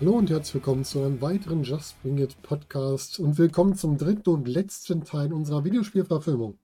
Hallo 0.00 0.12
und 0.12 0.30
herzlich 0.30 0.54
willkommen 0.54 0.84
zu 0.84 1.02
einem 1.02 1.20
weiteren 1.20 1.64
Just 1.64 2.00
Bring 2.02 2.18
It 2.18 2.40
Podcast 2.42 3.18
und 3.18 3.36
willkommen 3.36 3.74
zum 3.74 3.98
dritten 3.98 4.30
und 4.30 4.46
letzten 4.46 5.02
Teil 5.02 5.32
unserer 5.32 5.64
Videospielverfilmung. 5.64 6.56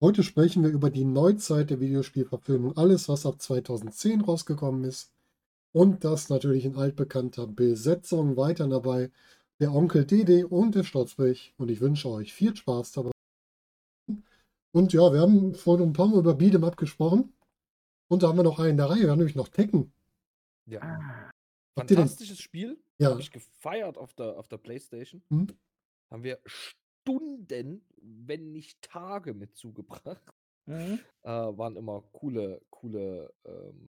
Heute 0.00 0.24
sprechen 0.24 0.64
wir 0.64 0.70
über 0.70 0.90
die 0.90 1.04
Neuzeit 1.04 1.70
der 1.70 1.78
Videospielverfilmung, 1.78 2.76
alles 2.76 3.08
was 3.08 3.24
ab 3.24 3.40
2010 3.40 4.22
rausgekommen 4.22 4.82
ist 4.82 5.12
und 5.70 6.02
das 6.02 6.28
natürlich 6.28 6.64
in 6.64 6.74
altbekannter 6.74 7.46
Besetzung 7.46 8.36
weiter 8.36 8.66
dabei 8.66 9.12
der 9.60 9.72
Onkel 9.72 10.04
Dede 10.04 10.48
und 10.48 10.74
der 10.74 10.82
Sturzbrich 10.82 11.54
und 11.58 11.70
ich 11.70 11.80
wünsche 11.80 12.08
euch 12.08 12.32
viel 12.32 12.56
Spaß 12.56 12.90
dabei. 12.90 13.12
Und 14.72 14.92
ja, 14.92 15.12
wir 15.12 15.20
haben 15.20 15.54
vorhin 15.54 15.90
ein 15.90 15.92
paar 15.92 16.08
Mal 16.08 16.18
über 16.18 16.32
Beat'em 16.32 16.66
Up 16.66 16.76
gesprochen 16.76 17.32
und 18.08 18.24
da 18.24 18.26
haben 18.26 18.38
wir 18.38 18.42
noch 18.42 18.58
einen 18.58 18.70
in 18.70 18.76
der 18.78 18.90
Reihe, 18.90 19.02
wir 19.02 19.10
haben 19.12 19.18
nämlich 19.18 19.36
noch 19.36 19.50
Tekken. 19.50 19.92
Ja. 20.66 21.25
Fantastisches 21.76 22.40
Spiel. 22.40 22.78
Ja. 22.98 23.10
Habe 23.10 23.20
ich 23.20 23.30
gefeiert 23.30 23.98
auf 23.98 24.14
der, 24.14 24.38
auf 24.38 24.48
der 24.48 24.58
Playstation. 24.58 25.22
Hm? 25.28 25.48
Haben 26.10 26.22
wir 26.22 26.40
Stunden, 26.46 27.84
wenn 28.00 28.52
nicht 28.52 28.80
Tage 28.82 29.34
mit 29.34 29.56
zugebracht. 29.56 30.22
Mhm. 30.66 31.00
Äh, 31.22 31.30
waren 31.30 31.76
immer 31.76 32.02
coole, 32.12 32.60
coole. 32.70 33.32
Ähm, 33.44 33.88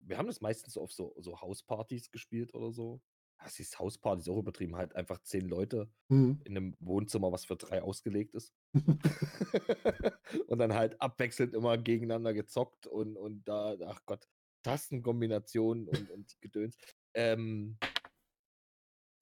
wir 0.00 0.18
haben 0.18 0.26
das 0.26 0.40
meistens 0.40 0.76
auf 0.76 0.92
so, 0.92 1.14
so 1.18 1.40
Hauspartys 1.40 2.10
gespielt 2.10 2.54
oder 2.54 2.72
so. 2.72 3.00
Das 3.42 3.60
ist 3.60 3.78
Hauspartys 3.78 4.28
auch 4.28 4.38
übertrieben, 4.38 4.74
halt 4.76 4.96
einfach 4.96 5.22
zehn 5.22 5.48
Leute 5.48 5.88
Hm. 6.10 6.40
in 6.44 6.56
einem 6.56 6.76
Wohnzimmer, 6.80 7.30
was 7.30 7.44
für 7.44 7.56
drei 7.56 7.82
ausgelegt 7.82 8.34
ist. 8.34 8.52
und 10.48 10.58
dann 10.58 10.74
halt 10.74 11.00
abwechselnd 11.00 11.54
immer 11.54 11.78
gegeneinander 11.78 12.34
gezockt 12.34 12.86
und, 12.86 13.16
und 13.16 13.46
da, 13.46 13.76
ach 13.86 14.02
Gott, 14.06 14.28
Tastenkombinationen 14.68 15.88
und, 15.88 15.88
und 16.10 16.40
Gedöns. 16.40 16.76
Ähm, 17.14 17.78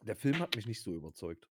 der 0.02 0.16
Film 0.16 0.40
hat 0.40 0.56
mich 0.56 0.66
nicht 0.66 0.82
so 0.82 0.92
überzeugt. 0.92 1.48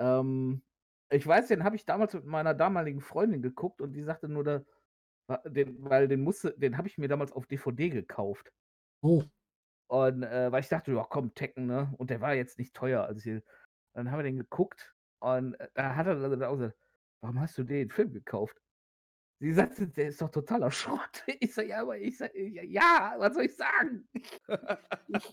Ähm, 0.00 0.62
ich 1.10 1.26
weiß, 1.26 1.48
den 1.48 1.64
habe 1.64 1.76
ich 1.76 1.86
damals 1.86 2.14
mit 2.14 2.26
meiner 2.26 2.54
damaligen 2.54 3.00
Freundin 3.02 3.42
geguckt 3.42 3.80
und 3.82 3.94
die 3.94 4.02
sagte 4.04 4.28
nur, 4.28 4.44
da, 4.44 4.62
den, 5.46 5.84
weil 5.84 6.08
den 6.08 6.22
musste, 6.22 6.58
den 6.58 6.78
habe 6.78 6.88
ich 6.88 6.98
mir 6.98 7.08
damals 7.08 7.32
auf 7.32 7.46
DVD 7.46 7.90
gekauft. 7.90 8.52
Oh, 9.02 9.28
Und 9.88 10.22
äh, 10.22 10.52
weil 10.52 10.60
ich 10.60 10.68
dachte, 10.68 10.92
ja 10.92 11.04
komm, 11.08 11.34
Tekken, 11.34 11.66
ne? 11.66 11.94
Und 11.98 12.10
der 12.10 12.20
war 12.20 12.34
jetzt 12.34 12.58
nicht 12.58 12.74
teuer. 12.74 13.04
Also 13.04 13.30
ich, 13.30 13.42
dann 13.94 14.10
haben 14.10 14.18
wir 14.18 14.24
den 14.24 14.36
geguckt 14.36 14.94
und 15.20 15.54
äh, 15.54 15.68
da 15.74 15.96
hat 15.96 16.06
er 16.06 16.16
dann 16.16 16.42
auch 16.42 16.56
gesagt, 16.56 16.78
warum 17.22 17.40
hast 17.40 17.56
du 17.58 17.64
den 17.64 17.90
Film 17.90 18.12
gekauft? 18.12 18.60
Sie 19.40 19.52
sagte, 19.52 19.86
der 19.86 20.08
ist 20.08 20.20
doch 20.20 20.30
totaler 20.30 20.70
Schrott. 20.70 21.22
Ich 21.40 21.54
sag, 21.54 21.66
ja, 21.68 21.82
aber 21.82 21.96
ich 21.98 22.16
sag, 22.18 22.34
ja, 22.34 22.62
ja, 22.64 23.14
was 23.18 23.34
soll 23.34 23.44
ich 23.44 23.54
sagen? 23.56 24.08
Ich, 24.12 24.24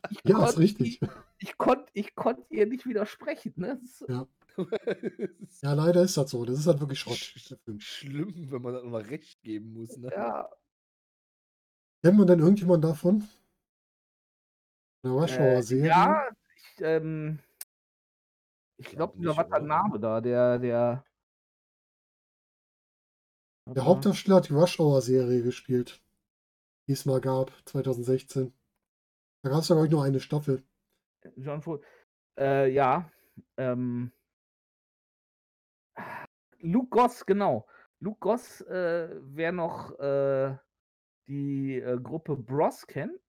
ich 0.10 0.20
ja, 0.24 0.38
ist 0.38 0.54
konnt- 0.54 0.58
richtig. 0.60 1.00
Ich, 1.40 1.58
konnte 1.58 1.92
ich 1.94 2.16
konnt 2.16 2.46
ihr 2.52 2.68
nicht 2.68 2.86
widersprechen, 2.86 3.54
ne? 3.56 3.80
Ist- 3.84 4.06
Ja. 4.08 4.28
Ja, 5.62 5.74
leider 5.74 6.04
ist 6.04 6.16
das 6.18 6.30
so. 6.32 6.46
Das 6.46 6.60
ist 6.60 6.68
halt 6.68 6.80
wirklich 6.80 7.00
Schrott. 7.00 7.16
Sch-. 7.18 7.56
Schlimm, 7.80 8.52
wenn 8.52 8.62
man 8.62 8.74
dann 8.76 8.84
immer 8.86 9.06
recht 9.06 9.42
geben 9.42 9.74
muss. 9.74 9.98
Ne? 9.98 10.10
Ja, 10.14 10.50
Kennt 12.04 12.18
man 12.20 12.28
denn 12.28 12.40
irgendjemand 12.40 12.84
davon? 12.84 13.28
Eine 15.04 15.14
Rush 15.14 15.38
Äh, 15.38 15.62
Serie? 15.64 15.88
ja, 15.88 16.28
ich, 16.56 16.82
ähm, 16.82 17.40
ich 18.78 18.88
Glaub 18.90 19.14
glaube, 19.20 19.24
da 19.24 19.30
nicht, 19.44 19.52
war 19.52 19.60
der? 19.60 19.68
Name 19.68 20.00
da, 20.00 20.22
der, 20.22 20.60
der. 20.60 21.06
Der 23.68 23.86
Hauptdarsteller 23.86 24.38
hat 24.38 24.50
die 24.50 24.54
Rush 24.54 24.80
Hour 24.80 25.02
Serie 25.02 25.42
gespielt. 25.42 26.02
Die 26.88 26.92
es 26.94 27.06
mal 27.06 27.20
gab, 27.20 27.52
2016. 27.66 28.54
Da 29.44 29.50
gab 29.50 29.62
es 29.62 29.70
ja, 29.70 29.76
glaube 29.76 29.88
ich, 29.88 29.92
nur 29.92 30.04
eine 30.04 30.20
Staffel. 30.20 30.64
John 31.36 31.62
Ford. 31.62 31.84
Äh, 32.40 32.70
ja. 32.72 33.10
Ähm, 33.58 34.12
Luke 36.60 36.90
Goss, 36.90 37.26
genau. 37.26 37.68
Luke 38.00 38.20
Goss, 38.20 38.62
äh, 38.62 39.10
wer 39.22 39.52
noch 39.52 39.98
äh, 40.00 40.56
die 41.28 41.80
äh, 41.80 42.00
Gruppe 42.00 42.36
Bros 42.36 42.86
kennt. 42.86 43.20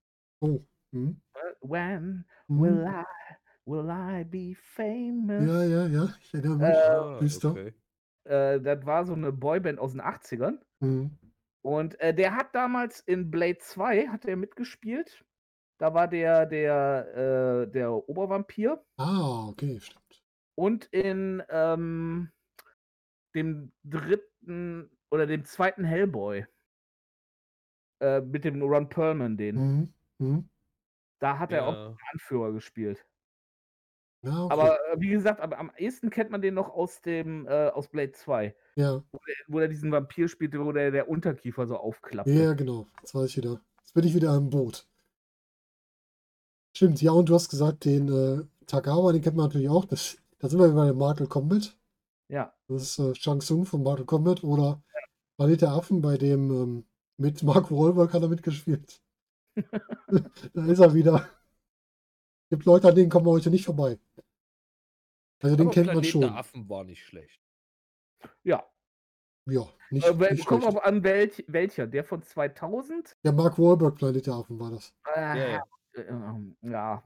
Oh. 0.40 0.60
Hm. 0.92 1.20
äh, 1.34 1.38
When 1.62 2.26
Hm. 2.48 2.60
will 2.60 2.86
I, 2.86 3.04
will 3.64 3.88
I 3.90 4.22
be 4.24 4.54
famous? 4.54 5.46
Ja, 5.46 5.64
ja, 5.64 5.86
ja. 5.86 6.14
Ich 6.20 6.34
erinnere 6.34 6.58
mich. 6.58 6.66
Äh, 6.68 6.90
Ah, 6.90 7.18
Düster. 7.20 7.50
okay. 7.52 7.74
Äh, 8.26 8.60
das 8.60 8.84
war 8.86 9.04
so 9.06 9.14
eine 9.14 9.32
Boyband 9.32 9.78
aus 9.78 9.92
den 9.92 10.00
80ern. 10.02 10.58
Hm. 10.80 11.10
Und 11.62 11.98
äh, 12.00 12.14
der 12.14 12.36
hat 12.36 12.54
damals 12.54 13.00
in 13.00 13.30
Blade 13.30 13.58
2 13.58 14.08
hat 14.08 14.24
er 14.24 14.36
mitgespielt. 14.36 15.24
Da 15.78 15.92
war 15.94 16.08
der 16.08 16.46
der 16.46 17.64
äh, 17.66 17.70
der 17.70 17.92
Obervampir 18.08 18.82
Ah, 18.98 19.48
okay, 19.48 19.78
stimmt. 19.80 20.24
und 20.54 20.86
in 20.86 21.42
ähm, 21.50 22.30
dem 23.34 23.72
dritten 23.84 24.90
oder 25.10 25.26
dem 25.26 25.44
zweiten 25.44 25.84
Hellboy 25.84 26.46
äh, 28.00 28.20
mit 28.20 28.44
dem 28.44 28.62
Ron 28.62 28.88
Perlman 28.88 29.36
den. 29.36 29.56
Hm. 29.58 29.94
Hm. 30.22 30.48
Da 31.20 31.38
hat 31.38 31.52
er 31.52 31.66
auch 31.66 31.74
Ja. 31.74 31.96
Anführer 32.12 32.52
gespielt. 32.52 33.06
Ja, 34.26 34.44
okay. 34.44 34.52
Aber 34.52 34.78
äh, 34.92 35.00
wie 35.00 35.10
gesagt, 35.10 35.40
aber 35.40 35.58
am 35.58 35.70
ehesten 35.76 36.10
kennt 36.10 36.30
man 36.30 36.42
den 36.42 36.54
noch 36.54 36.70
aus 36.70 37.00
dem 37.00 37.46
äh, 37.46 37.68
aus 37.68 37.86
Blade 37.86 38.12
2, 38.12 38.54
ja. 38.74 39.02
wo 39.46 39.60
er 39.60 39.68
diesen 39.68 39.92
Vampir 39.92 40.28
spielte, 40.28 40.58
wo 40.64 40.72
der, 40.72 40.90
der 40.90 41.08
Unterkiefer 41.08 41.66
so 41.66 41.76
aufklappte. 41.76 42.32
ja, 42.32 42.52
genau. 42.54 42.86
Jetzt 43.00 43.14
weiß 43.14 43.30
ich 43.30 43.36
wieder. 43.36 43.60
Jetzt 43.78 43.94
bin 43.94 44.04
ich 44.04 44.14
wieder 44.14 44.34
im 44.34 44.50
Boot. 44.50 44.88
Stimmt, 46.74 47.00
ja, 47.00 47.12
und 47.12 47.28
du 47.28 47.34
hast 47.34 47.48
gesagt, 47.48 47.84
den 47.84 48.08
äh, 48.08 48.44
Tagawa, 48.66 49.12
den 49.12 49.22
kennt 49.22 49.36
man 49.36 49.46
natürlich 49.46 49.68
auch. 49.68 49.84
Das, 49.84 50.18
da 50.40 50.48
sind 50.48 50.58
wir 50.58 50.68
bei 50.70 50.88
dem 50.88 50.98
Mortal 50.98 51.28
Kombat. 51.28 51.78
Ja. 52.28 52.52
Das 52.66 52.82
ist 52.82 52.98
äh, 52.98 53.14
Shang 53.14 53.40
Tsung 53.40 53.64
von 53.64 53.82
Mortal 53.82 54.06
Kombat 54.06 54.42
oder 54.42 54.82
Planet 55.36 55.62
der 55.62 55.70
Affen, 55.70 56.02
bei 56.02 56.18
dem 56.18 56.50
ähm, 56.50 56.84
mit 57.16 57.44
Mark 57.44 57.70
Wahlberg 57.70 58.12
hat 58.12 58.22
er 58.22 58.28
mitgespielt. 58.28 59.00
da 60.52 60.66
ist 60.66 60.80
er 60.80 60.92
wieder. 60.92 61.28
Gibt 62.50 62.64
Leute, 62.64 62.88
an 62.88 62.94
denen 62.94 63.10
kommen 63.10 63.26
wir 63.26 63.32
heute 63.32 63.50
nicht 63.50 63.64
vorbei. 63.64 63.98
Also 65.42 65.56
den 65.56 65.66
Aber 65.66 65.74
kennt 65.74 65.86
man 65.86 65.94
Planet 65.96 66.10
schon. 66.10 66.20
der 66.22 66.36
Affen 66.36 66.68
war 66.68 66.84
nicht 66.84 67.04
schlecht. 67.04 67.40
Ja. 68.44 68.64
Ja, 69.48 69.68
nicht, 69.90 70.06
Äh, 70.06 70.32
nicht 70.32 70.46
kommt 70.46 70.64
schlecht. 70.64 70.76
auch 70.78 70.82
an 70.84 71.02
welch, 71.04 71.44
welcher? 71.46 71.86
Der 71.86 72.04
von 72.04 72.22
2000? 72.22 73.16
Der 73.24 73.32
Mark 73.32 73.58
Wahlberg 73.58 73.94
Planet 73.96 74.26
der 74.26 74.34
Affen 74.34 74.58
war 74.58 74.70
das. 74.70 74.92
Äh, 75.14 75.20
Ja, 75.20 75.36
ja. 75.36 75.64
äh, 75.94 76.70
ja. 76.70 77.02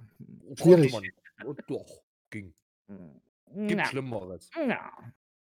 Schwierig. 0.57 0.93
Konnte 0.93 1.11
man. 1.39 1.47
Oh, 1.49 1.55
doch, 1.67 2.03
ging. 2.31 2.55
Gibt 3.53 3.71
Ja. 3.81 3.85
Schlimmeres. 3.87 4.51
ja. 4.57 4.91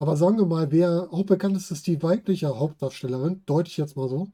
Aber 0.00 0.16
sagen 0.16 0.36
wir 0.36 0.46
mal, 0.46 0.70
wer 0.72 1.08
auch 1.12 1.24
bekannt 1.24 1.56
ist, 1.56 1.70
ist 1.70 1.86
die 1.86 2.02
weibliche 2.02 2.58
Hauptdarstellerin, 2.58 3.44
deute 3.46 3.68
ich 3.68 3.76
jetzt 3.76 3.96
mal 3.96 4.08
so. 4.08 4.28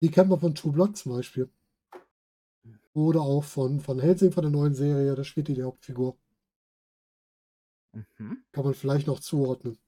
Die 0.00 0.10
kennt 0.10 0.30
man 0.30 0.40
von 0.40 0.54
True 0.54 0.72
Blood 0.72 0.96
zum 0.96 1.12
Beispiel. 1.12 1.50
Oder 2.94 3.20
auch 3.22 3.44
von, 3.44 3.80
von 3.80 3.98
Helsing, 3.98 4.32
von 4.32 4.42
der 4.42 4.52
neuen 4.52 4.74
Serie, 4.74 5.14
da 5.14 5.24
spielt 5.24 5.48
die 5.48 5.54
die 5.54 5.64
Hauptfigur. 5.64 6.16
Mhm. 7.92 8.44
Kann 8.52 8.64
man 8.64 8.74
vielleicht 8.74 9.06
noch 9.06 9.20
zuordnen. 9.20 9.78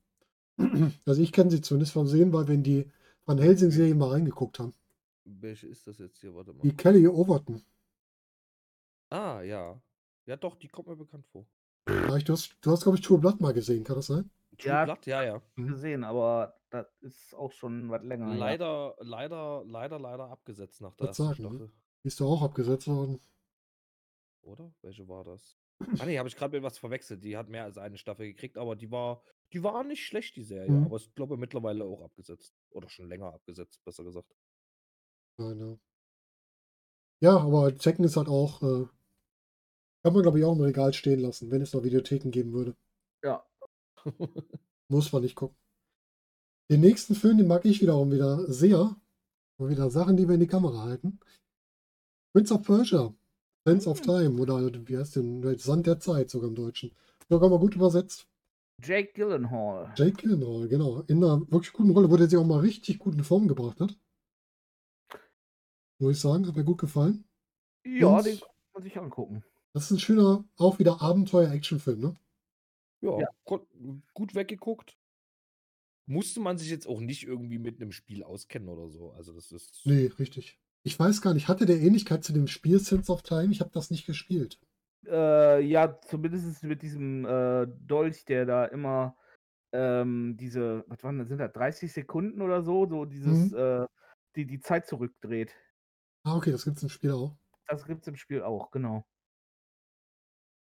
Also 1.05 1.23
ich 1.23 1.33
kenne 1.33 1.51
sie 1.51 1.61
zumindest 1.61 1.93
vom 1.93 2.07
Sehen, 2.07 2.33
weil 2.33 2.49
in 2.51 2.63
die 2.63 2.91
Van 3.25 3.39
Helsing-Serie 3.39 3.95
mal 3.95 4.11
reingeguckt 4.11 4.59
haben. 4.59 4.75
Welche 5.25 5.67
ist 5.67 5.87
das 5.87 5.99
jetzt 5.99 6.21
hier? 6.21 6.35
Warte 6.35 6.53
mal. 6.53 6.63
Die 6.63 6.75
Kelly 6.75 7.07
Overton. 7.07 7.63
Ah, 9.11 9.43
ja. 9.43 9.81
Ja, 10.27 10.37
doch, 10.37 10.57
die 10.57 10.69
kommt 10.69 10.89
mir 10.89 10.97
bekannt 10.97 11.27
vor. 11.27 11.47
Du 11.85 12.33
hast, 12.33 12.57
du 12.61 12.71
hast 12.71 12.83
glaube 12.83 12.99
ich, 12.99 13.05
True 13.05 13.19
Blood 13.19 13.41
mal 13.41 13.53
gesehen, 13.53 13.85
kann 13.85 13.97
das 13.97 14.07
sein? 14.07 14.31
True 14.59 14.69
Ja. 14.73 14.85
Blood, 14.85 15.07
ja, 15.07 15.23
ja. 15.23 15.43
Gesehen, 15.57 16.03
aber 16.03 16.59
das 16.71 16.87
ist 17.01 17.35
auch 17.35 17.53
schon 17.53 17.91
was 17.91 18.03
länger. 18.03 18.31
her. 18.31 18.37
Leider, 18.39 18.97
leider, 19.01 19.65
leider, 19.67 19.99
leider 19.99 20.31
abgesetzt 20.31 20.81
nach 20.81 20.95
der 20.95 21.07
Wollt 21.07 21.09
ersten 21.11 21.25
sagen, 21.25 21.43
ne? 21.43 21.49
Staffel. 21.51 21.67
Die 21.69 21.86
ist 22.07 22.21
doch 22.21 22.31
auch 22.31 22.43
abgesetzt 22.43 22.87
worden. 22.87 23.21
Oder? 24.43 24.73
Welche 24.83 25.09
war 25.09 25.25
das? 25.25 25.59
Ah 25.99 26.07
nee, 26.07 26.19
habe 26.19 26.29
ich 26.29 26.37
gerade 26.37 26.57
mit 26.57 26.63
was 26.63 26.79
verwechselt. 26.79 27.23
Die 27.23 27.37
hat 27.37 27.49
mehr 27.49 27.65
als 27.65 27.77
eine 27.77 27.99
Staffel 27.99 28.27
gekriegt, 28.27 28.57
aber 28.57 28.77
die 28.77 28.91
war, 28.91 29.23
die 29.53 29.63
war 29.63 29.85
nicht 29.85 30.05
schlecht, 30.05 30.37
die 30.37 30.43
Serie. 30.43 30.71
Mhm. 30.71 30.85
Aber 30.87 30.97
ich 30.97 31.15
glaube 31.15 31.37
mittlerweile 31.37 31.85
auch 31.85 32.03
abgesetzt. 32.03 32.55
Oder 32.71 32.89
schon 32.89 33.09
länger 33.09 33.35
abgesetzt, 33.35 33.85
besser 33.85 34.05
gesagt. 34.05 34.35
Nein, 35.39 35.59
ja. 35.61 35.79
ja, 37.21 37.39
aber 37.39 37.77
Tekken 37.77 38.05
ist 38.05 38.17
halt 38.17 38.29
auch 38.29 38.63
äh, 38.63 38.87
Kann 40.03 40.15
man, 40.15 40.23
glaube 40.23 40.39
ich, 40.39 40.45
auch 40.45 40.55
im 40.55 40.63
Regal 40.63 40.95
stehen 40.95 41.21
lassen, 41.21 41.51
wenn 41.51 41.61
es 41.61 41.75
noch 41.75 41.83
Videotheken 41.83 42.31
geben 42.31 42.53
würde. 42.53 42.75
Ja. 43.23 43.45
Muss 44.89 45.13
man 45.13 45.23
nicht 45.23 45.35
gucken. 45.35 45.59
Den 46.71 46.81
nächsten 46.81 47.15
Film, 47.15 47.37
den 47.37 47.49
mag 47.49 47.65
ich 47.65 47.83
wiederum 47.83 48.11
wieder 48.13 48.51
sehr. 48.51 48.97
Mal 49.59 49.71
wieder 49.71 49.91
Sachen, 49.91 50.17
die 50.17 50.27
wir 50.27 50.35
in 50.35 50.41
die 50.41 50.47
Kamera 50.47 50.83
halten. 50.83 51.21
Prince 52.37 52.53
of 52.53 52.63
Persia. 52.65 53.15
Sense 53.67 53.89
of 53.89 53.99
Hm. 54.01 54.05
Time. 54.05 54.43
Oder 54.43 54.87
wie 54.87 54.99
heißt 54.99 55.17
denn? 55.17 55.59
Sand 55.59 55.87
der 55.87 55.99
Zeit, 56.01 56.29
sogar 56.29 56.51
im 56.51 56.55
Deutschen. 56.55 56.95
Sogar 57.31 57.49
mal 57.49 57.59
gut 57.59 57.75
übersetzt. 57.75 58.29
Jake 58.83 59.15
Gyllenhaal. 59.15 59.95
Jake 59.97 60.13
Gyllenhaal, 60.21 60.69
genau. 60.69 61.01
In 61.09 61.25
einer 61.25 61.41
wirklich 61.51 61.73
guten 61.73 61.93
Rolle, 61.93 62.11
wo 62.11 62.17
der 62.19 62.29
sich 62.29 62.39
auch 62.39 62.45
mal 62.45 62.61
richtig 62.61 62.99
gut 62.99 63.15
in 63.15 63.25
Form 63.25 63.49
gebracht 63.49 63.81
hat. 63.81 63.99
Muss 65.99 66.17
ich 66.17 66.21
sagen, 66.21 66.47
hat 66.47 66.55
mir 66.57 66.65
gut 66.65 66.77
gefallen. 66.77 67.25
Ja, 67.87 68.19
Und- 68.19 68.27
den 68.27 68.39
kann 68.39 68.49
man 68.75 68.83
sich 68.83 68.99
angucken. 68.99 69.43
Das 69.73 69.85
ist 69.85 69.93
ein 69.93 69.99
schöner, 69.99 70.45
auch 70.59 70.79
wieder 70.79 71.01
Abenteuer-Action-Film, 71.01 72.01
ne? 72.01 72.15
Ja, 73.01 73.19
Ja. 73.19 73.29
gut 74.13 74.35
weggeguckt. 74.35 74.99
Musste 76.07 76.41
man 76.41 76.59
sich 76.59 76.69
jetzt 76.69 76.87
auch 76.87 77.01
nicht 77.01 77.23
irgendwie 77.25 77.59
mit 77.59 77.81
einem 77.81 77.93
Spiel 77.93 78.23
auskennen 78.25 78.69
oder 78.69 78.91
so. 78.91 79.13
Also 79.13 79.33
das 79.33 79.53
ist. 79.53 79.81
Nee, 79.87 80.09
richtig. 80.19 80.59
Ich 80.87 80.97
weiß 81.01 81.21
gar 81.21 81.35
nicht, 81.35 81.49
hatte 81.49 81.67
der 81.67 81.81
Ähnlichkeit 81.81 82.23
zu 82.23 82.33
dem 82.33 82.47
Spiel 82.47 82.79
Sense 82.79 83.11
of 83.11 83.23
Time? 83.23 83.51
Ich 83.51 83.59
habe 83.61 83.73
das 83.75 83.91
nicht 83.91 84.07
gespielt. 84.07 84.61
Äh, 85.05 85.61
ja, 85.65 86.01
zumindest 86.03 86.63
mit 86.63 86.81
diesem 86.81 87.25
äh, 87.25 87.67
Dolch, 87.67 88.25
der 88.25 88.47
da 88.47 88.67
immer 88.67 89.17
ähm, 89.73 90.37
diese, 90.39 90.85
was 90.87 91.03
waren 91.03 91.19
das, 91.19 91.27
sind 91.27 91.39
das 91.39 91.53
30 91.55 91.93
Sekunden 91.93 92.41
oder 92.41 92.63
so, 92.63 92.87
so 92.89 93.05
dieses, 93.05 93.51
Mhm. 93.51 93.57
äh, 93.59 93.87
die 94.37 94.47
die 94.47 94.61
Zeit 94.61 94.87
zurückdreht. 94.87 95.53
Ah, 96.23 96.37
okay, 96.37 96.53
das 96.53 96.65
gibt 96.65 96.77
es 96.77 96.85
im 96.85 96.89
Spiel 96.89 97.11
auch. 97.11 97.37
Das 97.67 97.85
gibt 97.85 98.03
es 98.03 98.07
im 98.07 98.15
Spiel 98.15 98.43
auch, 98.43 98.71
genau. 98.71 99.05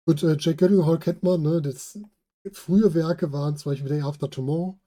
Gut, 0.07 0.23
äh, 0.23 0.37
Jake 0.39 0.57
Gyllenhaal 0.57 0.99
kennt 0.99 1.23
man, 1.23 1.41
ne? 1.41 1.63
Das 1.63 1.99
frühe 2.53 2.93
Werke 2.93 3.33
waren 3.33 3.57
zum 3.57 3.73
Beispiel 3.73 3.89
Day 3.89 4.03
After 4.03 4.29
Tomorrow. 4.29 4.79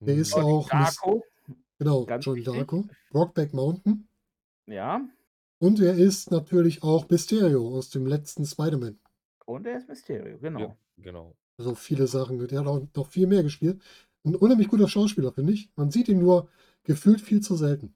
Der 0.00 0.16
Mhm. 0.16 0.20
ist 0.20 0.32
Johnny 0.36 0.52
auch 0.52 0.70
Miss- 0.70 0.96
Darko, 0.96 1.24
Genau, 1.78 2.04
Ganz 2.04 2.24
John 2.26 2.36
wichtig. 2.36 2.54
Darko. 2.54 2.84
Brockback 3.10 3.54
Mountain. 3.54 4.06
Ja. 4.66 5.06
Und 5.58 5.80
er 5.80 5.94
ist 5.94 6.30
natürlich 6.30 6.82
auch 6.82 7.08
Mysterio 7.08 7.66
aus 7.76 7.88
dem 7.90 8.06
letzten 8.06 8.44
Spider-Man. 8.44 8.98
Und 9.46 9.66
er 9.66 9.78
ist 9.78 9.88
Mysterio, 9.88 10.38
genau. 10.38 10.60
Ja, 10.60 10.76
genau. 10.98 11.36
Also 11.58 11.74
viele 11.74 12.06
Sachen. 12.06 12.46
Der 12.46 12.60
hat 12.60 12.66
auch 12.66 12.86
noch 12.94 13.06
viel 13.06 13.26
mehr 13.26 13.42
gespielt. 13.42 13.80
Ein 14.24 14.34
unheimlich 14.34 14.68
guter 14.68 14.88
Schauspieler, 14.88 15.32
finde 15.32 15.52
ich. 15.54 15.70
Man 15.76 15.90
sieht 15.90 16.08
ihn 16.08 16.18
nur 16.18 16.50
gefühlt 16.82 17.20
viel 17.20 17.40
zu 17.40 17.56
selten. 17.56 17.94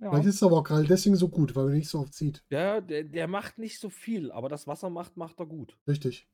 Ja. 0.00 0.10
Vielleicht 0.10 0.26
ist 0.28 0.42
er 0.42 0.46
aber 0.46 0.58
auch 0.58 0.64
gerade 0.64 0.86
deswegen 0.86 1.16
so 1.16 1.28
gut, 1.28 1.54
weil 1.54 1.64
man 1.64 1.74
ihn 1.74 1.78
nicht 1.78 1.88
so 1.88 2.00
oft 2.00 2.12
sieht. 2.12 2.44
Ja, 2.50 2.80
der, 2.80 3.04
der 3.04 3.28
macht 3.28 3.58
nicht 3.58 3.78
so 3.78 3.88
viel, 3.88 4.32
aber 4.32 4.48
das, 4.48 4.66
was 4.66 4.82
er 4.82 4.90
macht, 4.90 5.16
macht 5.16 5.38
er 5.38 5.46
gut. 5.46 5.78
Richtig. 5.86 6.28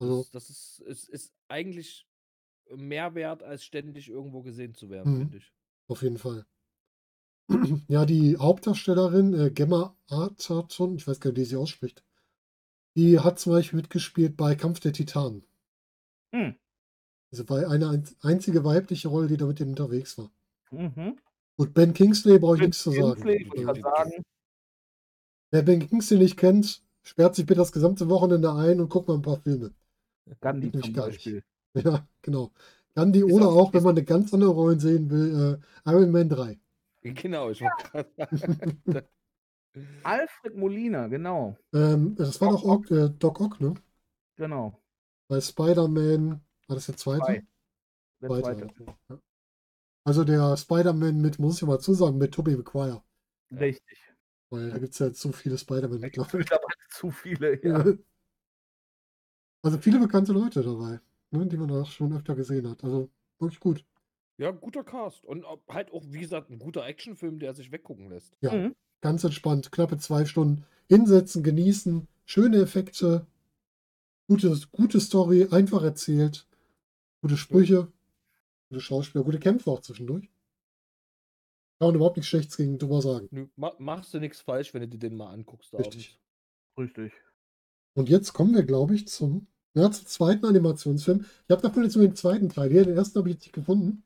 Also, 0.00 0.22
Das, 0.22 0.30
das 0.30 0.50
ist, 0.50 0.80
ist, 0.86 1.08
ist 1.10 1.34
eigentlich 1.48 2.08
mehr 2.74 3.14
wert, 3.14 3.42
als 3.42 3.64
ständig 3.64 4.08
irgendwo 4.08 4.42
gesehen 4.42 4.74
zu 4.74 4.88
werden, 4.88 5.12
Mhm. 5.14 5.18
finde 5.18 5.36
ich. 5.38 5.52
auf 5.88 6.02
jeden 6.02 6.18
Fall. 6.18 6.46
Ja, 7.88 8.06
die 8.06 8.36
Hauptdarstellerin, 8.38 9.34
äh, 9.34 9.50
Gemma 9.50 9.96
Arterton, 10.08 10.96
ich 10.96 11.06
weiß 11.06 11.20
gar 11.20 11.30
nicht, 11.30 11.40
wie 11.40 11.44
sie 11.44 11.56
ausspricht, 11.56 12.02
die 12.96 13.18
hat 13.20 13.38
zum 13.38 13.52
Beispiel 13.52 13.78
mitgespielt 13.78 14.36
bei 14.36 14.54
Kampf 14.54 14.80
der 14.80 14.92
Titanen. 14.92 15.44
Hm. 16.34 16.54
Also 17.32 17.48
war 17.48 17.68
eine 17.68 17.88
ein- 17.88 18.08
einzige 18.22 18.64
weibliche 18.64 19.08
Rolle, 19.08 19.26
die 19.28 19.36
da 19.36 19.46
mit 19.46 19.58
denen 19.58 19.70
unterwegs 19.70 20.16
war. 20.18 20.30
Mhm. 20.70 21.18
Gut, 21.56 21.74
Ben 21.74 21.92
Kingsley 21.92 22.38
brauche 22.38 22.54
ich 22.54 22.60
Ben 22.60 22.68
nichts 22.70 22.82
zu 22.82 22.90
sagen. 22.92 23.22
Kingsley, 23.22 23.72
ich 23.76 23.82
sagen, 23.82 24.24
Wer 25.50 25.62
Ben 25.62 25.86
Kingsley 25.88 26.18
nicht 26.18 26.36
kennt, 26.36 26.82
sperrt 27.02 27.34
sich 27.36 27.46
bitte 27.46 27.58
das 27.58 27.72
gesamte 27.72 28.08
Wochenende 28.08 28.52
ein 28.54 28.80
und 28.80 28.88
guckt 28.88 29.08
mal 29.08 29.14
ein 29.14 29.22
paar 29.22 29.40
Filme. 29.40 29.72
Gandhi 30.40 30.72
zum 30.72 30.92
gar 30.92 31.06
nicht. 31.08 31.16
Beispiel. 31.16 31.44
Ja, 31.74 32.06
genau. 32.22 32.52
Gandhi 32.94 33.18
Ist 33.20 33.32
oder 33.32 33.48
auch- 33.48 33.56
auch, 33.56 33.72
wenn 33.74 33.82
man 33.82 33.96
eine 33.96 34.04
ganz 34.04 34.32
andere 34.32 34.50
Rollen 34.50 34.78
sehen 34.78 35.10
will, 35.10 35.60
äh, 35.86 35.90
Iron 35.90 36.10
Man 36.12 36.28
3. 36.28 36.58
Genau, 37.04 37.50
ich 37.50 37.58
gerade 37.58 38.10
sagen. 38.16 38.82
Alfred 40.02 40.56
Molina, 40.56 41.08
genau. 41.08 41.56
Ähm, 41.74 42.14
das 42.16 42.40
war 42.40 42.50
Doc 42.50 42.62
doch 42.62 42.68
Ock, 42.68 42.90
äh, 42.90 43.10
Doc 43.10 43.40
Ock, 43.40 43.60
ne? 43.60 43.74
Genau. 44.36 44.80
Bei 45.28 45.40
Spider-Man, 45.40 46.40
war 46.66 46.76
das 46.76 46.86
der 46.86 46.96
zweite? 46.96 47.24
Zwei. 47.24 47.46
Der 48.22 48.28
Zweite, 48.30 48.66
zweite. 48.68 48.96
ja. 49.10 49.20
Also 50.04 50.24
der 50.24 50.56
Spider-Man 50.56 51.20
mit, 51.20 51.38
muss 51.38 51.60
ich 51.60 51.68
mal 51.68 51.80
zusagen, 51.80 52.18
mit 52.18 52.32
Tobey 52.32 52.56
Maguire. 52.56 53.02
Ja. 53.50 53.58
Richtig. 53.58 53.98
Weil 54.50 54.70
da 54.70 54.78
gibt 54.78 54.92
es 54.92 54.98
ja 54.98 55.12
so 55.12 55.32
viele 55.32 55.58
Spider-Man 55.58 56.00
mittlerweile. 56.00 56.44
Zu 56.88 57.10
viele, 57.10 57.62
ja. 57.64 57.84
Also 59.62 59.78
viele 59.78 59.98
bekannte 59.98 60.32
Leute 60.32 60.62
dabei, 60.62 61.00
ne, 61.30 61.46
die 61.46 61.56
man 61.56 61.70
auch 61.70 61.86
schon 61.86 62.16
öfter 62.16 62.34
gesehen 62.34 62.68
hat. 62.68 62.84
Also 62.84 63.10
wirklich 63.38 63.60
gut. 63.60 63.84
Ja, 64.36 64.50
guter 64.50 64.82
Cast. 64.84 65.24
Und 65.24 65.44
halt 65.68 65.92
auch, 65.92 66.02
wie 66.08 66.20
gesagt, 66.20 66.50
ein 66.50 66.58
guter 66.58 66.84
Actionfilm, 66.84 67.38
der 67.38 67.54
sich 67.54 67.70
weggucken 67.72 68.08
lässt. 68.08 68.36
Ja, 68.40 68.52
Mhm. 68.52 68.74
ganz 69.00 69.22
entspannt. 69.24 69.70
Knappe 69.70 69.96
zwei 69.98 70.24
Stunden. 70.24 70.64
Hinsetzen, 70.88 71.42
genießen, 71.42 72.08
schöne 72.24 72.58
Effekte, 72.58 73.26
gute, 74.28 74.58
gute 74.72 75.00
Story, 75.00 75.48
einfach 75.50 75.82
erzählt, 75.82 76.46
gute 77.22 77.36
Sprüche, 77.36 77.90
gute 78.68 78.80
Schauspieler, 78.80 79.24
gute 79.24 79.38
Kämpfe 79.38 79.70
auch 79.70 79.80
zwischendurch. 79.80 80.28
Kann 81.78 81.88
man 81.88 81.94
überhaupt 81.96 82.16
nichts 82.16 82.28
Schlechtes 82.28 82.56
gegen 82.56 82.78
drüber 82.78 83.02
sagen. 83.02 83.28
Nö, 83.30 83.46
ma 83.56 83.72
machst 83.78 84.12
du 84.14 84.20
nichts 84.20 84.40
falsch, 84.40 84.74
wenn 84.74 84.82
du 84.82 84.88
dir 84.88 84.98
den 84.98 85.16
mal 85.16 85.32
anguckst. 85.32 85.74
Richtig. 85.74 86.18
abends. 86.76 86.98
Richtig. 86.98 87.12
Und 87.94 88.08
jetzt 88.08 88.32
kommen 88.32 88.54
wir, 88.54 88.64
glaube 88.64 88.94
ich, 88.94 89.06
zum, 89.08 89.46
ja, 89.74 89.90
zum 89.90 90.06
zweiten 90.06 90.44
Animationsfilm. 90.46 91.24
Ich 91.46 91.50
habe 91.50 91.62
davon 91.62 91.82
jetzt 91.84 91.96
nur 91.96 92.04
den 92.06 92.16
zweiten 92.16 92.48
Teil. 92.48 92.70
Hier, 92.70 92.84
den 92.84 92.96
ersten 92.96 93.18
habe 93.18 93.28
ich 93.28 93.36
jetzt 93.36 93.44
nicht 93.44 93.54
gefunden. 93.54 94.02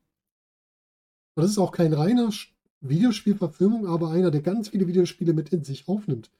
Und 1.38 1.44
das 1.44 1.52
ist 1.52 1.58
auch 1.58 1.70
kein 1.70 1.92
reiner 1.92 2.32
Videospielverfilmung, 2.80 3.86
aber 3.86 4.10
einer, 4.10 4.32
der 4.32 4.42
ganz 4.42 4.70
viele 4.70 4.88
Videospiele 4.88 5.32
mit 5.32 5.50
in 5.50 5.62
sich 5.62 5.86
aufnimmt. 5.86 6.32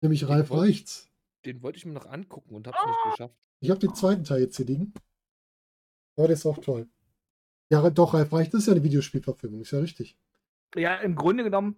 Nämlich 0.00 0.20
Den 0.20 0.28
Ralf 0.28 0.50
wollte 0.50 0.68
ich- 0.72 0.78
Reichts. 0.78 1.08
Den 1.44 1.62
wollte 1.62 1.78
ich 1.78 1.86
mir 1.86 1.92
noch 1.92 2.06
angucken 2.06 2.56
und 2.56 2.66
hab's 2.66 2.76
Ah! 2.82 2.88
nicht 2.88 2.98
geschafft. 3.12 3.36
Ich 3.60 3.70
habe 3.70 3.78
den 3.78 3.94
zweiten 3.94 4.24
Teil 4.24 4.40
jetzt 4.40 4.56
hier 4.56 4.66
liegen. 4.66 4.92
Aber 6.16 6.26
der 6.26 6.34
ist 6.34 6.44
auch 6.46 6.58
toll. 6.58 6.88
Ja, 7.70 7.88
doch, 7.90 8.12
Ralf 8.12 8.32
Reichts 8.32 8.52
ist 8.54 8.66
ja 8.66 8.72
eine 8.72 8.82
Videospielverfilmung, 8.82 9.60
ist 9.60 9.70
ja 9.70 9.78
richtig. 9.78 10.18
Ja, 10.74 10.96
im 10.96 11.14
Grunde 11.14 11.44
genommen, 11.44 11.76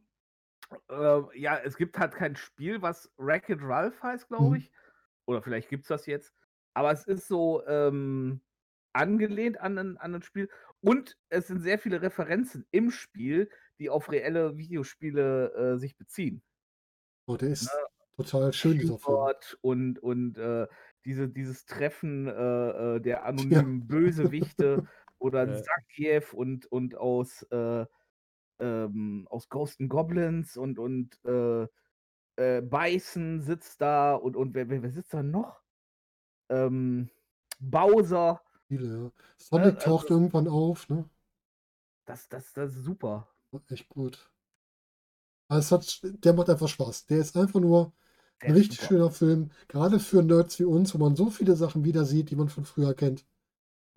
äh, 0.88 1.38
ja, 1.38 1.58
es 1.58 1.76
gibt 1.76 1.98
halt 1.98 2.14
kein 2.14 2.36
Spiel, 2.36 2.80
was 2.80 3.12
Wreck-It 3.18 3.58
Ralph 3.60 4.02
heißt, 4.02 4.28
glaube 4.28 4.48
Mhm. 4.48 4.54
ich. 4.54 4.72
Oder 5.26 5.42
vielleicht 5.42 5.68
gibt 5.68 5.84
es 5.84 5.88
das 5.88 6.06
jetzt. 6.06 6.32
Aber 6.72 6.90
es 6.90 7.04
ist 7.04 7.28
so 7.28 7.62
ähm, 7.66 8.40
angelehnt 8.94 9.60
an 9.60 9.76
ein, 9.76 9.98
an 9.98 10.14
ein 10.14 10.22
Spiel. 10.22 10.48
Und 10.82 11.16
es 11.28 11.46
sind 11.46 11.60
sehr 11.60 11.78
viele 11.78 12.02
Referenzen 12.02 12.66
im 12.70 12.90
Spiel, 12.90 13.48
die 13.78 13.88
auf 13.88 14.10
reelle 14.10 14.56
Videospiele 14.58 15.52
äh, 15.54 15.78
sich 15.78 15.96
beziehen. 15.96 16.42
Oh, 17.26 17.36
der 17.36 17.50
ist 17.50 17.70
total 18.16 18.52
schön, 18.52 18.78
dieser 18.78 18.98
Film. 18.98 19.34
Und, 19.60 19.98
und 20.00 20.38
äh, 20.38 20.66
diese, 21.04 21.28
dieses 21.28 21.64
Treffen 21.66 22.26
äh, 22.26 22.96
äh, 22.96 23.00
der 23.00 23.24
anonymen 23.26 23.86
Bösewichte 23.86 24.86
oder 25.18 25.46
Ja. 25.48 25.62
Sakiev 25.62 26.34
und, 26.34 26.66
und 26.66 26.96
aus, 26.96 27.42
äh, 27.50 27.86
ähm, 28.58 29.26
aus 29.30 29.48
Ghost 29.48 29.80
and 29.80 29.88
Goblins 29.88 30.56
und, 30.56 30.78
und 30.78 31.18
äh, 31.24 31.66
Bison 32.62 33.40
sitzt 33.40 33.80
da 33.80 34.14
und, 34.14 34.36
und 34.36 34.54
wer, 34.54 34.68
wer, 34.68 34.82
wer 34.82 34.90
sitzt 34.90 35.14
da 35.14 35.22
noch? 35.22 35.60
Ähm, 36.48 37.10
Bowser, 37.60 38.42
Viele, 38.78 38.86
ja. 39.04 39.10
Sonic 39.36 39.74
also- 39.74 39.78
taucht 39.80 40.10
irgendwann 40.10 40.48
auf, 40.48 40.88
ne? 40.88 41.04
das, 42.06 42.28
das, 42.28 42.52
das 42.54 42.74
ist 42.74 42.84
super. 42.84 43.28
War 43.50 43.60
Echt 43.68 43.88
gut. 43.90 44.30
Es 45.48 45.70
hat, 45.70 46.00
der 46.02 46.32
macht 46.32 46.48
einfach 46.48 46.68
Spaß. 46.68 47.04
Der 47.06 47.18
ist 47.18 47.36
einfach 47.36 47.60
nur 47.60 47.92
Der 48.40 48.48
ein 48.48 48.54
richtig 48.54 48.78
super. 48.80 48.88
schöner 48.88 49.10
Film. 49.10 49.50
Gerade 49.68 50.00
für 50.00 50.22
Nerds 50.22 50.58
wie 50.58 50.64
uns, 50.64 50.94
wo 50.94 50.98
man 50.98 51.14
so 51.16 51.28
viele 51.28 51.54
Sachen 51.54 51.84
wieder 51.84 52.06
sieht, 52.06 52.30
die 52.30 52.36
man 52.36 52.48
von 52.48 52.64
früher 52.64 52.94
kennt. 52.94 53.26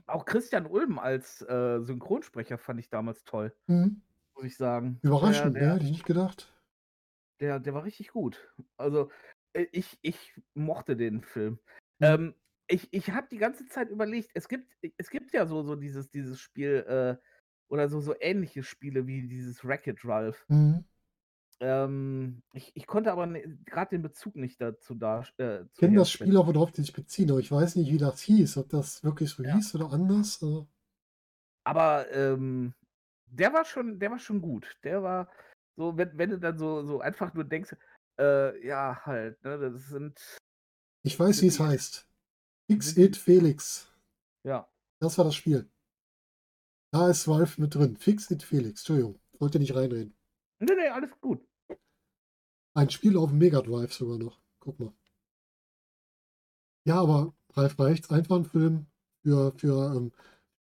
Auch 0.07 0.25
Christian 0.25 0.65
Ulm 0.65 0.99
als 0.99 1.41
äh, 1.43 1.79
Synchronsprecher 1.81 2.57
fand 2.57 2.79
ich 2.81 2.89
damals 2.89 3.23
toll, 3.23 3.55
Mhm. 3.67 4.01
muss 4.35 4.43
ich 4.45 4.57
sagen. 4.57 4.99
Überraschend, 5.01 5.55
Der- 5.55 5.67
ne? 5.67 5.73
Hätte 5.75 5.85
ich 5.85 5.91
nicht 5.91 6.05
gedacht. 6.05 6.51
Der, 7.39 7.59
der 7.59 7.73
war 7.73 7.85
richtig 7.85 8.09
gut. 8.09 8.53
Also, 8.77 9.09
äh, 9.53 9.65
ich, 9.71 9.97
ich 10.01 10.39
mochte 10.53 10.95
den 10.97 11.21
Film. 11.21 11.53
Mhm. 11.99 12.05
Ähm, 12.05 12.35
ich 12.67 12.87
ich 12.91 13.11
habe 13.11 13.27
die 13.31 13.37
ganze 13.37 13.65
Zeit 13.67 13.89
überlegt, 13.89 14.31
es 14.33 14.47
gibt, 14.47 14.71
es 14.97 15.09
gibt 15.09 15.33
ja 15.33 15.45
so, 15.45 15.63
so 15.63 15.75
dieses, 15.75 16.09
dieses 16.09 16.39
Spiel, 16.39 16.85
äh, 16.87 17.17
oder 17.67 17.89
so, 17.89 17.99
so 17.99 18.13
ähnliche 18.19 18.63
Spiele 18.63 19.07
wie 19.07 19.27
dieses 19.27 19.63
Wreck-It 19.65 20.05
Ralph. 20.05 20.45
Mhm. 20.49 20.85
Ähm, 21.61 22.43
ich, 22.53 22.71
ich 22.75 22.85
konnte 22.85 23.11
aber 23.11 23.27
gerade 23.27 23.89
den 23.91 24.01
Bezug 24.01 24.35
nicht 24.35 24.59
dazu 24.61 24.93
da. 24.93 25.23
Äh, 25.37 25.63
Ich 25.73 25.79
kenne 25.79 25.97
das. 25.99 26.11
Spiel 26.11 26.35
auch, 26.37 26.47
worauf 26.47 26.71
die 26.71 26.81
sich 26.81 26.93
beziehen, 26.93 27.31
aber 27.31 27.39
ich 27.39 27.51
weiß 27.51 27.75
nicht, 27.77 27.91
wie 27.91 27.97
das 27.97 28.21
hieß. 28.21 28.57
Ob 28.57 28.69
das 28.69 29.03
wirklich 29.03 29.29
so 29.31 29.43
Ja. 29.43 29.55
hieß 29.55 29.75
oder 29.75 29.91
anders. 29.91 30.41
Also, 30.43 30.67
Aber 31.63 32.11
ähm, 32.11 32.73
der 33.27 33.53
war 33.53 33.65
schon, 33.65 33.99
der 33.99 34.11
war 34.11 34.19
schon 34.19 34.41
gut. 34.41 34.77
Der 34.83 35.01
war 35.01 35.29
so, 35.77 35.97
wenn, 35.97 36.17
wenn 36.17 36.29
du 36.29 36.39
dann 36.39 36.57
so, 36.57 36.83
so 36.83 36.99
einfach 36.99 37.33
nur 37.33 37.43
denkst, 37.43 37.75
äh, 38.19 38.65
ja, 38.65 39.01
halt, 39.05 39.43
ne, 39.43 39.57
das 39.59 39.87
sind 39.87 40.19
Ich 41.03 41.17
weiß, 41.17 41.41
wie 41.41 41.47
es 41.47 41.59
heißt. 41.59 42.04
Fix 42.67 42.87
sind 42.87 42.97
die- 42.97 43.01
It 43.03 43.17
Felix. 43.17 43.87
Ja. 44.43 44.67
Das 44.99 45.17
war 45.17 45.25
das 45.25 45.35
Spiel. 45.35 45.69
Da 46.91 47.09
ist 47.09 47.27
Valve 47.27 47.61
mit 47.61 47.75
drin. 47.75 47.97
Fix 47.97 48.29
It 48.31 48.43
Felix. 48.43 48.81
Entschuldigung, 48.81 49.19
wollte 49.39 49.59
nicht 49.59 49.75
reinreden. 49.75 50.15
Nee, 50.59 50.75
nee, 50.75 50.87
alles 50.87 51.11
gut. 51.19 51.45
Ein 52.73 52.89
Spiel 52.89 53.17
auf 53.17 53.29
dem 53.29 53.37
Mega 53.39 53.61
Drive 53.61 53.93
sogar 53.93 54.17
noch. 54.17 54.39
Guck 54.59 54.79
mal. 54.79 54.93
Ja, 56.85 57.01
aber 57.01 57.33
Ralf 57.53 57.75
Brechts, 57.77 58.09
einfach 58.09 58.35
ein 58.37 58.45
Film 58.45 58.85
für, 59.23 59.51
für 59.57 59.95
ähm, 59.95 60.11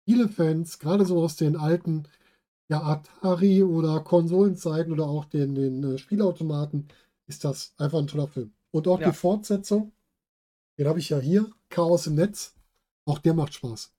viele 0.05 0.29
Fans, 0.29 0.77
gerade 0.79 1.05
so 1.05 1.21
aus 1.21 1.35
den 1.35 1.55
alten 1.55 2.07
ja, 2.69 2.81
Atari- 2.81 3.63
oder 3.63 4.01
Konsolenzeiten 4.01 4.93
oder 4.93 5.05
auch 5.07 5.25
den, 5.25 5.55
den 5.55 5.83
äh, 5.83 5.97
Spielautomaten, 5.97 6.87
ist 7.27 7.43
das 7.43 7.73
einfach 7.77 7.99
ein 7.99 8.07
toller 8.07 8.27
Film. 8.27 8.53
Und 8.71 8.87
auch 8.87 8.99
Ja. 8.99 9.09
die 9.09 9.15
Fortsetzung, 9.15 9.91
den 10.77 10.87
habe 10.87 10.99
ich 10.99 11.09
ja 11.09 11.19
hier, 11.19 11.49
Chaos 11.71 12.05
im 12.07 12.15
Netz, 12.15 12.53
auch 13.05 13.17
der 13.19 13.33
macht 13.33 13.53
Spaß. 13.55 13.91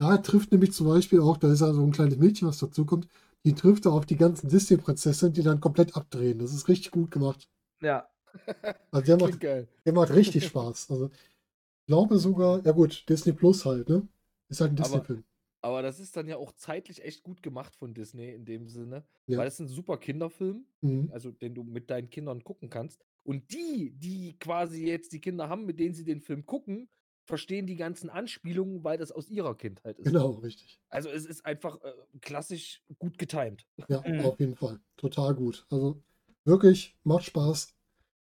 Da 0.00 0.16
trifft 0.18 0.52
nämlich 0.52 0.72
zum 0.72 0.86
Beispiel 0.86 1.20
auch, 1.20 1.36
da 1.36 1.52
ist 1.52 1.60
ja 1.60 1.72
so 1.72 1.82
ein 1.82 1.90
kleines 1.90 2.18
Mädchen, 2.18 2.46
was 2.46 2.58
dazukommt, 2.58 3.08
die 3.44 3.54
trifft 3.54 3.86
er 3.86 3.92
auf 3.92 4.06
die 4.06 4.16
ganzen 4.16 4.48
Disney-Prinzessinnen, 4.48 5.32
die 5.32 5.42
dann 5.42 5.60
komplett 5.60 5.96
abdrehen. 5.96 6.38
Das 6.38 6.52
ist 6.52 6.68
richtig 6.68 6.92
gut 6.92 7.10
gemacht. 7.10 7.48
Ja. 7.82 8.08
Also 8.92 9.06
der 9.06 9.16
macht, 9.18 9.40
geil. 9.40 9.66
der 9.86 9.92
macht 9.94 10.10
richtig 10.12 10.44
Spaß. 10.46 10.90
Also 10.90 11.06
ich 11.06 11.86
glaube 11.86 12.18
sogar, 12.18 12.64
ja 12.64 12.72
gut, 12.72 13.08
Disney 13.08 13.32
Plus 13.32 13.64
halt, 13.64 13.88
ne? 13.88 14.06
Ist 14.50 14.60
halt 14.60 14.72
ein 14.72 14.76
Disney-Film. 14.76 15.24
Aber 15.62 15.82
das 15.82 15.98
ist 15.98 16.14
dann 16.16 16.28
ja 16.28 16.36
auch 16.36 16.52
zeitlich 16.52 17.02
echt 17.02 17.22
gut 17.22 17.42
gemacht 17.42 17.74
von 17.74 17.94
Disney 17.94 18.30
in 18.32 18.44
dem 18.44 18.68
Sinne. 18.68 19.02
Ja. 19.26 19.38
Weil 19.38 19.48
es 19.48 19.54
ist 19.54 19.60
ein 19.60 19.68
super 19.68 19.96
Kinderfilm, 19.96 20.66
Mhm. 20.82 21.08
also 21.12 21.30
den 21.32 21.54
du 21.54 21.64
mit 21.64 21.90
deinen 21.90 22.10
Kindern 22.10 22.44
gucken 22.44 22.68
kannst. 22.70 23.04
Und 23.28 23.52
die, 23.52 23.90
die 23.90 24.38
quasi 24.38 24.86
jetzt 24.86 25.12
die 25.12 25.20
Kinder 25.20 25.50
haben, 25.50 25.66
mit 25.66 25.78
denen 25.78 25.94
sie 25.94 26.04
den 26.04 26.22
Film 26.22 26.46
gucken, 26.46 26.88
verstehen 27.26 27.66
die 27.66 27.76
ganzen 27.76 28.08
Anspielungen, 28.08 28.84
weil 28.84 28.96
das 28.96 29.12
aus 29.12 29.28
ihrer 29.28 29.54
Kindheit 29.54 29.98
ist. 29.98 30.06
Genau, 30.06 30.30
richtig. 30.36 30.80
Also 30.88 31.10
es 31.10 31.26
ist 31.26 31.44
einfach 31.44 31.78
äh, 31.82 31.92
klassisch 32.22 32.82
gut 32.98 33.18
getimt. 33.18 33.66
Ja, 33.86 34.02
Mhm. 34.08 34.20
auf 34.20 34.40
jeden 34.40 34.56
Fall. 34.56 34.80
Total 34.96 35.34
gut. 35.34 35.66
Also 35.68 36.02
wirklich, 36.46 36.96
macht 37.04 37.24
Spaß. 37.24 37.74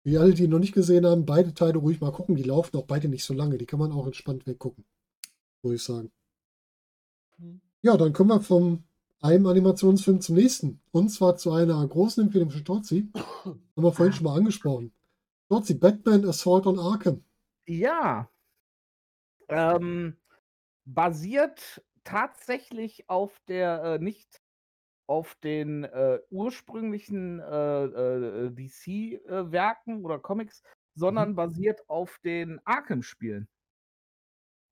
Wie 0.04 0.18
alle, 0.18 0.34
die 0.34 0.44
ihn 0.44 0.50
noch 0.50 0.58
nicht 0.58 0.74
gesehen 0.74 1.06
haben, 1.06 1.24
beide 1.24 1.54
Teile 1.54 1.78
ruhig 1.78 2.02
mal 2.02 2.12
gucken. 2.12 2.36
Die 2.36 2.42
laufen 2.42 2.76
auch 2.76 2.84
beide 2.86 3.08
nicht 3.08 3.24
so 3.24 3.32
lange. 3.32 3.56
Die 3.56 3.64
kann 3.64 3.78
man 3.78 3.92
auch 3.92 4.04
entspannt 4.04 4.46
weggucken. 4.46 4.84
Muss 5.62 5.72
ich 5.74 5.82
sagen. 5.82 6.12
Ja, 7.80 7.96
dann 7.96 8.12
kommen 8.12 8.28
wir 8.28 8.42
vom 8.42 8.84
einem 9.22 9.46
Animationsfilm 9.46 10.20
zum 10.20 10.36
nächsten. 10.36 10.80
Und 10.90 11.08
zwar 11.08 11.36
zu 11.36 11.52
einer 11.52 11.86
großen 11.86 12.24
Empfehlung 12.24 12.50
für 12.50 12.58
Storzi. 12.58 13.10
Haben 13.44 13.62
wir 13.76 13.92
vorhin 13.92 14.12
schon 14.12 14.24
mal 14.24 14.36
angesprochen. 14.36 14.92
Storzi, 15.46 15.74
Batman 15.74 16.26
Assault 16.26 16.66
on 16.66 16.78
Arkham. 16.78 17.24
Ja. 17.66 18.28
Ähm, 19.48 20.16
basiert 20.84 21.82
tatsächlich 22.04 23.08
auf 23.08 23.38
der, 23.48 23.82
äh, 23.84 23.98
nicht 23.98 24.42
auf 25.06 25.34
den 25.36 25.84
äh, 25.84 26.20
ursprünglichen 26.30 27.40
äh, 27.40 27.84
äh, 27.84 28.50
DC-Werken 28.50 30.04
oder 30.04 30.18
Comics, 30.18 30.62
sondern 30.94 31.34
basiert 31.34 31.88
auf 31.88 32.18
den 32.24 32.60
Arkham-Spielen. 32.64 33.48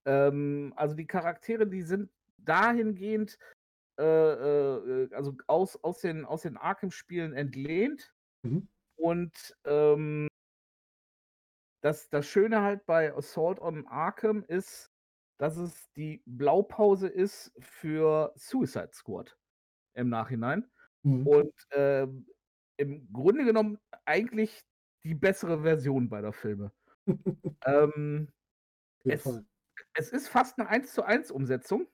Ähm, 0.07 0.73
also 0.77 0.95
die 0.95 1.07
Charaktere, 1.07 1.67
die 1.67 1.83
sind 1.83 2.11
dahingehend, 2.39 3.39
äh, 4.03 5.05
äh, 5.05 5.15
also 5.15 5.37
aus, 5.47 5.77
aus 5.85 6.01
den, 6.01 6.25
aus 6.25 6.43
den 6.43 6.57
Arkham-Spielen 6.57 7.33
entlehnt. 7.35 8.15
Mhm. 8.43 8.69
Und 8.97 9.57
ähm, 9.65 10.29
das, 11.83 12.11
das 12.11 12.27
Schöne 12.27 12.63
halt 12.63 12.85
bei 12.87 13.15
Assault 13.15 13.61
on 13.61 13.87
Arkham 13.87 14.45
ist, 14.47 14.91
dass 15.39 15.57
es 15.57 15.91
die 15.93 16.23
Blaupause 16.27 17.09
ist 17.09 17.53
für 17.61 18.33
Suicide 18.37 18.91
Squad 18.93 19.39
im 19.95 20.09
Nachhinein. 20.11 20.71
Mhm. 21.03 21.27
Und 21.27 21.55
ähm, 21.73 22.27
im 22.77 23.11
Grunde 23.13 23.45
genommen 23.45 23.79
eigentlich 24.05 24.61
die 25.05 25.15
bessere 25.15 25.63
Version 25.63 26.11
beider 26.11 26.33
Filme. 26.33 26.73
ähm, 27.65 28.29
es- 29.05 29.25
es 29.95 30.11
ist 30.13 30.29
fast 30.29 30.59
eine 30.59 30.69
1 30.69 30.93
zu 30.93 31.03
1 31.05 31.31
Umsetzung 31.31 31.89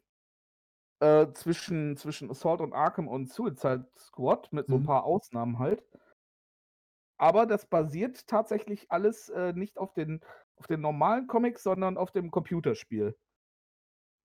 äh, 1.00 1.33
zwischen, 1.33 1.97
zwischen 1.97 2.31
Assault 2.31 2.61
on 2.61 2.73
Arkham 2.73 3.09
und 3.09 3.31
Suicide 3.31 3.88
Squad, 3.97 4.53
mit 4.53 4.69
so 4.69 4.76
ein 4.76 4.83
Mhm. 4.83 4.87
paar 4.87 5.05
Ausnahmen 5.05 5.59
halt. 5.59 5.83
Aber 7.19 7.47
das 7.47 7.67
basiert 7.67 8.26
tatsächlich 8.26 8.91
alles 8.91 9.29
äh, 9.31 9.53
nicht 9.53 9.79
auf 9.79 9.95
den, 9.95 10.21
auf 10.57 10.67
den 10.67 10.81
normalen 10.81 11.26
Comics, 11.26 11.62
sondern 11.62 11.97
auf 11.97 12.12
dem 12.12 12.31
Computerspiel. 12.31 13.17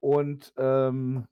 Und 0.01 0.53
ähm, 0.57 1.27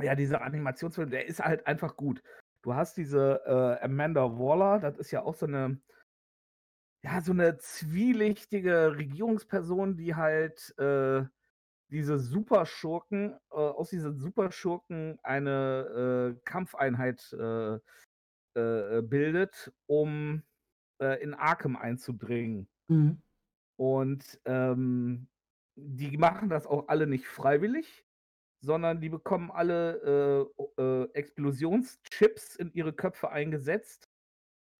ja, 0.00 0.14
dieser 0.14 0.42
Animationsfilm, 0.42 1.10
der 1.10 1.26
ist 1.26 1.40
halt 1.40 1.66
einfach 1.66 1.96
gut. 1.96 2.22
Du 2.62 2.74
hast 2.74 2.96
diese 2.96 3.42
äh, 3.46 3.84
Amanda 3.84 4.38
Waller, 4.38 4.80
das 4.80 4.98
ist 4.98 5.10
ja 5.10 5.22
auch 5.22 5.34
so 5.34 5.46
eine, 5.46 5.80
ja, 7.02 7.20
so 7.22 7.32
eine 7.32 7.56
zwielichtige 7.58 8.96
Regierungsperson, 8.96 9.96
die 9.96 10.14
halt 10.14 10.74
äh, 10.78 11.24
diese 11.90 12.18
Superschurken, 12.18 13.32
äh, 13.50 13.56
aus 13.56 13.90
diesen 13.90 14.16
Superschurken 14.16 15.18
eine 15.22 16.34
äh, 16.36 16.40
Kampfeinheit 16.44 17.32
äh, 17.32 17.78
äh, 18.54 19.02
bildet, 19.02 19.72
um 19.86 20.42
äh, 21.00 21.22
in 21.22 21.34
Arkham 21.34 21.76
einzudringen. 21.76 22.68
Mhm. 22.88 23.20
Und 23.76 24.40
ähm, 24.44 25.28
die 25.76 26.16
machen 26.18 26.48
das 26.48 26.66
auch 26.66 26.88
alle 26.88 27.06
nicht 27.06 27.26
freiwillig, 27.26 28.04
sondern 28.62 29.00
die 29.00 29.08
bekommen 29.08 29.50
alle 29.50 30.46
äh, 30.58 30.82
äh, 30.82 31.08
Explosionschips 31.14 32.56
in 32.56 32.72
ihre 32.72 32.92
Köpfe 32.92 33.30
eingesetzt. 33.30 34.08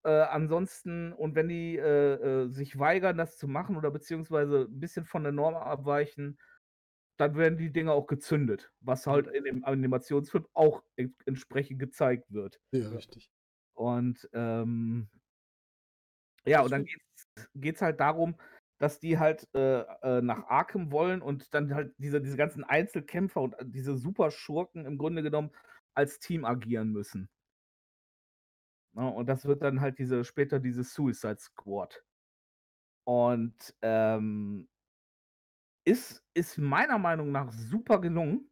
Äh, 0.05 0.11
ansonsten, 0.11 1.12
und 1.12 1.35
wenn 1.35 1.49
die 1.49 1.76
äh, 1.76 2.45
äh, 2.45 2.49
sich 2.49 2.79
weigern, 2.79 3.17
das 3.17 3.38
zu 3.38 3.49
machen 3.49 3.76
oder 3.76 3.90
beziehungsweise 3.90 4.67
ein 4.71 4.81
bisschen 4.81 5.05
von 5.05 5.23
der 5.23 5.33
Norm 5.33 5.55
abweichen, 5.55 6.38
dann 7.21 7.37
werden 7.37 7.59
die 7.59 7.73
Dinge 7.73 7.93
auch 7.93 8.07
gezündet, 8.07 8.73
was 8.81 9.07
halt 9.07 9.27
in 9.29 9.45
dem 9.45 9.65
Animationsfilm 9.65 10.47
auch 10.55 10.83
en- 10.97 11.15
entsprechend 11.27 11.79
gezeigt 11.79 12.33
wird. 12.33 12.61
Ja, 12.73 12.89
richtig. 12.89 13.31
Und 13.75 14.29
ähm, 14.33 15.09
ja, 16.45 16.62
und 16.62 16.71
dann 16.71 16.87
geht 17.55 17.77
es 17.77 17.83
halt 17.83 18.00
darum, 18.00 18.37
dass 18.79 18.99
die 18.99 19.19
halt 19.19 19.47
äh, 19.55 19.81
äh, 19.81 20.23
nach 20.23 20.47
Arkham 20.47 20.91
wollen 20.91 21.21
und 21.21 21.53
dann 21.55 21.75
halt 21.75 21.95
diese, 21.99 22.21
diese 22.23 22.37
ganzen 22.39 22.65
Einzelkämpfer 22.65 23.43
und 23.43 23.55
äh, 23.59 23.65
diese 23.67 23.97
Superschurken 23.97 24.87
im 24.87 24.97
Grunde 24.97 25.23
genommen 25.23 25.50
als 25.95 26.19
Team 26.19 26.45
agieren 26.47 26.91
müssen. 26.91 27.29
Na, 28.93 29.09
und 29.09 29.27
das 29.29 29.45
wird 29.45 29.62
dann 29.62 29.81
halt 29.81 29.99
diese 29.99 30.25
später 30.25 30.59
diese 30.61 30.83
Suicide 30.83 31.37
Squad. 31.39 32.03
Und 33.05 33.75
ähm, 33.83 34.69
ist, 35.85 36.25
ist 36.35 36.59
meiner 36.59 36.99
Meinung 36.99 37.33
nach 37.33 37.53
super 37.53 38.01
gelungen, 38.01 38.51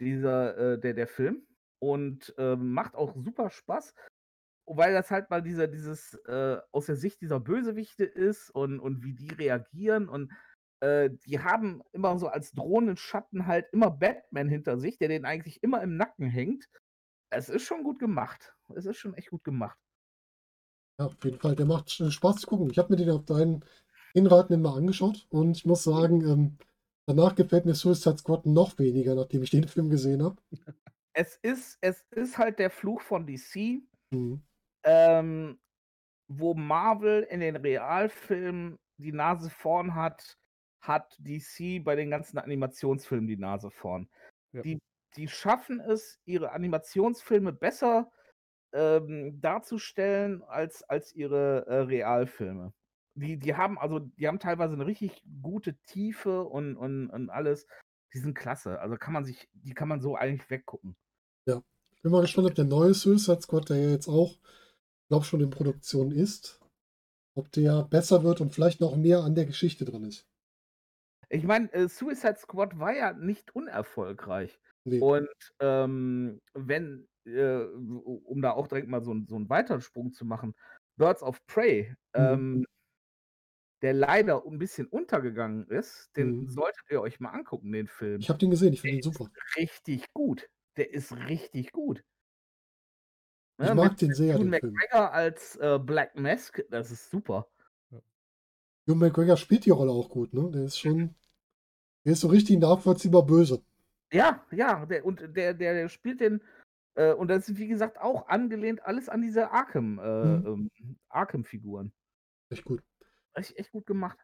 dieser, 0.00 0.74
äh, 0.74 0.80
der, 0.80 0.94
der 0.94 1.08
Film. 1.08 1.46
Und 1.80 2.34
ähm, 2.38 2.72
macht 2.72 2.96
auch 2.96 3.14
super 3.14 3.50
Spaß 3.50 3.94
weil 4.68 4.92
das 4.92 5.10
halt 5.10 5.30
mal 5.30 5.42
dieser, 5.42 5.66
dieses 5.66 6.14
äh, 6.26 6.58
aus 6.72 6.86
der 6.86 6.96
Sicht 6.96 7.20
dieser 7.20 7.40
Bösewichte 7.40 8.04
ist 8.04 8.50
und, 8.50 8.80
und 8.80 9.02
wie 9.02 9.14
die 9.14 9.30
reagieren 9.30 10.08
und 10.08 10.32
äh, 10.80 11.10
die 11.26 11.40
haben 11.40 11.82
immer 11.92 12.18
so 12.18 12.28
als 12.28 12.52
drohenden 12.52 12.96
Schatten 12.96 13.46
halt 13.46 13.66
immer 13.72 13.90
Batman 13.90 14.48
hinter 14.48 14.78
sich, 14.78 14.98
der 14.98 15.08
den 15.08 15.24
eigentlich 15.24 15.62
immer 15.62 15.82
im 15.82 15.96
Nacken 15.96 16.26
hängt. 16.26 16.68
Es 17.30 17.48
ist 17.48 17.64
schon 17.64 17.82
gut 17.82 17.98
gemacht. 17.98 18.54
Es 18.74 18.86
ist 18.86 18.98
schon 18.98 19.14
echt 19.14 19.30
gut 19.30 19.44
gemacht. 19.44 19.78
Ja, 20.98 21.06
auf 21.06 21.24
jeden 21.24 21.38
Fall. 21.38 21.56
Der 21.56 21.66
macht 21.66 21.98
äh, 22.00 22.10
Spaß 22.10 22.36
zu 22.36 22.46
gucken. 22.46 22.70
Ich 22.70 22.78
habe 22.78 22.92
mir 22.92 22.96
den 22.96 23.10
auf 23.10 23.24
deinen 23.24 23.64
Hinraten 24.18 24.54
immer 24.54 24.74
angeschaut 24.74 25.26
und 25.30 25.56
ich 25.56 25.64
muss 25.64 25.84
sagen, 25.84 26.20
ähm, 26.26 26.58
danach 27.06 27.34
gefällt 27.34 27.64
mir 27.64 27.74
Suicide 27.74 28.18
Squad 28.18 28.46
noch 28.46 28.78
weniger, 28.78 29.14
nachdem 29.14 29.42
ich 29.42 29.50
den 29.50 29.66
Film 29.68 29.90
gesehen 29.90 30.22
habe. 30.22 30.36
Es 31.14 31.36
ist, 31.42 31.78
es 31.80 32.04
ist 32.10 32.38
halt 32.38 32.58
der 32.58 32.70
Fluch 32.70 33.00
von 33.00 33.26
DC, 33.26 33.82
Mhm. 34.10 34.42
ähm, 34.84 35.58
wo 36.28 36.54
Marvel 36.54 37.22
in 37.24 37.40
den 37.40 37.56
Realfilmen 37.56 38.78
die 38.98 39.12
Nase 39.12 39.50
vorn 39.50 39.94
hat, 39.94 40.38
hat 40.80 41.16
DC 41.18 41.82
bei 41.84 41.94
den 41.96 42.10
ganzen 42.10 42.38
Animationsfilmen 42.38 43.26
die 43.26 43.36
Nase 43.36 43.70
vorn. 43.70 44.08
Ja. 44.52 44.62
Die, 44.62 44.78
die 45.16 45.28
schaffen 45.28 45.80
es, 45.80 46.18
ihre 46.24 46.52
Animationsfilme 46.52 47.52
besser 47.52 48.10
ähm, 48.72 49.40
darzustellen 49.40 50.42
als, 50.44 50.82
als 50.84 51.14
ihre 51.14 51.66
äh, 51.66 51.80
Realfilme. 51.80 52.72
Die, 53.18 53.38
die 53.38 53.54
haben 53.56 53.78
also, 53.78 53.98
die 53.98 54.28
haben 54.28 54.38
teilweise 54.38 54.74
eine 54.74 54.86
richtig 54.86 55.22
gute 55.42 55.76
Tiefe 55.86 56.44
und, 56.44 56.76
und, 56.76 57.10
und 57.10 57.30
alles. 57.30 57.66
Die 58.14 58.18
sind 58.18 58.34
klasse. 58.34 58.80
Also 58.80 58.96
kann 58.96 59.12
man 59.12 59.24
sich, 59.24 59.48
die 59.52 59.74
kann 59.74 59.88
man 59.88 60.00
so 60.00 60.16
eigentlich 60.16 60.48
weggucken. 60.50 60.96
Ich 61.46 62.02
bin 62.02 62.12
mal 62.12 62.22
gespannt, 62.22 62.48
ob 62.48 62.54
der 62.54 62.64
neue 62.64 62.94
Suicide 62.94 63.40
Squad, 63.42 63.70
der 63.70 63.76
ja 63.78 63.90
jetzt 63.90 64.06
auch, 64.06 64.38
glaube 65.08 65.24
schon 65.24 65.40
in 65.40 65.50
Produktion 65.50 66.12
ist, 66.12 66.60
ob 67.34 67.50
der 67.50 67.82
besser 67.82 68.22
wird 68.22 68.40
und 68.40 68.54
vielleicht 68.54 68.80
noch 68.80 68.96
mehr 68.96 69.20
an 69.20 69.34
der 69.34 69.46
Geschichte 69.46 69.84
dran 69.84 70.04
ist. 70.04 70.24
Ich 71.28 71.44
meine, 71.44 71.72
äh, 71.72 71.88
Suicide 71.88 72.36
Squad 72.38 72.78
war 72.78 72.94
ja 72.94 73.12
nicht 73.12 73.54
unerfolgreich. 73.54 74.58
Nee. 74.84 75.00
Und 75.00 75.28
ähm, 75.60 76.40
wenn, 76.54 77.08
äh, 77.26 77.64
um 77.64 78.40
da 78.42 78.52
auch 78.52 78.68
direkt 78.68 78.88
mal 78.88 79.02
so, 79.02 79.14
so 79.26 79.36
einen 79.36 79.50
weiteren 79.50 79.80
Sprung 79.80 80.12
zu 80.12 80.24
machen, 80.24 80.54
Birds 80.96 81.22
of 81.22 81.44
Prey, 81.46 81.94
Mhm. 82.16 82.22
ähm, 82.22 82.64
der 83.82 83.92
leider 83.94 84.44
ein 84.46 84.58
bisschen 84.58 84.86
untergegangen 84.86 85.66
ist, 85.68 86.10
den 86.16 86.34
Mhm. 86.40 86.48
solltet 86.48 86.82
ihr 86.90 87.00
euch 87.00 87.20
mal 87.20 87.30
angucken, 87.30 87.72
den 87.72 87.86
Film. 87.88 88.20
Ich 88.20 88.28
habe 88.28 88.38
den 88.38 88.50
gesehen, 88.50 88.72
ich 88.72 88.80
finde 88.80 88.96
Der 88.96 89.02
den 89.02 89.02
ist 89.12 89.18
super. 89.18 89.30
richtig 89.56 90.12
gut. 90.14 90.48
Der 90.76 90.92
ist 90.92 91.12
richtig 91.28 91.72
gut. 91.72 92.02
Ich 93.60 93.70
Ne, 93.70 93.74
mag 93.74 93.90
mit 93.92 94.00
den 94.00 94.14
sehr, 94.14 94.36
Ewan 94.36 94.46
den 94.46 94.52
Film. 94.52 94.82
McGregor 94.82 95.12
als 95.12 95.56
äh, 95.56 95.78
Black 95.80 96.14
Mask, 96.16 96.62
das 96.70 96.90
ist 96.92 97.10
super. 97.10 97.48
Ewan 98.86 98.98
McGregor 98.98 99.36
spielt 99.36 99.66
die 99.66 99.70
Rolle 99.70 99.92
auch 99.92 100.08
gut, 100.08 100.32
ne? 100.34 100.50
Der 100.50 100.64
ist 100.64 100.78
schon, 100.78 101.14
der 102.04 102.14
ist 102.14 102.20
so 102.20 102.28
richtig 102.28 102.58
nachvollziehbar 102.60 103.26
böse. 103.26 103.62
Ja, 104.12 104.42
ja, 104.52 104.86
der, 104.86 105.04
und 105.04 105.20
der, 105.36 105.52
der, 105.54 105.74
der 105.74 105.88
spielt 105.90 106.20
den, 106.20 106.42
äh, 106.94 107.12
und 107.12 107.28
das 107.28 107.48
ist 107.48 107.58
wie 107.58 107.68
gesagt 107.68 107.98
auch 108.00 108.28
angelehnt 108.28 108.82
alles 108.84 109.08
an 109.08 109.22
diese 109.22 109.50
Arkham, 109.50 109.98
äh, 109.98 110.02
Mhm. 110.22 110.46
ähm, 110.46 110.70
Arkham-Figuren. 111.10 111.92
Echt 112.50 112.64
gut. 112.64 112.82
Echt, 113.38 113.56
echt 113.56 113.70
gut 113.72 113.86
gemacht. 113.86 114.18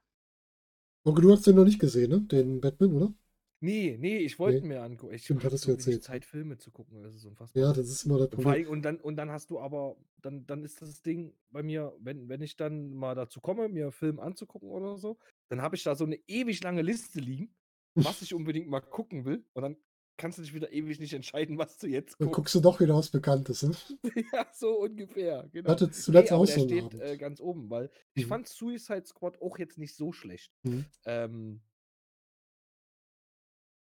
Onkel, 1.06 1.22
du 1.22 1.32
hast 1.32 1.46
den 1.46 1.56
noch 1.56 1.64
nicht 1.64 1.78
gesehen, 1.78 2.10
ne? 2.10 2.20
Den 2.20 2.60
Batman, 2.60 2.92
oder? 2.92 3.14
Nee, 3.60 3.96
nee, 3.98 4.18
ich 4.18 4.38
wollte 4.38 4.60
Nee. 4.60 4.68
mir 4.68 4.82
angucken. 4.82 5.14
Ich 5.14 5.24
Stimmt, 5.24 5.40
habe 5.40 5.46
hattest 5.46 5.64
so 5.64 5.70
du 5.70 5.72
erzählt. 5.72 6.02
Zeit, 6.02 6.24
Filme 6.24 6.58
zu 6.58 6.70
gucken. 6.70 7.02
Das 7.02 7.14
ist 7.14 7.24
unfassbar. 7.24 7.62
Ja, 7.62 7.72
das 7.72 7.88
ist 7.88 8.04
immer 8.04 8.18
das 8.18 8.28
Und, 8.30 8.42
vor 8.42 8.52
Problem. 8.52 8.68
und, 8.68 8.82
dann, 8.82 8.96
und 9.00 9.16
dann 9.16 9.30
hast 9.30 9.50
du 9.50 9.58
aber, 9.60 9.96
dann, 10.20 10.46
dann 10.46 10.64
ist 10.64 10.82
das 10.82 11.02
Ding 11.02 11.34
bei 11.50 11.62
mir, 11.62 11.94
wenn, 12.00 12.28
wenn 12.28 12.42
ich 12.42 12.56
dann 12.56 12.92
mal 12.94 13.14
dazu 13.14 13.40
komme, 13.40 13.68
mir 13.68 13.84
einen 13.84 13.92
Film 13.92 14.20
anzugucken 14.20 14.68
oder 14.70 14.96
so, 14.98 15.18
dann 15.48 15.62
habe 15.62 15.76
ich 15.76 15.82
da 15.84 15.94
so 15.94 16.04
eine 16.04 16.16
ewig 16.26 16.62
lange 16.62 16.82
Liste 16.82 17.20
liegen, 17.20 17.54
was 18.02 18.22
ich 18.22 18.34
unbedingt 18.34 18.68
mal 18.68 18.80
gucken 18.80 19.24
will. 19.24 19.44
Und 19.54 19.62
dann 19.62 19.76
kannst 20.16 20.38
du 20.38 20.42
dich 20.42 20.54
wieder 20.54 20.72
ewig 20.72 21.00
nicht 21.00 21.12
entscheiden, 21.12 21.58
was 21.58 21.78
du 21.78 21.86
jetzt 21.88 22.18
Dann 22.18 22.26
guckst. 22.26 22.36
guckst 22.36 22.54
du 22.54 22.60
doch 22.60 22.80
wieder 22.80 22.94
was 22.94 23.10
Bekanntes, 23.10 23.62
ne? 23.62 23.72
ja, 24.32 24.46
so 24.52 24.80
ungefähr. 24.80 25.44
Ich 25.46 25.52
Genau. 25.52 25.70
hatte 25.70 25.90
zuletzt 25.90 26.32
aber 26.32 26.42
auch 26.42 26.46
der 26.46 26.54
so 26.54 26.60
einen 26.60 26.68
steht 26.68 27.00
äh, 27.00 27.16
ganz 27.16 27.40
oben, 27.40 27.70
weil 27.70 27.90
ich 28.14 28.24
Mhm. 28.24 28.28
fand 28.28 28.48
Suicide 28.48 29.04
Squad 29.06 29.40
auch 29.42 29.58
jetzt 29.58 29.78
nicht 29.78 29.94
so 29.94 30.12
schlecht. 30.12 30.52
Mhm. 30.64 30.84
Ähm, 31.04 31.62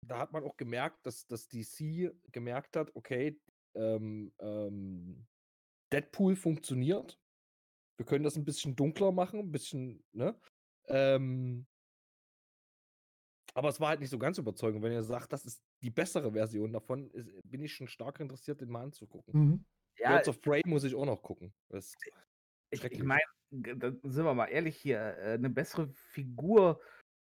da 0.06 0.20
hat 0.20 0.32
man 0.32 0.44
auch 0.44 0.58
gemerkt, 0.58 1.06
dass, 1.06 1.28
dass 1.28 1.48
DC 1.48 2.12
gemerkt 2.32 2.76
hat, 2.76 2.96
okay, 2.96 3.40
ähm, 3.76 4.32
ähm, 4.40 5.26
Deadpool 5.92 6.36
funktioniert. 6.36 7.20
Wir 7.98 8.06
können 8.06 8.24
das 8.24 8.38
ein 8.38 8.46
bisschen 8.46 8.76
dunkler 8.76 9.12
machen, 9.12 9.40
ein 9.40 9.52
bisschen, 9.52 10.04
ne? 10.14 10.40
Ähm, 10.88 11.68
aber 13.58 13.70
es 13.70 13.80
war 13.80 13.90
halt 13.90 14.00
nicht 14.00 14.12
so 14.12 14.20
ganz 14.20 14.38
überzeugend. 14.38 14.84
Wenn 14.84 14.92
ihr 14.92 15.02
sagt, 15.04 15.34
das 15.34 15.44
ist 15.44 15.64
die 15.82 15.90
bessere 15.90 16.32
Version 16.32 16.72
davon, 16.72 17.10
ist, 17.10 17.32
bin 17.44 17.64
ich 17.64 17.74
schon 17.74 17.88
stark 17.88 18.20
interessiert, 18.20 18.62
den 18.62 18.70
mal 18.70 18.84
anzugucken. 18.84 19.34
Mhm. 19.34 19.66
Ja, 19.98 20.12
Birds 20.12 20.30
of 20.30 20.40
Prey 20.42 20.62
muss 20.66 20.84
ich 20.84 20.94
auch 20.94 21.06
noch 21.08 21.24
gucken. 21.24 21.52
Das, 21.70 21.96
ich, 22.70 22.84
ich 22.84 23.04
meine, 23.04 23.22
da 23.50 23.92
sind 24.04 24.26
wir 24.26 24.34
mal 24.36 24.46
ehrlich 24.46 24.78
hier, 24.78 25.00
äh, 25.18 25.34
eine 25.34 25.50
bessere 25.50 25.88
Figur, 25.88 26.80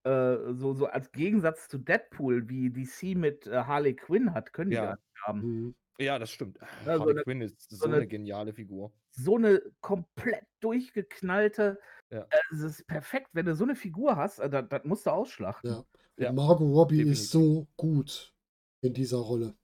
äh, 0.04 0.36
so, 0.54 0.74
so 0.74 0.88
als 0.88 1.10
Gegensatz 1.14 1.70
zu 1.70 1.78
Deadpool, 1.78 2.50
wie 2.50 2.70
DC 2.72 3.16
mit 3.18 3.48
äh, 3.48 3.64
Harley 3.64 3.96
Quinn 3.96 4.34
hat, 4.34 4.52
können 4.52 4.72
die 4.72 4.76
Ja. 4.76 4.86
gar 4.86 4.96
nicht 4.96 5.22
haben. 5.26 5.40
Mhm. 5.42 5.76
ja, 5.98 6.20
das 6.20 6.30
stimmt. 6.30 6.58
Ja, 6.86 6.96
so 6.98 7.00
Harley 7.04 7.12
eine- 7.14 7.24
Quinn 7.24 7.42
ist 7.42 7.70
so, 7.70 7.78
so 7.78 7.86
eine, 7.86 7.96
eine- 7.98 8.08
geniale 8.08 8.52
Figur. 8.54 8.92
So 9.12 9.38
eine 9.38 9.62
komplett 9.80 10.44
durchgeknallte, 10.60 11.80
Ja. 12.12 12.28
äh, 12.30 12.38
es 12.52 12.60
ist 12.62 12.86
perfekt, 12.88 13.30
wenn 13.32 13.46
du 13.46 13.56
so 13.56 13.64
eine 13.64 13.76
Figur 13.76 14.18
hast, 14.18 14.40
äh, 14.40 14.50
das, 14.50 14.68
das 14.68 14.84
musst 14.84 15.06
du 15.06 15.12
ausschlachten. 15.12 15.72
Ja. 15.72 15.84
Ja, 16.18 16.32
Margot 16.32 16.68
Robbie 16.68 16.98
definitiv. 16.98 17.24
ist 17.24 17.32
so 17.32 17.68
gut 17.78 18.34
in 18.82 18.94
dieser 18.94 19.18
Rolle. 19.18 19.56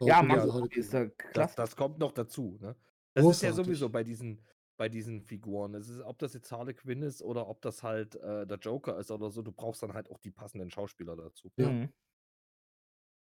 Auch 0.00 0.06
Ja, 0.06 0.22
Margot 0.22 0.52
Robbie 0.54 0.78
ist 0.80 0.90
Quinn. 0.90 1.12
da 1.16 1.24
Das, 1.32 1.54
klasse. 1.54 1.54
das 1.56 1.76
kommt 1.76 1.98
noch 1.98 2.12
dazu. 2.12 2.58
Ne? 2.60 2.76
Das 3.14 3.28
ist 3.28 3.42
ja 3.42 3.52
Großartig. 3.52 3.54
sowieso 3.54 3.88
bei 3.88 4.02
diesen, 4.04 4.44
bei 4.76 4.88
diesen 4.88 5.22
Figuren. 5.22 5.74
Es 5.74 5.88
ist, 5.88 6.00
ob 6.02 6.18
das 6.18 6.34
jetzt 6.34 6.50
Harley 6.52 6.74
Quinn 6.74 7.02
ist 7.02 7.22
oder 7.22 7.48
ob 7.48 7.62
das 7.62 7.82
halt 7.82 8.16
äh, 8.16 8.46
der 8.46 8.58
Joker 8.58 8.98
ist 8.98 9.10
oder 9.10 9.30
so, 9.30 9.42
du 9.42 9.52
brauchst 9.52 9.82
dann 9.82 9.94
halt 9.94 10.10
auch 10.10 10.18
die 10.18 10.30
passenden 10.32 10.70
Schauspieler 10.70 11.16
dazu. 11.16 11.50
Ja. 11.56 11.70
Mhm. 11.70 11.92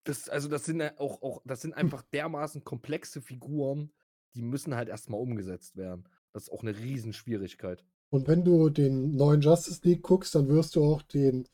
Das, 0.04 0.28
also 0.28 0.48
das 0.48 0.64
sind 0.64 0.80
ja 0.80 0.92
auch, 0.98 1.22
auch, 1.22 1.40
das 1.46 1.62
sind 1.62 1.72
einfach 1.74 2.02
dermaßen 2.02 2.62
komplexe 2.64 3.22
Figuren, 3.22 3.90
die 4.34 4.42
müssen 4.42 4.74
halt 4.74 4.88
erstmal 4.88 5.20
umgesetzt 5.20 5.76
werden. 5.76 6.08
Das 6.32 6.44
ist 6.44 6.50
auch 6.50 6.62
eine 6.62 6.76
Riesenschwierigkeit. 6.76 7.84
Und 8.10 8.28
wenn 8.28 8.44
du 8.44 8.68
den 8.68 9.14
neuen 9.16 9.40
Justice 9.40 9.80
League 9.84 10.02
guckst, 10.02 10.34
dann 10.34 10.48
wirst 10.48 10.76
du 10.76 10.84
auch 10.84 11.02
den 11.02 11.48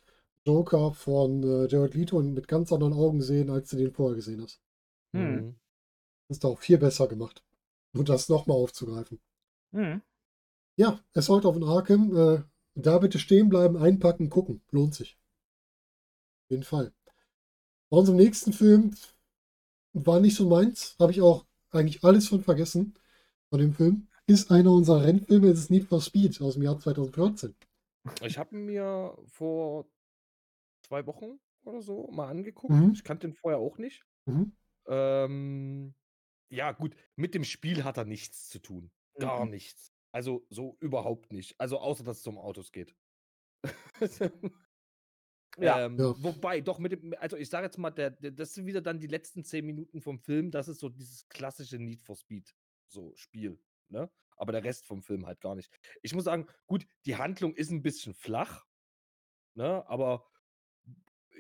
Joker 0.47 0.93
von 0.95 1.43
äh, 1.43 1.67
Jared 1.69 1.95
Leto 1.95 2.21
mit 2.23 2.49
ganz 2.49 2.73
anderen 2.73 2.95
Augen 2.95 3.21
sehen, 3.21 3.51
als 3.51 3.71
du 3.71 3.77
den 3.77 3.93
vorher 3.93 4.17
gesehen 4.17 4.43
hast. 4.43 4.61
Mhm. 5.13 5.21
Mhm. 5.21 5.57
Das 6.29 6.39
ist 6.39 6.45
auch 6.45 6.59
viel 6.59 6.79
besser 6.79 7.09
gemacht. 7.09 7.45
Und 7.93 8.09
das 8.09 8.29
nochmal 8.29 8.57
aufzugreifen. 8.57 9.21
Mhm. 9.73 10.03
Ja, 10.77 11.01
es 11.13 11.29
heute 11.29 11.49
auf 11.49 11.55
den 11.55 11.65
Arkham. 11.65 12.17
Äh, 12.17 12.43
da 12.75 12.99
bitte 12.99 13.19
stehen 13.19 13.49
bleiben, 13.49 13.77
einpacken, 13.77 14.31
gucken. 14.31 14.63
Lohnt 14.71 14.95
sich. 14.95 15.19
Auf 16.45 16.51
jeden 16.51 16.63
Fall. 16.63 16.93
Bei 17.91 17.99
unserem 17.99 18.19
nächsten 18.19 18.53
Film 18.53 18.95
war 19.93 20.21
nicht 20.21 20.37
so 20.37 20.49
meins. 20.49 20.97
Habe 20.99 21.13
ich 21.13 21.21
auch 21.21 21.45
eigentlich 21.71 22.05
alles 22.05 22.29
von 22.29 22.43
vergessen. 22.43 22.95
Von 23.51 23.59
dem 23.59 23.75
Film. 23.75 24.09
Ist 24.27 24.53
einer 24.53 24.71
unserer 24.71 25.03
Rennfilme. 25.03 25.49
Es 25.49 25.59
ist 25.59 25.71
Need 25.71 25.89
for 25.89 26.01
Speed 26.01 26.41
aus 26.41 26.55
dem 26.55 26.63
Jahr 26.63 26.79
2014. 26.79 27.57
Ich 28.23 28.39
habe 28.39 28.57
mir 28.57 29.19
vor 29.27 29.87
zwei 30.91 31.07
Wochen 31.07 31.39
oder 31.63 31.83
so 31.83 32.09
mal 32.11 32.29
angeguckt. 32.29 32.73
Mhm. 32.75 32.91
Ich 32.93 33.05
kannte 33.05 33.29
den 33.29 33.35
vorher 33.35 33.61
auch 33.61 33.79
nicht. 33.79 34.05
Mhm. 34.27 34.57
Ähm, 34.89 35.95
ja, 36.51 36.73
gut, 36.73 36.97
mit 37.15 37.35
dem 37.35 37.45
Spiel 37.45 37.85
hat 37.85 37.97
er 37.97 38.05
nichts 38.05 38.49
zu 38.49 38.59
tun. 38.59 38.91
Gar 39.21 39.45
Mhm. 39.45 39.53
nichts. 39.53 39.93
Also 40.13 40.45
so 40.51 40.77
überhaupt 40.81 41.33
nicht. 41.33 41.55
Also 41.61 41.79
außer 41.79 42.03
dass 42.03 42.19
es 42.19 42.27
um 42.27 42.39
Autos 42.39 42.73
geht. 42.73 42.97
Ja. 45.59 45.85
ähm, 45.85 45.99
Ja. 45.99 46.15
Wobei, 46.23 46.61
doch 46.61 46.79
mit 46.79 46.93
dem, 46.93 47.13
also 47.19 47.37
ich 47.37 47.51
sage 47.51 47.67
jetzt 47.67 47.77
mal, 47.77 47.91
der, 47.91 48.11
der, 48.11 48.31
das 48.31 48.55
sind 48.55 48.67
wieder 48.67 48.81
dann 48.81 49.01
die 49.01 49.09
letzten 49.09 49.45
zehn 49.45 49.67
Minuten 49.67 50.01
vom 50.01 50.21
Film. 50.21 50.51
Das 50.53 50.69
ist 50.69 50.79
so 50.79 50.89
dieses 50.89 51.29
klassische 51.29 51.77
Need 51.79 52.03
for 52.03 52.15
Speed, 52.17 52.55
so 52.87 53.13
Spiel. 53.17 53.61
Ne? 53.89 54.09
Aber 54.37 54.53
der 54.53 54.63
Rest 54.63 54.87
vom 54.87 55.03
Film 55.03 55.27
halt 55.27 55.41
gar 55.41 55.57
nicht. 55.57 55.71
Ich 56.03 56.15
muss 56.15 56.25
sagen, 56.25 56.47
gut, 56.67 56.87
die 57.05 57.17
Handlung 57.17 57.53
ist 57.57 57.71
ein 57.73 57.83
bisschen 57.83 58.15
flach, 58.15 58.65
ne? 59.57 59.85
Aber 59.89 60.30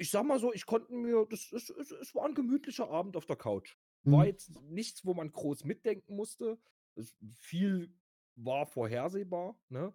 ich 0.00 0.10
sag 0.10 0.24
mal 0.24 0.38
so, 0.40 0.52
ich 0.52 0.66
konnte 0.66 0.92
mir, 0.94 1.26
das, 1.28 1.52
es, 1.52 1.70
es, 1.70 1.90
es 1.92 2.14
war 2.14 2.24
ein 2.26 2.34
gemütlicher 2.34 2.90
Abend 2.90 3.16
auf 3.16 3.26
der 3.26 3.36
Couch. 3.36 3.76
War 4.04 4.20
Mhm. 4.22 4.26
jetzt 4.26 4.50
nichts, 4.62 5.04
wo 5.04 5.14
man 5.14 5.30
groß 5.30 5.64
mitdenken 5.64 6.16
musste. 6.16 6.58
Es, 6.94 7.16
viel 7.38 7.94
war 8.34 8.66
vorhersehbar, 8.66 9.60
ne? 9.68 9.94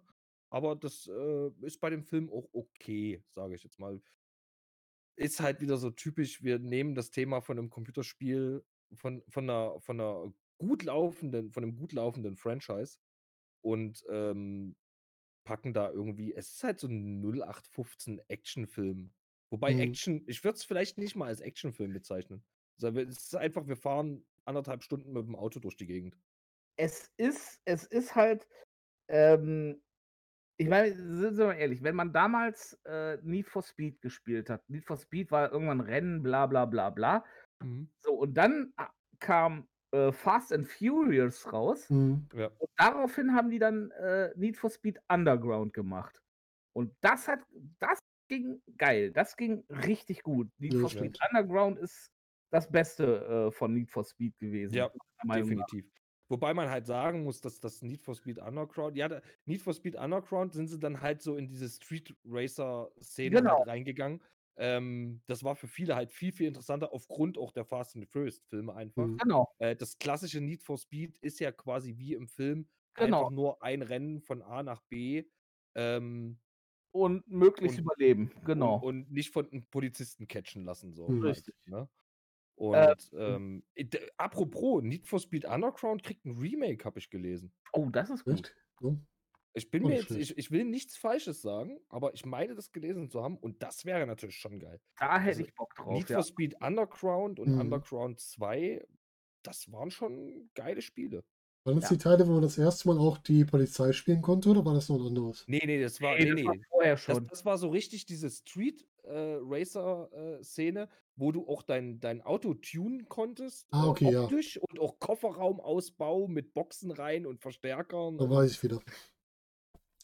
Aber 0.50 0.76
das 0.76 1.08
äh, 1.08 1.50
ist 1.62 1.80
bei 1.80 1.90
dem 1.90 2.04
Film 2.04 2.30
auch 2.30 2.48
okay, 2.52 3.24
sage 3.34 3.56
ich 3.56 3.64
jetzt 3.64 3.80
mal. 3.80 4.00
Ist 5.16 5.40
halt 5.40 5.60
wieder 5.60 5.78
so 5.78 5.90
typisch, 5.90 6.42
wir 6.42 6.58
nehmen 6.58 6.94
das 6.94 7.10
Thema 7.10 7.40
von 7.40 7.58
einem 7.58 7.70
Computerspiel, 7.70 8.64
von, 8.94 9.22
von, 9.28 9.44
einer, 9.50 9.80
von 9.80 10.00
einer 10.00 10.32
gut 10.58 10.82
laufenden, 10.82 11.50
von 11.52 11.62
einem 11.64 11.76
gut 11.76 11.92
laufenden 11.92 12.36
Franchise 12.36 12.98
und 13.62 14.04
ähm, 14.10 14.76
packen 15.44 15.74
da 15.74 15.90
irgendwie, 15.90 16.34
es 16.34 16.52
ist 16.52 16.64
halt 16.64 16.80
so 16.80 16.88
ein 16.88 17.20
0815 17.22 18.20
Actionfilm. 18.28 19.14
Wobei 19.50 19.74
Mhm. 19.74 19.80
Action, 19.80 20.24
ich 20.26 20.42
würde 20.44 20.56
es 20.56 20.64
vielleicht 20.64 20.98
nicht 20.98 21.16
mal 21.16 21.26
als 21.28 21.40
Actionfilm 21.40 21.92
bezeichnen. 21.92 22.44
Also, 22.82 22.98
Es 22.98 23.18
ist 23.26 23.36
einfach, 23.36 23.66
wir 23.66 23.76
fahren 23.76 24.26
anderthalb 24.44 24.82
Stunden 24.82 25.12
mit 25.12 25.26
dem 25.26 25.36
Auto 25.36 25.60
durch 25.60 25.76
die 25.76 25.86
Gegend. 25.86 26.16
es 26.78 27.10
ist, 27.16 27.60
es 27.64 27.84
ist 27.84 28.14
halt, 28.14 28.46
ähm, 29.08 29.82
ich 30.58 30.68
meine, 30.68 30.94
sind 30.96 31.38
wir 31.38 31.46
mal 31.46 31.54
ehrlich, 31.54 31.82
wenn 31.82 31.96
man 31.96 32.12
damals 32.12 32.78
äh, 32.86 33.18
Need 33.22 33.48
for 33.48 33.62
Speed 33.62 34.00
gespielt 34.02 34.50
hat, 34.50 34.68
Need 34.70 34.84
for 34.86 34.96
Speed 34.96 35.30
war 35.30 35.52
irgendwann 35.52 35.80
Rennen, 35.80 36.22
bla 36.22 36.46
bla 36.46 36.66
bla 36.66 36.90
bla. 36.90 37.24
So, 38.04 38.14
und 38.14 38.34
dann 38.34 38.72
ah, 38.76 38.90
kam 39.20 39.68
äh, 39.92 40.12
Fast 40.12 40.52
and 40.52 40.68
Furious 40.68 41.52
raus 41.52 41.90
Mhm. 41.90 42.28
Ja. 42.34 42.50
und 42.58 42.70
daraufhin 42.76 43.34
haben 43.34 43.50
die 43.50 43.58
dann 43.58 43.90
äh, 43.92 44.32
Need 44.36 44.56
for 44.58 44.70
Speed 44.70 44.98
Underground 45.08 45.72
gemacht. 45.74 46.22
Und 46.74 46.94
das 47.02 47.28
hat, 47.28 47.40
das 47.80 47.98
ging 48.28 48.62
geil, 48.76 49.12
das 49.12 49.36
ging 49.36 49.64
richtig 49.68 50.22
gut. 50.22 50.48
Need 50.58 50.74
Ja, 50.74 50.80
for 50.80 50.90
stimmt. 50.90 51.16
Speed 51.16 51.28
Underground 51.30 51.78
ist 51.78 52.10
das 52.50 52.70
Beste 52.70 53.48
äh, 53.48 53.50
von 53.52 53.72
Need 53.74 53.90
for 53.90 54.04
Speed 54.04 54.38
gewesen. 54.38 54.74
Ja. 54.74 54.90
Definitiv. 55.24 55.90
Wobei 56.28 56.54
man 56.54 56.68
halt 56.70 56.86
sagen 56.86 57.22
muss, 57.22 57.40
dass 57.40 57.60
das 57.60 57.82
Need 57.82 58.02
for 58.02 58.14
Speed 58.16 58.38
Underground, 58.38 58.96
ja, 58.96 59.20
Need 59.44 59.62
for 59.62 59.72
Speed 59.74 59.94
Underground 59.94 60.52
sind 60.52 60.68
sie 60.68 60.78
dann 60.78 61.00
halt 61.00 61.22
so 61.22 61.36
in 61.36 61.46
diese 61.46 61.68
Street 61.68 62.14
Racer-Szene 62.24 63.36
Genau. 63.36 63.58
halt 63.58 63.68
reingegangen. 63.68 64.22
Ähm, 64.58 65.22
das 65.26 65.44
war 65.44 65.54
für 65.54 65.68
viele 65.68 65.94
halt 65.94 66.10
viel, 66.10 66.32
viel 66.32 66.48
interessanter, 66.48 66.92
aufgrund 66.92 67.38
auch 67.38 67.52
der 67.52 67.64
Fast 67.64 67.94
and 67.94 68.04
the 68.04 68.10
Furious-Filme 68.10 68.74
einfach. 68.74 69.06
Mhm. 69.06 69.18
Genau. 69.18 69.48
Äh, 69.58 69.76
das 69.76 69.98
klassische 69.98 70.40
Need 70.40 70.62
for 70.62 70.78
Speed 70.78 71.18
ist 71.18 71.38
ja 71.40 71.52
quasi 71.52 71.96
wie 71.98 72.14
im 72.14 72.26
Film 72.26 72.68
Genau. 72.94 73.18
einfach 73.18 73.30
nur 73.30 73.62
ein 73.62 73.82
Rennen 73.82 74.20
von 74.20 74.42
A 74.42 74.62
nach 74.62 74.80
B 74.88 75.24
ähm, 75.74 76.38
Und 76.92 77.28
möglichst 77.28 77.78
Und- 77.78 77.84
überleben, 77.84 78.30
genau. 78.44 78.76
und, 78.76 78.84
und 79.06 79.12
nicht 79.12 79.30
von 79.32 79.50
einem 79.50 79.66
Polizisten 79.66 80.26
catchen 80.26 80.64
lassen. 80.64 80.92
So 80.94 81.08
Hm. 81.08 81.22
halt, 81.22 81.36
Richtig. 81.36 81.54
ne? 81.66 81.88
Und 82.58 82.74
Äh, 82.74 82.96
ähm, 83.12 83.64
apropos, 84.16 84.82
Need 84.82 85.06
for 85.06 85.18
Speed 85.20 85.44
Underground 85.44 86.02
kriegt 86.02 86.24
ein 86.24 86.38
Remake, 86.38 86.84
habe 86.86 86.98
ich 86.98 87.10
gelesen. 87.10 87.52
oh, 87.72 87.90
das 87.90 88.08
ist 88.08 88.24
gut. 88.24 88.54
Ja. 88.80 88.96
Ich 89.52 89.70
bin 89.70 89.84
Oh, 89.84 89.88
mir 89.88 89.96
jetzt, 89.96 90.10
ich, 90.10 90.36
ich 90.38 90.50
will 90.50 90.64
nichts 90.64 90.96
Falsches 90.98 91.40
sagen, 91.42 91.78
aber 91.88 92.12
ich 92.14 92.24
meine 92.26 92.54
das 92.54 92.72
gelesen 92.72 93.08
zu 93.10 93.22
haben 93.22 93.36
und 93.38 93.62
das 93.62 93.84
wäre 93.86 94.06
natürlich 94.06 94.36
schon 94.36 94.58
geil. 94.58 94.80
Da 94.98 95.18
hätte 95.18 95.28
Also, 95.38 95.44
ich 95.44 95.54
Bock 95.54 95.74
drauf. 95.74 95.92
Need 95.92 96.08
Ja. 96.10 96.16
for 96.16 96.24
Speed 96.24 96.56
Underground 96.62 97.40
und 97.40 97.52
Mhm. 97.54 97.60
Underground 97.60 98.20
2, 98.20 98.86
das 99.42 99.70
waren 99.72 99.90
schon 99.90 100.50
geile 100.54 100.80
Spiele. 100.82 101.24
Waren 101.66 101.80
das 101.80 101.90
Ja. 101.90 101.96
die 101.96 102.02
Teile, 102.02 102.26
wo 102.28 102.32
man 102.32 102.42
das 102.42 102.58
erste 102.58 102.88
Mal 102.88 102.98
auch 102.98 103.18
die 103.18 103.44
Polizei 103.44 103.92
spielen 103.92 104.22
konnte 104.22 104.48
oder 104.50 104.64
war 104.64 104.74
das 104.74 104.88
noch 104.88 105.00
ein 105.00 105.06
anderes? 105.08 105.44
Nee, 105.48 105.62
nee, 105.66 105.82
das 105.82 106.00
war, 106.00 106.16
Nee, 106.16 106.32
nee, 106.32 106.42
das 106.42 106.44
war 106.46 106.54
nee. 106.54 106.62
vorher 106.70 106.92
Das, 106.92 107.00
schon. 107.02 107.26
das 107.26 107.44
war 107.44 107.58
so 107.58 107.68
richtig 107.70 108.06
diese 108.06 108.30
Street 108.30 108.86
äh, 109.02 109.38
Racer 109.42 110.08
äh, 110.12 110.42
Szene, 110.44 110.88
wo 111.16 111.32
du 111.32 111.46
auch 111.48 111.62
dein, 111.62 111.98
dein 112.00 112.22
Auto 112.22 112.54
tunen 112.54 113.08
konntest, 113.08 113.66
Ah, 113.72 113.84
äh, 113.84 113.88
okay, 113.88 114.12
ja. 114.12 114.22
optisch 114.24 114.58
und 114.58 114.78
auch 114.78 114.98
Kofferraumausbau 115.00 116.28
mit 116.28 116.54
Boxen 116.54 116.90
rein 116.92 117.26
und 117.26 117.40
Verstärkern. 117.40 118.16
Dann 118.18 118.28
und, 118.30 118.36
weiß 118.36 118.52
ich 118.52 118.62
wieder. 118.62 118.80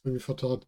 Irgendwie 0.04 0.20
vertan. 0.22 0.64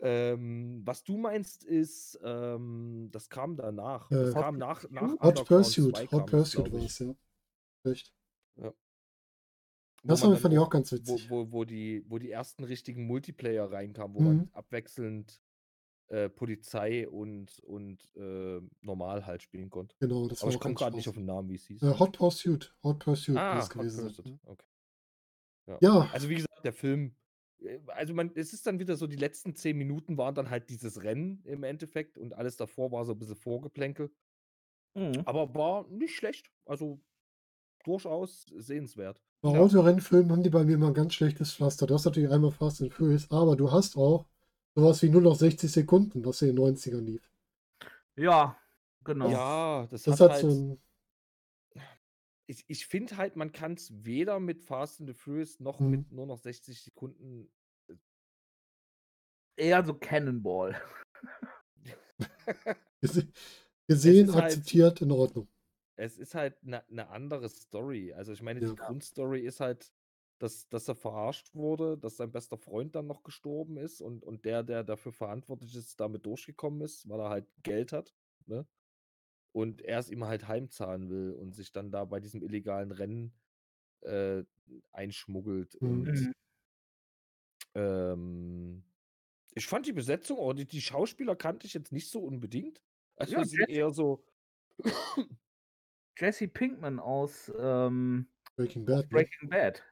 ähm, 0.00 0.82
was 0.84 1.04
du 1.04 1.16
meinst 1.16 1.62
ist, 1.64 2.18
ähm, 2.24 3.08
das 3.12 3.28
kam 3.28 3.56
danach. 3.56 4.10
Äh, 4.10 4.14
das 4.16 4.34
Hot 4.34 4.42
kam 4.42 4.58
nach, 4.58 4.88
nach 4.90 5.02
Hot 5.02 5.10
Underground 5.20 5.46
Pursuit. 5.48 5.96
2 5.96 6.02
Hot 6.02 6.10
kam 6.10 6.18
das, 6.20 6.30
Pursuit 6.30 6.64
glaub 6.64 6.72
war 6.74 6.80
ich. 6.80 6.86
es, 6.86 6.98
ja. 6.98 7.90
Echt. 7.92 8.12
Wo 8.56 8.72
Das 10.04 10.20
fand 10.20 10.44
dann 10.44 10.52
ich 10.52 10.58
auch 10.58 10.70
ganz 10.70 10.92
wo, 10.92 10.96
witzig. 10.96 11.30
wo, 11.30 11.52
wo, 11.52 11.64
die, 11.64 12.04
wo 12.08 12.18
die 12.18 12.30
ersten 12.30 12.64
richtigen 12.64 13.06
Multiplayer 13.06 13.70
reinkamen, 13.70 14.14
wo 14.16 14.20
Mhm. 14.20 14.26
man 14.26 14.48
abwechselnd 14.52 15.40
äh, 16.08 16.28
Polizei 16.30 17.08
und, 17.08 17.60
und 17.60 17.98
äh, 18.16 18.60
normal 18.80 19.26
halt 19.26 19.42
spielen 19.42 19.70
konnte. 19.70 19.94
Genau, 20.00 20.26
das 20.28 20.40
Aber 20.40 20.48
war 20.48 20.54
ich 20.54 20.60
komme 20.60 20.74
gerade 20.74 20.96
nicht 20.96 21.08
auf 21.08 21.14
den 21.16 21.26
Namen, 21.26 21.50
wie 21.50 21.56
es 21.56 21.66
hieß. 21.66 21.82
Äh, 21.82 21.98
Hot 21.98 22.16
Pursuit. 22.16 22.74
Hot 22.82 22.98
Pursuit 23.00 23.36
ah, 23.36 23.60
Hot 23.62 23.70
gewesen 23.70 24.04
Pursuit. 24.06 24.38
Okay. 24.46 24.64
Ja, 25.80 26.08
Also 26.12 26.28
wie 26.30 26.36
gesagt, 26.36 26.64
der 26.64 26.72
Film, 26.72 27.14
äh, 27.60 27.78
also 27.88 28.14
man, 28.14 28.32
es 28.34 28.52
ist 28.54 28.66
dann 28.66 28.78
wieder 28.78 28.96
so, 28.96 29.06
die 29.06 29.16
letzten 29.16 29.54
zehn 29.54 29.76
Minuten 29.76 30.16
waren 30.16 30.34
dann 30.34 30.48
halt 30.50 30.70
dieses 30.70 31.02
Rennen 31.02 31.42
im 31.44 31.62
Endeffekt 31.62 32.16
und 32.16 32.32
alles 32.34 32.56
davor 32.56 32.90
war 32.90 33.04
so 33.04 33.12
ein 33.12 33.18
bisschen 33.18 33.36
Vorgeplänkel. 33.36 34.10
Mhm. 34.94 35.22
Aber 35.26 35.54
war 35.54 35.86
nicht 35.88 36.16
schlecht. 36.16 36.50
Also 36.64 37.00
durchaus 37.84 38.46
sehenswert. 38.56 39.20
bei 39.40 39.52
Ja. 39.52 39.60
Autorennfilmen 39.60 40.32
haben 40.32 40.42
die 40.42 40.50
bei 40.50 40.64
mir 40.64 40.74
immer 40.74 40.88
ein 40.88 40.94
ganz 40.94 41.14
schlechtes 41.14 41.54
Pflaster. 41.54 41.86
Du 41.86 41.94
hast 41.94 42.04
natürlich 42.04 42.30
einmal 42.30 42.50
Fast 42.50 42.82
and 42.82 42.92
Furious, 42.92 43.30
aber 43.30 43.54
du 43.56 43.70
hast 43.70 43.96
auch 43.96 44.26
sowas 44.74 45.00
wie 45.02 45.08
nur 45.10 45.20
noch 45.22 45.36
60 45.36 45.70
Sekunden, 45.70 46.24
was 46.24 46.42
in 46.42 46.48
den 46.48 46.58
90ern 46.58 47.00
lief. 47.00 47.30
Ja, 48.16 48.58
genau. 49.04 49.28
Ja, 49.30 49.86
das, 49.90 50.02
Das 50.02 50.20
hat 50.20 50.30
hat 50.30 50.42
halt. 50.42 50.42
so 50.42 50.48
ein. 50.50 50.82
ich 52.46 52.64
ich 52.66 52.86
finde 52.86 53.16
halt, 53.16 53.36
man 53.36 53.52
kann 53.52 53.74
es 53.74 53.92
weder 54.04 54.40
mit 54.40 54.60
Fast 54.62 55.00
and 55.00 55.08
the 55.08 55.14
Furious 55.14 55.60
noch 55.60 55.78
Mhm. 55.78 55.90
mit 55.90 56.12
nur 56.12 56.26
noch 56.26 56.38
60 56.38 56.82
Sekunden. 56.82 57.48
Eher 59.56 59.84
so 59.84 59.94
Cannonball. 59.94 60.80
gese- 63.02 63.28
Gesehen, 63.86 64.32
halt- 64.34 64.44
akzeptiert, 64.44 65.00
in 65.00 65.10
Ordnung. 65.12 65.48
Es 65.98 66.16
ist 66.16 66.34
halt 66.34 66.62
eine 66.64 66.84
ne 66.88 67.08
andere 67.08 67.48
Story. 67.48 68.12
Also 68.12 68.32
ich 68.32 68.40
meine, 68.40 68.60
Ja. 68.60 68.68
die 68.70 68.76
Grundstory 68.76 69.40
ist 69.40 69.58
halt, 69.60 69.92
dass, 70.38 70.68
dass 70.68 70.86
er 70.88 70.94
verarscht 70.94 71.54
wurde, 71.54 71.98
dass 71.98 72.16
sein 72.16 72.30
bester 72.30 72.56
Freund 72.56 72.94
dann 72.94 73.08
noch 73.08 73.24
gestorben 73.24 73.76
ist 73.76 74.00
und, 74.00 74.24
und 74.24 74.44
der, 74.44 74.62
der 74.62 74.84
dafür 74.84 75.12
verantwortlich 75.12 75.74
ist, 75.74 75.98
damit 75.98 76.24
durchgekommen 76.24 76.82
ist, 76.82 77.08
weil 77.08 77.18
er 77.20 77.30
halt 77.30 77.46
Geld 77.64 77.92
hat. 77.92 78.14
Ne? 78.46 78.66
Und 79.52 79.82
er 79.82 79.98
es 79.98 80.10
ihm 80.10 80.24
halt 80.24 80.46
heimzahlen 80.46 81.10
will 81.10 81.32
und 81.32 81.54
sich 81.56 81.72
dann 81.72 81.90
da 81.90 82.04
bei 82.04 82.20
diesem 82.20 82.42
illegalen 82.42 82.92
Rennen 82.92 83.32
äh, 84.02 84.44
einschmuggelt. 84.92 85.80
Mhm. 85.82 85.88
Und 85.90 86.32
ähm, 87.74 88.84
ich 89.54 89.66
fand 89.66 89.86
die 89.86 89.92
Besetzung, 89.92 90.38
oder 90.38 90.58
die, 90.58 90.66
die 90.66 90.80
Schauspieler 90.80 91.34
kannte 91.34 91.66
ich 91.66 91.74
jetzt 91.74 91.90
nicht 91.90 92.08
so 92.08 92.20
unbedingt. 92.20 92.80
Also 93.16 93.34
Ja, 93.34 93.66
eher 93.66 93.90
so. 93.90 94.24
Jesse 96.18 96.48
Pinkman 96.48 96.98
aus, 96.98 97.52
ähm, 97.58 98.26
Breaking 98.56 98.82
aus 98.82 98.86
Bad. 98.86 99.04
Ne? 99.04 99.08
Breaking 99.08 99.48
Bad. 99.48 99.84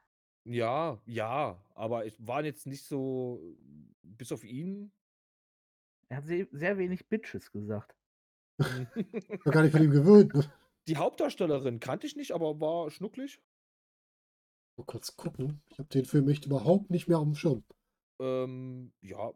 Ja, 0.44 1.00
ja, 1.06 1.64
aber 1.74 2.06
es 2.06 2.14
waren 2.26 2.44
jetzt 2.44 2.66
nicht 2.66 2.84
so, 2.84 3.40
bis 4.02 4.32
auf 4.32 4.44
ihn. 4.44 4.92
Er 6.08 6.18
hat 6.18 6.26
sehr, 6.26 6.46
sehr 6.52 6.78
wenig 6.78 7.08
Bitches 7.08 7.50
gesagt. 7.50 7.96
War 8.58 9.52
gar 9.52 9.62
nicht 9.62 9.72
von 9.72 9.82
ihm 9.82 9.90
gewöhnt. 9.90 10.34
Ne? 10.34 10.50
Die 10.88 10.96
Hauptdarstellerin 10.96 11.80
kannte 11.80 12.06
ich 12.06 12.16
nicht, 12.16 12.32
aber 12.32 12.60
war 12.60 12.90
schnucklig. 12.90 13.40
Mal 14.76 14.84
kurz 14.84 15.16
gucken. 15.16 15.60
Ich 15.68 15.78
habe 15.78 15.88
den 15.88 16.04
Film 16.04 16.28
echt 16.28 16.46
überhaupt 16.46 16.90
nicht 16.90 17.08
mehr 17.08 17.18
auf 17.18 17.24
dem 17.24 17.34
Schirm. 17.34 17.64
Ähm, 18.20 18.92
ja, 19.00 19.32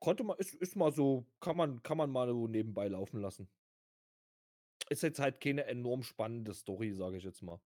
konnte 0.00 0.24
man, 0.24 0.36
ist, 0.38 0.54
ist 0.54 0.74
mal 0.74 0.92
so, 0.92 1.26
kann 1.40 1.56
man, 1.56 1.82
kann 1.82 1.96
man 1.96 2.10
mal 2.10 2.28
so 2.28 2.48
nebenbei 2.48 2.88
laufen 2.88 3.20
lassen. 3.20 3.48
Ist 4.94 5.02
jetzt 5.02 5.18
halt 5.18 5.40
keine 5.40 5.64
enorm 5.64 6.04
spannende 6.04 6.54
Story, 6.54 6.92
sage 6.92 7.16
ich 7.16 7.24
jetzt 7.24 7.42
mal. 7.42 7.60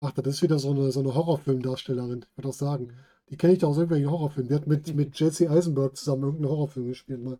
Ach, 0.00 0.12
das 0.12 0.28
ist 0.36 0.42
wieder 0.42 0.60
so 0.60 0.70
eine, 0.70 0.92
so 0.92 1.00
eine 1.00 1.12
Horrorfilmdarstellerin. 1.12 2.24
Ich 2.30 2.36
würde 2.38 2.48
auch 2.50 2.52
sagen. 2.52 2.94
Die 3.30 3.36
kenne 3.36 3.54
ich 3.54 3.58
doch 3.58 3.70
aus 3.70 3.78
irgendwelchen 3.78 4.08
Horrorfilmen. 4.12 4.48
Die 4.48 4.54
hat 4.54 4.68
mit, 4.68 4.94
mit 4.94 5.18
Jesse 5.18 5.50
Eisenberg 5.50 5.96
zusammen 5.96 6.22
irgendeinen 6.22 6.50
Horrorfilm 6.50 6.86
gespielt 6.86 7.20
mal. 7.20 7.34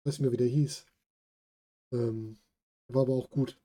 Ich 0.00 0.06
weiß 0.06 0.14
nicht 0.14 0.20
mehr, 0.20 0.32
wie 0.32 0.38
der 0.38 0.46
hieß. 0.46 0.86
Ähm, 1.92 2.38
war 2.88 3.02
aber 3.02 3.12
auch 3.12 3.28
gut. 3.28 3.60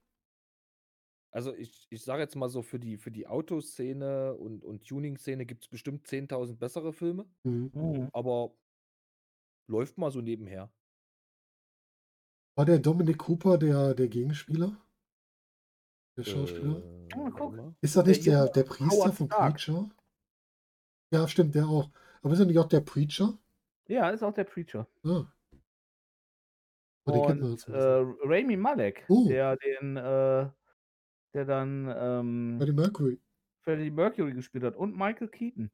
Also 1.31 1.55
ich, 1.55 1.87
ich 1.89 2.03
sage 2.03 2.21
jetzt 2.21 2.35
mal 2.35 2.49
so, 2.49 2.61
für 2.61 2.79
die, 2.79 2.97
für 2.97 3.11
die 3.11 3.25
Autoszene 3.27 4.35
und, 4.35 4.65
und 4.65 4.85
Tuning-Szene 4.85 5.45
gibt 5.45 5.63
es 5.63 5.69
bestimmt 5.69 6.05
10.000 6.05 6.57
bessere 6.57 6.91
Filme, 6.91 7.25
Mhm. 7.45 7.71
Mhm. 7.73 8.09
aber 8.11 8.53
läuft 9.67 9.97
mal 9.97 10.11
so 10.11 10.21
nebenher. 10.21 10.69
War 12.55 12.65
der 12.65 12.79
Dominic 12.79 13.17
Cooper 13.19 13.57
der, 13.57 13.93
der 13.95 14.07
Gegenspieler? 14.07 14.77
Der 16.17 16.23
Schauspieler? 16.23 16.77
Äh, 17.09 17.31
guck. 17.31 17.57
ist 17.81 17.95
das 17.95 18.05
nicht 18.05 18.25
der 18.25 18.43
der, 18.45 18.51
der 18.53 18.63
Priester 18.63 18.95
Howard 18.95 19.13
von 19.15 19.27
Stark. 19.27 19.55
Preacher? 19.55 19.89
Ja, 21.11 21.27
stimmt, 21.27 21.55
der 21.55 21.65
auch. 21.67 21.89
Aber 22.21 22.33
ist 22.33 22.39
er 22.39 22.45
nicht 22.45 22.57
auch 22.59 22.67
der 22.67 22.81
Preacher? 22.81 23.37
Ja, 23.87 24.09
ist 24.09 24.23
auch 24.23 24.33
der 24.33 24.43
Preacher. 24.45 24.87
Ah. 25.03 25.25
Aber 27.05 27.17
den 27.17 27.25
kennt 27.27 27.41
man 27.41 27.49
Und 27.51 27.59
jetzt 27.59 27.67
äh, 27.67 28.05
Rami 28.23 28.55
Malek, 28.57 29.03
Oh. 29.09 29.27
der 29.27 29.57
den, 29.57 29.97
äh, 29.97 30.49
der 31.33 31.45
dann 31.45 31.93
ähm, 31.95 32.55
Freddie 32.59 32.71
Mercury. 32.73 33.19
Freddie 33.61 33.91
Mercury 33.91 34.33
gespielt 34.33 34.63
hat 34.63 34.75
und 34.75 34.95
Michael 34.95 35.27
Keaton 35.27 35.69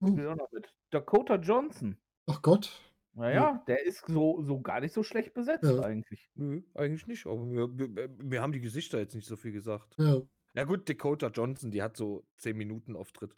Oh. 0.00 0.06
spielt 0.08 0.26
auch 0.28 0.36
noch 0.36 0.50
mit. 0.52 0.72
Dakota 0.90 1.34
Johnson. 1.36 1.96
Ach 2.26 2.40
Gott. 2.42 2.70
Naja, 3.12 3.62
der 3.66 3.84
ist 3.84 4.04
so, 4.06 4.40
so 4.42 4.60
gar 4.60 4.80
nicht 4.80 4.92
so 4.94 5.02
schlecht 5.02 5.34
besetzt 5.34 5.64
Ja. 5.64 5.80
eigentlich. 5.80 6.30
Nö, 6.34 6.62
eigentlich 6.74 7.06
nicht, 7.06 7.26
aber 7.26 7.50
wir, 7.50 7.68
wir, 7.96 8.10
wir 8.18 8.40
haben 8.42 8.52
die 8.52 8.60
Gesichter 8.60 8.98
jetzt 8.98 9.14
nicht 9.14 9.26
so 9.26 9.36
viel 9.36 9.52
gesagt. 9.52 9.94
Ja. 9.98 10.20
Ja 10.54 10.64
gut, 10.64 10.88
Dakota 10.88 11.28
Johnson, 11.28 11.70
die 11.70 11.82
hat 11.82 11.96
so 11.96 12.26
10 12.38 12.56
Minuten 12.56 12.96
Auftritt. 12.96 13.36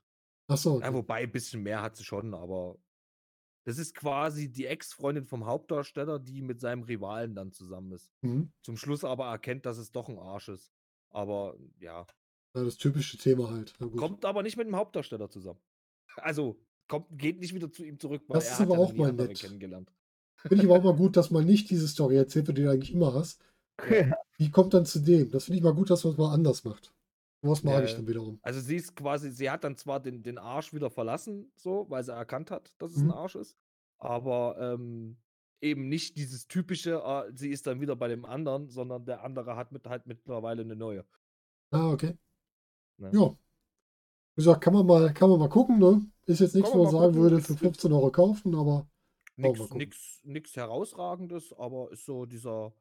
Achso. 0.49 0.81
Ja, 0.81 0.87
Okay. 0.89 0.95
wobei, 0.97 1.23
ein 1.23 1.33
bisschen 1.33 1.63
mehr 1.63 1.83
hat 1.83 1.97
sie 1.97 2.05
schon, 2.05 2.35
aber 2.35 2.79
das 3.65 3.79
ist 3.79 3.95
quasi 3.95 4.51
die 4.51 4.67
Ex-Freundin 4.67 5.25
vom 5.27 5.47
Hauptdarsteller, 5.47 6.19
die 6.19 6.43
mit 6.43 6.61
seinem 6.61 6.83
Rivalen 6.83 7.35
dann 7.35 7.53
zusammen 7.53 7.93
ist. 7.93 8.11
Mhm. 8.23 8.53
Zum 8.63 8.77
Schluss 8.77 9.05
aber 9.05 9.27
erkennt, 9.27 9.67
dass 9.67 9.79
es 9.79 9.93
doch 9.93 10.09
ein 10.09 10.19
Arsch 10.19 10.49
ist. 10.49 10.73
Aber 11.11 11.57
ja, 11.79 12.07
Ja, 12.55 12.65
das 12.65 12.77
typische 12.77 13.19
Thema 13.19 13.51
halt. 13.51 13.75
Na 13.79 13.87
kommt 13.89 14.25
aber 14.25 14.43
nicht 14.43 14.57
mit 14.57 14.67
dem 14.67 14.77
Hauptdarsteller 14.77 15.31
zusammen. 15.31 15.61
Also, 16.17 16.61
kommt, 16.93 17.19
geht 17.19 17.41
nicht 17.41 17.55
wieder 17.55 17.71
zu 17.73 17.85
ihm 17.85 17.99
zurück, 17.99 18.23
weil 18.29 18.39
Das 18.39 18.47
er 18.49 18.53
ist 18.53 18.61
aber 18.61 18.75
ja 18.75 18.81
auch 18.81 18.93
mal 18.95 19.13
nett. 19.13 19.41
kennengelernt. 19.41 19.91
Finde 20.37 20.57
ich 20.57 20.65
aber 20.71 20.79
auch 20.79 20.85
mal 20.85 20.97
gut, 20.97 21.17
dass 21.17 21.31
man 21.31 21.45
nicht 21.45 21.71
diese 21.71 21.89
Story 21.89 22.17
erzählt 22.17 22.49
die 22.49 22.55
du 22.55 22.71
eigentlich 22.71 22.93
immer 22.93 23.15
hast. 23.15 23.41
Die 24.39 24.51
kommt 24.51 24.75
dann 24.75 24.85
zu 24.87 25.01
dem. 25.01 25.31
Das 25.31 25.45
finde 25.45 25.59
ich 25.59 25.65
mal 25.65 25.75
gut, 25.75 25.91
dass 25.91 26.05
man 26.05 26.13
es 26.13 26.19
mal 26.19 26.33
anders 26.33 26.65
macht. 26.65 26.93
Was 27.43 27.63
mag 27.65 27.75
Ja, 27.75 27.85
ich 27.85 27.95
dann 27.95 28.07
wiederum. 28.07 28.39
Also 28.43 28.61
sie 28.61 28.77
ist 28.77 28.95
quasi, 28.95 29.31
sie 29.31 29.51
hat 29.51 29.65
dann 29.65 29.77
zwar 29.77 30.01
den, 30.01 30.23
den 30.23 30.39
Arsch 30.39 30.73
wieder 30.73 30.91
verlassen, 30.91 31.51
so, 31.57 31.87
weil 31.89 32.05
sie 32.05 32.13
erkannt 32.13 32.51
hat, 32.51 32.73
dass 32.79 32.93
es 32.93 32.99
Mhm. 32.99 33.11
ein 33.11 33.13
Arsch 33.13 33.35
ist, 33.37 33.57
aber 33.99 34.57
ähm, 34.61 35.17
eben 35.61 35.89
nicht 35.89 36.17
dieses 36.17 36.47
typische, 36.47 37.05
ah, 37.05 37.27
sie 37.35 37.51
ist 37.51 37.67
dann 37.67 37.81
wieder 37.81 37.97
bei 37.97 38.09
dem 38.09 38.25
anderen, 38.25 38.69
sondern 38.69 39.05
der 39.05 39.23
andere 39.25 39.57
hat 39.57 39.73
mit, 39.73 39.87
halt 39.87 40.07
mittlerweile 40.07 40.63
eine 40.63 40.77
neue. 40.77 41.05
Ah, 41.73 41.91
okay. 41.93 42.17
Ne? 42.99 43.11
Ja. 43.11 43.37
Wie 44.35 44.41
gesagt, 44.43 44.63
kann 44.63 44.75
man 44.75 44.87
mal, 44.87 45.13
kann 45.15 45.31
man 45.31 45.39
mal 45.39 45.49
gucken, 45.49 45.79
ne? 45.79 46.07
Ist 46.27 46.41
jetzt 46.41 46.55
nichts, 46.55 46.73
wo 46.73 46.83
man 46.83 46.93
sagen 46.93 47.15
gucken. 47.15 47.21
würde, 47.21 47.41
für 47.41 47.57
15 47.57 47.93
Euro 47.93 48.11
kaufen, 48.11 48.55
aber 48.55 48.87
nix 50.25 50.57
herausragendes, 50.57 51.53
aber 51.55 51.91
ist 51.91 52.05
so 52.05 52.27
dieser, 52.27 52.73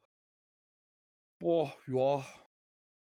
boah, 1.40 1.74
ja, 1.88 2.26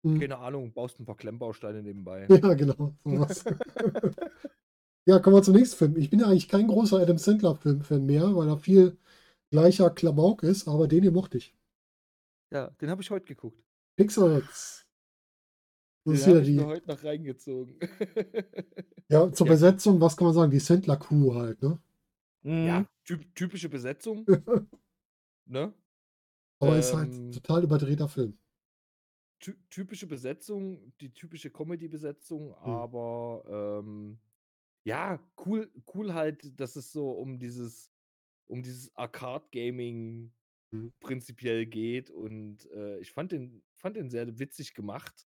hm. 0.04 0.20
keine 0.20 0.38
Ahnung, 0.38 0.72
baust 0.74 1.00
ein 1.00 1.06
paar 1.06 1.18
Klemmbausteine 1.18 1.82
nebenbei. 1.82 2.28
ja, 2.30 2.54
genau. 2.54 2.94
Sowas. 3.04 3.44
Ja, 5.10 5.18
kommen 5.18 5.38
wir 5.38 5.42
zum 5.42 5.56
nächsten 5.56 5.76
Film. 5.76 5.98
Ich 5.98 6.12
bin 6.12 6.20
ja 6.20 6.28
eigentlich 6.28 6.48
kein 6.48 6.68
großer 6.68 7.00
Adam 7.00 7.18
Sandler-Film-Fan 7.18 8.06
mehr, 8.06 8.36
weil 8.36 8.48
er 8.48 8.60
viel 8.60 8.96
gleicher 9.50 9.90
Klamauk 9.90 10.44
ist, 10.44 10.68
aber 10.68 10.88
den 10.88 11.02
hier 11.02 11.12
mochte 11.12 11.40
ich. 11.40 11.56
Ja, 12.52 12.68
den 12.80 12.92
habe 12.92 13.02
ich 13.02 13.10
heute 13.10 13.26
geguckt. 13.26 13.64
Pixels. 13.96 14.86
Das 16.06 16.24
Den 16.26 16.36
ist 16.36 16.42
ich 16.42 16.46
die, 16.48 16.56
mir 16.56 16.66
heute 16.66 16.88
noch 16.88 17.04
reingezogen. 17.04 17.80
ja, 19.10 19.32
zur 19.32 19.48
Ja. 19.48 19.54
Besetzung, 19.54 20.00
was 20.02 20.16
kann 20.18 20.26
man 20.26 20.34
sagen? 20.34 20.52
Die 20.52 20.60
Sandler-Crew 20.60 21.34
halt, 21.36 21.62
ne? 21.62 21.80
Mhm. 22.44 22.66
ja, 22.68 22.86
typ, 23.06 23.36
typische 23.36 23.70
Besetzung, 23.70 24.26
ne? 25.46 25.74
Aber 26.62 26.78
ist 26.78 26.94
halt 26.94 27.14
Ähm, 27.14 27.32
total 27.32 27.64
überdrehter 27.64 28.08
Film. 28.10 28.38
Ty 29.42 29.54
typische 29.70 30.06
Besetzung, 30.08 30.92
die 31.00 31.14
typische 31.14 31.50
Comedy-Besetzung, 31.50 32.54
aber 32.56 33.82
ähm, 33.84 34.20
ja, 34.86 35.20
cool, 35.46 35.72
cool 35.94 36.14
halt, 36.14 36.60
dass 36.60 36.76
es 36.76 36.92
so 36.92 37.12
um 37.12 37.40
dieses, 37.40 37.92
um 38.48 38.64
dieses 38.64 38.96
Arcade-Gaming 38.96 40.34
Mhm. 40.72 40.94
prinzipiell 41.00 41.66
geht 41.66 42.12
und 42.12 42.70
äh, 42.72 43.00
ich 43.00 43.12
fand 43.14 43.32
den, 43.32 43.64
fand 43.76 43.96
den 43.98 44.12
sehr 44.12 44.38
witzig 44.40 44.76
gemacht. 44.76 45.29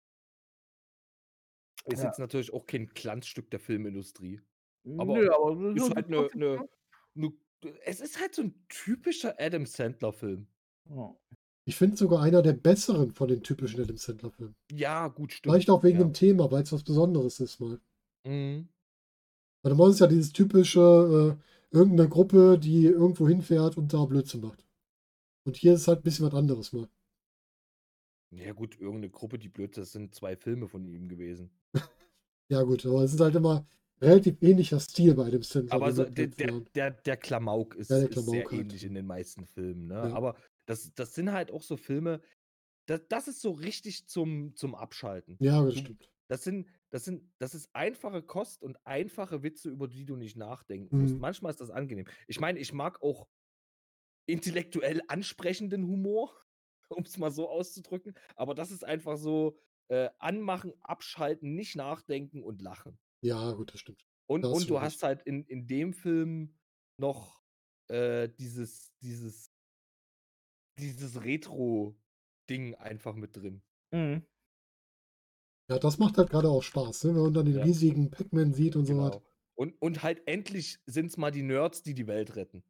Ist 1.86 2.00
Ja. 2.00 2.08
jetzt 2.08 2.20
natürlich 2.20 2.54
auch 2.54 2.66
kein 2.66 2.88
Glanzstück 2.88 3.50
der 3.52 3.60
Filmindustrie. 3.60 4.42
Aber 4.98 5.18
Nö, 5.18 5.30
aber 5.32 5.76
Ist 5.76 5.86
so 5.86 5.96
halt 5.96 6.10
ne, 6.10 6.18
trotzdem, 6.18 6.40
ne, 6.40 6.70
ne, 7.14 7.34
es 7.86 8.02
ist 8.02 8.20
halt 8.20 8.36
so 8.36 8.44
ein 8.44 8.56
typischer 8.70 9.36
Adam 9.40 9.66
Sandler-Film. 9.66 10.48
Ich 11.66 11.76
finde 11.76 11.96
sogar 11.96 12.22
einer 12.22 12.42
der 12.42 12.54
besseren 12.54 13.12
von 13.12 13.28
den 13.28 13.44
typischen 13.44 13.82
Adam 13.82 13.98
Sandler-Filmen. 13.98 14.56
Ja, 14.72 15.08
gut, 15.08 15.34
stimmt. 15.34 15.54
Vielleicht 15.54 15.70
auch 15.70 15.84
wegen 15.84 16.00
ja. 16.00 16.06
dem 16.06 16.14
Thema, 16.14 16.52
weil 16.52 16.64
es 16.64 16.72
was 16.72 16.84
Besonderes 16.84 17.40
ist 17.40 17.60
mal. 17.60 17.80
Mhm. 18.26 18.68
Weil 19.62 19.72
normalerweise 19.72 19.96
ist 19.96 20.00
ja 20.00 20.08
dieses 20.08 20.34
typische, 20.34 21.38
äh, 21.40 21.76
irgendeine 21.76 22.10
Gruppe, 22.10 22.58
die 22.58 22.86
irgendwo 22.86 23.28
hinfährt 23.28 23.78
und 23.78 23.94
da 23.94 24.04
Blödsinn 24.06 24.42
macht. 24.42 24.66
Und 25.46 25.56
hier 25.58 25.74
ist 25.74 25.88
halt 25.88 26.00
ein 26.00 26.04
bisschen 26.04 26.26
was 26.26 26.34
anderes 26.34 26.74
mal. 26.74 26.88
Ja, 28.34 28.54
gut, 28.54 28.80
irgendeine 28.80 29.10
Gruppe, 29.10 29.38
die 29.38 29.50
blöd, 29.50 29.76
das 29.78 29.92
sind 29.92 30.16
zwei 30.16 30.36
Filme 30.36 30.68
von 30.68 30.86
ihm 30.86 31.08
gewesen. 31.10 31.52
Ja 32.50 32.64
gut, 32.64 32.86
aber 32.86 33.04
es 33.04 33.14
ist 33.14 33.20
halt 33.20 33.36
immer 33.36 33.66
relativ 34.02 34.42
ähnlicher 34.42 34.80
Stil 34.80 35.14
bei 35.14 35.30
dem 35.30 35.44
Sandler. 35.44 35.74
Aber 35.74 35.88
wie 35.88 35.92
so, 35.92 36.04
mit 36.04 36.18
der, 36.18 36.28
der, 36.28 36.60
der, 36.76 36.92
der 36.92 37.18
Klamauk 37.18 37.76
ist, 37.76 37.90
Ja, 37.92 38.00
der 38.00 38.10
ist 38.10 38.16
sehr 38.16 38.24
Klamauk 38.24 38.52
halt. 38.52 38.62
ähnlich 38.62 38.84
in 38.84 38.94
den 38.94 39.06
meisten 39.06 39.46
Filmen. 39.46 39.88
Ne? 39.88 39.94
Ja. 39.96 40.14
Aber 40.14 40.36
das, 40.66 40.94
das 40.96 41.14
sind 41.14 41.32
halt 41.32 41.52
auch 41.52 41.62
so 41.64 41.78
Filme, 41.78 42.22
das, 42.88 43.02
das 43.10 43.28
ist 43.28 43.42
so 43.42 43.52
richtig 43.52 44.08
zum, 44.08 44.56
zum 44.56 44.76
Abschalten. 44.76 45.38
Ja, 45.40 45.64
das 45.64 45.76
Du- 45.76 45.80
stimmt. 45.82 46.12
Das 46.28 46.44
sind, 46.46 46.66
das 46.92 47.04
sind, 47.04 47.30
das 47.40 47.54
ist 47.54 47.70
einfache 47.74 48.22
Kost 48.22 48.64
und 48.64 48.78
einfache 48.86 49.44
Witze, 49.44 49.70
über 49.70 49.90
die 49.90 50.06
du 50.06 50.16
nicht 50.16 50.38
nachdenken 50.38 51.02
musst. 51.02 51.16
Mhm. 51.16 51.20
Manchmal 51.20 51.50
ist 51.52 51.60
das 51.60 51.70
angenehm. 51.70 52.06
Ich 52.28 52.40
meine, 52.40 52.58
ich 52.58 52.72
mag 52.72 53.02
auch 53.02 53.28
intellektuell 54.28 55.02
ansprechenden 55.10 55.86
Humor, 55.86 56.34
um 56.92 57.04
es 57.04 57.18
mal 57.18 57.32
so 57.32 57.50
auszudrücken. 57.50 58.14
Aber 58.36 58.54
das 58.56 58.72
ist 58.72 58.84
einfach 58.86 59.18
so 59.18 59.58
äh, 59.90 60.10
anmachen, 60.20 60.74
abschalten, 60.82 61.54
nicht 61.56 61.76
nachdenken 61.76 62.44
und 62.44 62.62
lachen. 62.62 62.98
Ja, 63.22 63.52
gut, 63.54 63.74
das 63.74 63.80
stimmt. 63.80 64.04
Und, 64.28 64.44
Da 64.44 64.50
hast 64.50 64.62
und 64.62 64.70
du 64.70 64.80
hast 64.82 65.04
halt 65.04 65.22
in, 65.24 65.44
in 65.46 65.68
dem 65.68 65.94
Film 65.94 66.58
noch 66.98 67.42
äh, 67.90 68.30
dieses, 68.30 68.94
dieses, 69.02 69.52
dieses 70.80 71.24
Retro-Ding 71.24 72.76
einfach 72.76 73.16
mit 73.16 73.36
drin. 73.36 73.62
Mhm. 73.92 74.26
Ja, 75.70 75.80
das 75.80 75.98
macht 76.00 76.18
halt 76.18 76.30
gerade 76.30 76.50
auch 76.50 76.64
Spaß, 76.64 77.06
ne? 77.06 77.16
wenn 77.16 77.22
man 77.24 77.34
dann 77.34 77.46
den 77.46 77.56
Ja. 77.58 77.64
riesigen 77.64 78.12
Pac-Man 78.12 78.54
sieht 78.54 78.76
und 78.76 78.86
so 78.86 78.98
was. 78.98 79.12
Genau. 79.12 79.24
Und, 79.56 79.82
und 79.82 80.04
halt 80.04 80.28
endlich 80.28 80.80
sind 80.86 81.08
es 81.08 81.18
mal 81.18 81.32
die 81.32 81.44
Nerds, 81.44 81.84
die 81.84 81.94
die 81.94 82.08
Welt 82.08 82.36
retten. 82.36 82.64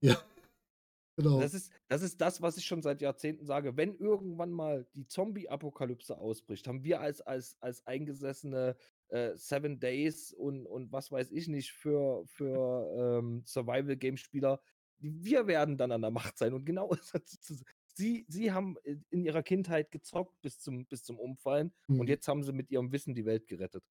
Genau. 1.22 1.40
Das 1.40 1.54
ist, 1.54 1.72
das 1.88 2.02
ist 2.02 2.20
das, 2.22 2.42
was 2.42 2.58
ich 2.58 2.66
schon 2.66 2.82
seit 2.82 3.02
Jahrzehnten 3.02 3.46
sage. 3.46 3.78
Wenn 3.78 3.96
irgendwann 3.96 4.52
mal 4.52 4.86
die 4.94 5.08
Zombie-Apokalypse 5.08 6.18
ausbricht, 6.18 6.68
haben 6.68 6.84
wir 6.84 7.02
als, 7.02 7.22
als, 7.22 7.58
als 7.62 7.86
eingesessene 7.88 8.76
äh, 9.10 9.36
Seven 9.36 9.80
Days 9.80 10.34
und, 10.34 10.66
und 10.66 10.92
was 10.92 11.12
weiß 11.12 11.32
ich 11.32 11.48
nicht 11.48 11.72
für, 11.72 12.24
für 12.28 13.20
ähm, 13.20 13.44
Survival-Game-Spieler, 13.46 14.62
wir 15.00 15.48
werden 15.48 15.78
dann 15.78 15.92
an 15.92 16.02
der 16.02 16.12
Macht 16.12 16.38
sein. 16.38 16.54
Und 16.54 16.66
genau 16.66 16.96
sie, 17.96 18.26
sie 18.28 18.52
haben 18.52 18.76
in 19.10 19.24
ihrer 19.24 19.44
Kindheit 19.44 19.92
gezockt 19.92 20.40
bis 20.42 20.60
zum, 20.60 20.86
bis 20.86 21.04
zum 21.04 21.20
Umfallen 21.20 21.74
Mhm. 21.88 22.00
und 22.00 22.08
jetzt 22.08 22.28
haben 22.28 22.44
sie 22.44 22.54
mit 22.54 22.72
ihrem 22.72 22.92
Wissen 22.92 23.14
die 23.16 23.26
Welt 23.26 23.48
gerettet. 23.48 23.84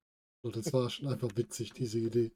Das 0.43 0.73
war 0.73 0.89
schon 0.89 1.09
einfach 1.09 1.37
witzig, 1.37 1.73
diese 1.75 1.99
Idee. 1.99 2.33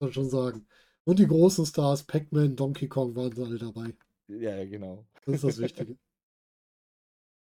Man 0.00 0.12
schon 0.12 0.30
sagen. 0.30 0.66
Und 1.04 1.18
die 1.18 1.26
großen 1.26 1.66
Stars, 1.66 2.04
Pac-Man, 2.04 2.56
Donkey 2.56 2.88
Kong, 2.88 3.14
waren 3.16 3.34
sie 3.34 3.42
alle 3.42 3.58
dabei. 3.58 3.94
Ja, 4.28 4.56
ja, 4.56 4.64
genau. 4.64 5.04
Das 5.26 5.36
ist 5.36 5.44
das 5.44 5.58
Wichtige. 5.58 5.96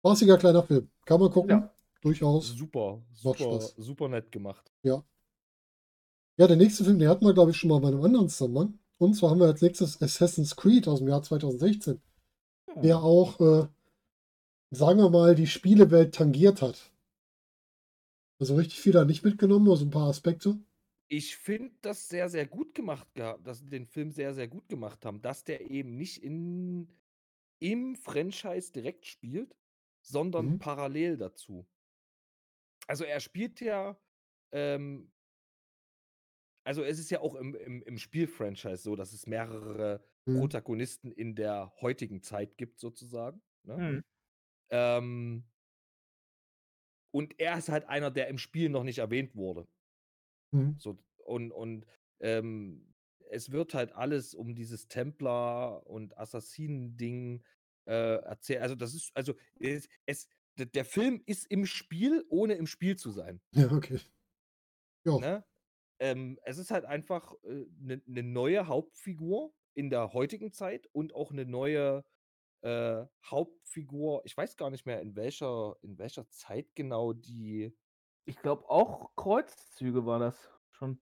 Spaßiger 0.01 0.39
kleiner 0.39 0.63
Film. 0.63 0.91
Kann 1.05 1.21
man 1.21 1.31
gucken. 1.31 1.51
Ja. 1.51 1.73
Durchaus. 2.01 2.49
Super, 2.49 3.03
super, 3.13 3.59
super 3.77 4.09
nett 4.09 4.31
gemacht. 4.31 4.71
Ja, 6.37 6.47
der 6.47 6.57
nächste 6.57 6.85
Film, 6.85 6.99
den 6.99 7.09
hatten 7.09 7.25
wir, 7.25 7.33
glaube 7.35 7.51
ich, 7.51 7.57
schon 7.57 7.71
mal 7.71 7.81
bei 7.81 7.89
einem 7.89 8.03
anderen 8.03 8.29
Zusammenhang. 8.29 8.79
Und 8.99 9.15
zwar 9.15 9.31
haben 9.31 9.41
wir 9.41 9.47
als 9.47 9.63
nächstes 9.63 10.01
Assassin's 10.01 10.55
Creed 10.55 10.87
aus 10.87 10.99
dem 11.01 11.09
Jahr 11.09 11.23
2016, 11.23 12.01
der 12.77 13.03
auch, 13.03 13.41
äh, 13.41 13.67
sagen 14.71 15.01
wir 15.01 15.11
mal, 15.11 15.35
die 15.35 15.47
Spielewelt 15.47 16.15
tangiert 16.15 16.63
hat. 16.63 16.93
Also 18.39 18.55
richtig 18.57 18.81
viel 18.81 18.93
da 18.93 19.05
nicht 19.05 19.25
mitgenommen, 19.25 19.65
nur 19.65 19.77
so 19.77 19.87
ein 19.87 19.91
paar 19.91 20.09
Aspekte. 20.09 20.59
Ich 21.09 21.37
finde 21.37 21.77
das 21.83 22.09
sehr, 22.09 22.29
sehr 22.29 22.47
gut 22.47 22.75
gemacht 22.75 23.15
gehabt, 23.15 23.47
dass 23.47 23.61
sie 23.61 23.69
den 23.69 23.87
Film 23.87 24.11
sehr, 24.11 24.35
sehr 24.35 24.49
gut 24.49 24.69
gemacht 24.69 25.05
haben, 25.05 25.23
dass 25.23 25.45
der 25.45 25.71
eben 25.71 25.97
nicht 25.97 26.23
in, 26.23 27.01
im 27.61 27.95
Franchise 27.97 28.73
direkt 28.73 29.07
spielt, 29.07 29.57
sondern 30.03 30.53
Mhm. 30.53 30.59
parallel 30.59 31.17
dazu. 31.17 31.69
Also 32.89 33.05
er 33.05 33.21
spielt 33.21 33.61
ja, 33.61 34.01
ähm, 34.53 35.13
also 36.65 36.83
es 36.83 36.99
ist 36.99 37.11
ja 37.11 37.21
auch 37.21 37.35
im, 37.35 37.55
im, 37.55 37.83
im 37.83 37.99
Spiel-Franchise 37.99 38.79
so, 38.83 38.97
dass 38.97 39.13
es 39.13 39.27
mehrere 39.27 40.05
Mhm. 40.27 40.37
Protagonisten 40.37 41.13
in 41.13 41.35
der 41.37 41.73
heutigen 41.81 42.23
Zeit 42.23 42.59
gibt, 42.59 42.81
sozusagen. 42.81 43.43
Ne? 43.63 43.85
Mhm. 43.85 44.01
Ähm, 44.71 45.51
und 47.11 47.41
er 47.41 47.59
ist 47.59 47.69
halt 47.69 47.89
einer, 47.89 48.11
der 48.11 48.29
im 48.29 48.39
Spiel 48.39 48.69
noch 48.69 48.85
nicht 48.85 48.99
erwähnt 48.99 49.35
wurde. 49.35 49.69
Mhm. 50.57 50.79
So, 50.79 50.99
und 51.25 51.53
und 51.53 51.87
ähm, 52.21 52.95
es 53.31 53.51
wird 53.53 53.75
halt 53.75 53.93
alles 53.95 54.35
um 54.35 54.55
dieses 54.55 54.89
Templer- 54.89 55.87
und 55.87 56.17
Assassinen-Ding 56.19 57.45
äh, 57.87 57.93
erzählt. 58.23 58.63
Also, 58.63 58.75
das 58.77 58.95
ist, 58.95 59.11
also, 59.15 59.35
es, 59.59 59.89
es, 60.07 60.29
der 60.59 60.85
Film 60.85 61.23
ist 61.27 61.47
im 61.51 61.67
Spiel, 61.67 62.25
ohne 62.29 62.55
im 62.55 62.67
Spiel 62.67 62.97
zu 62.97 63.11
sein. 63.11 63.41
Ja, 63.57 63.67
okay. 63.73 64.01
Ja, 65.05 65.21
Ne? 65.21 65.45
Ähm, 66.01 66.39
es 66.45 66.59
ist 66.59 66.71
halt 66.71 66.85
einfach 66.85 67.35
eine 67.45 68.03
ne 68.07 68.23
neue 68.23 68.69
Hauptfigur 68.69 69.55
in 69.75 69.91
der 69.91 70.13
heutigen 70.13 70.53
Zeit 70.53 70.89
und 70.93 71.15
auch 71.15 71.33
eine 71.33 71.47
neue 71.47 72.05
äh, 72.63 73.07
Hauptfigur. 73.25 74.23
Ich 74.27 74.37
weiß 74.37 74.57
gar 74.57 74.71
nicht 74.71 74.87
mehr, 74.87 75.01
in 75.03 75.17
welcher, 75.17 75.77
in 75.83 75.99
welcher 75.99 76.29
Zeit 76.31 76.77
genau 76.77 77.13
die. 77.15 77.77
Ich 78.27 78.37
glaube 78.43 78.69
auch 78.69 79.15
Kreuzzüge 79.17 80.05
war 80.05 80.19
das 80.19 80.37
schon. 80.73 80.99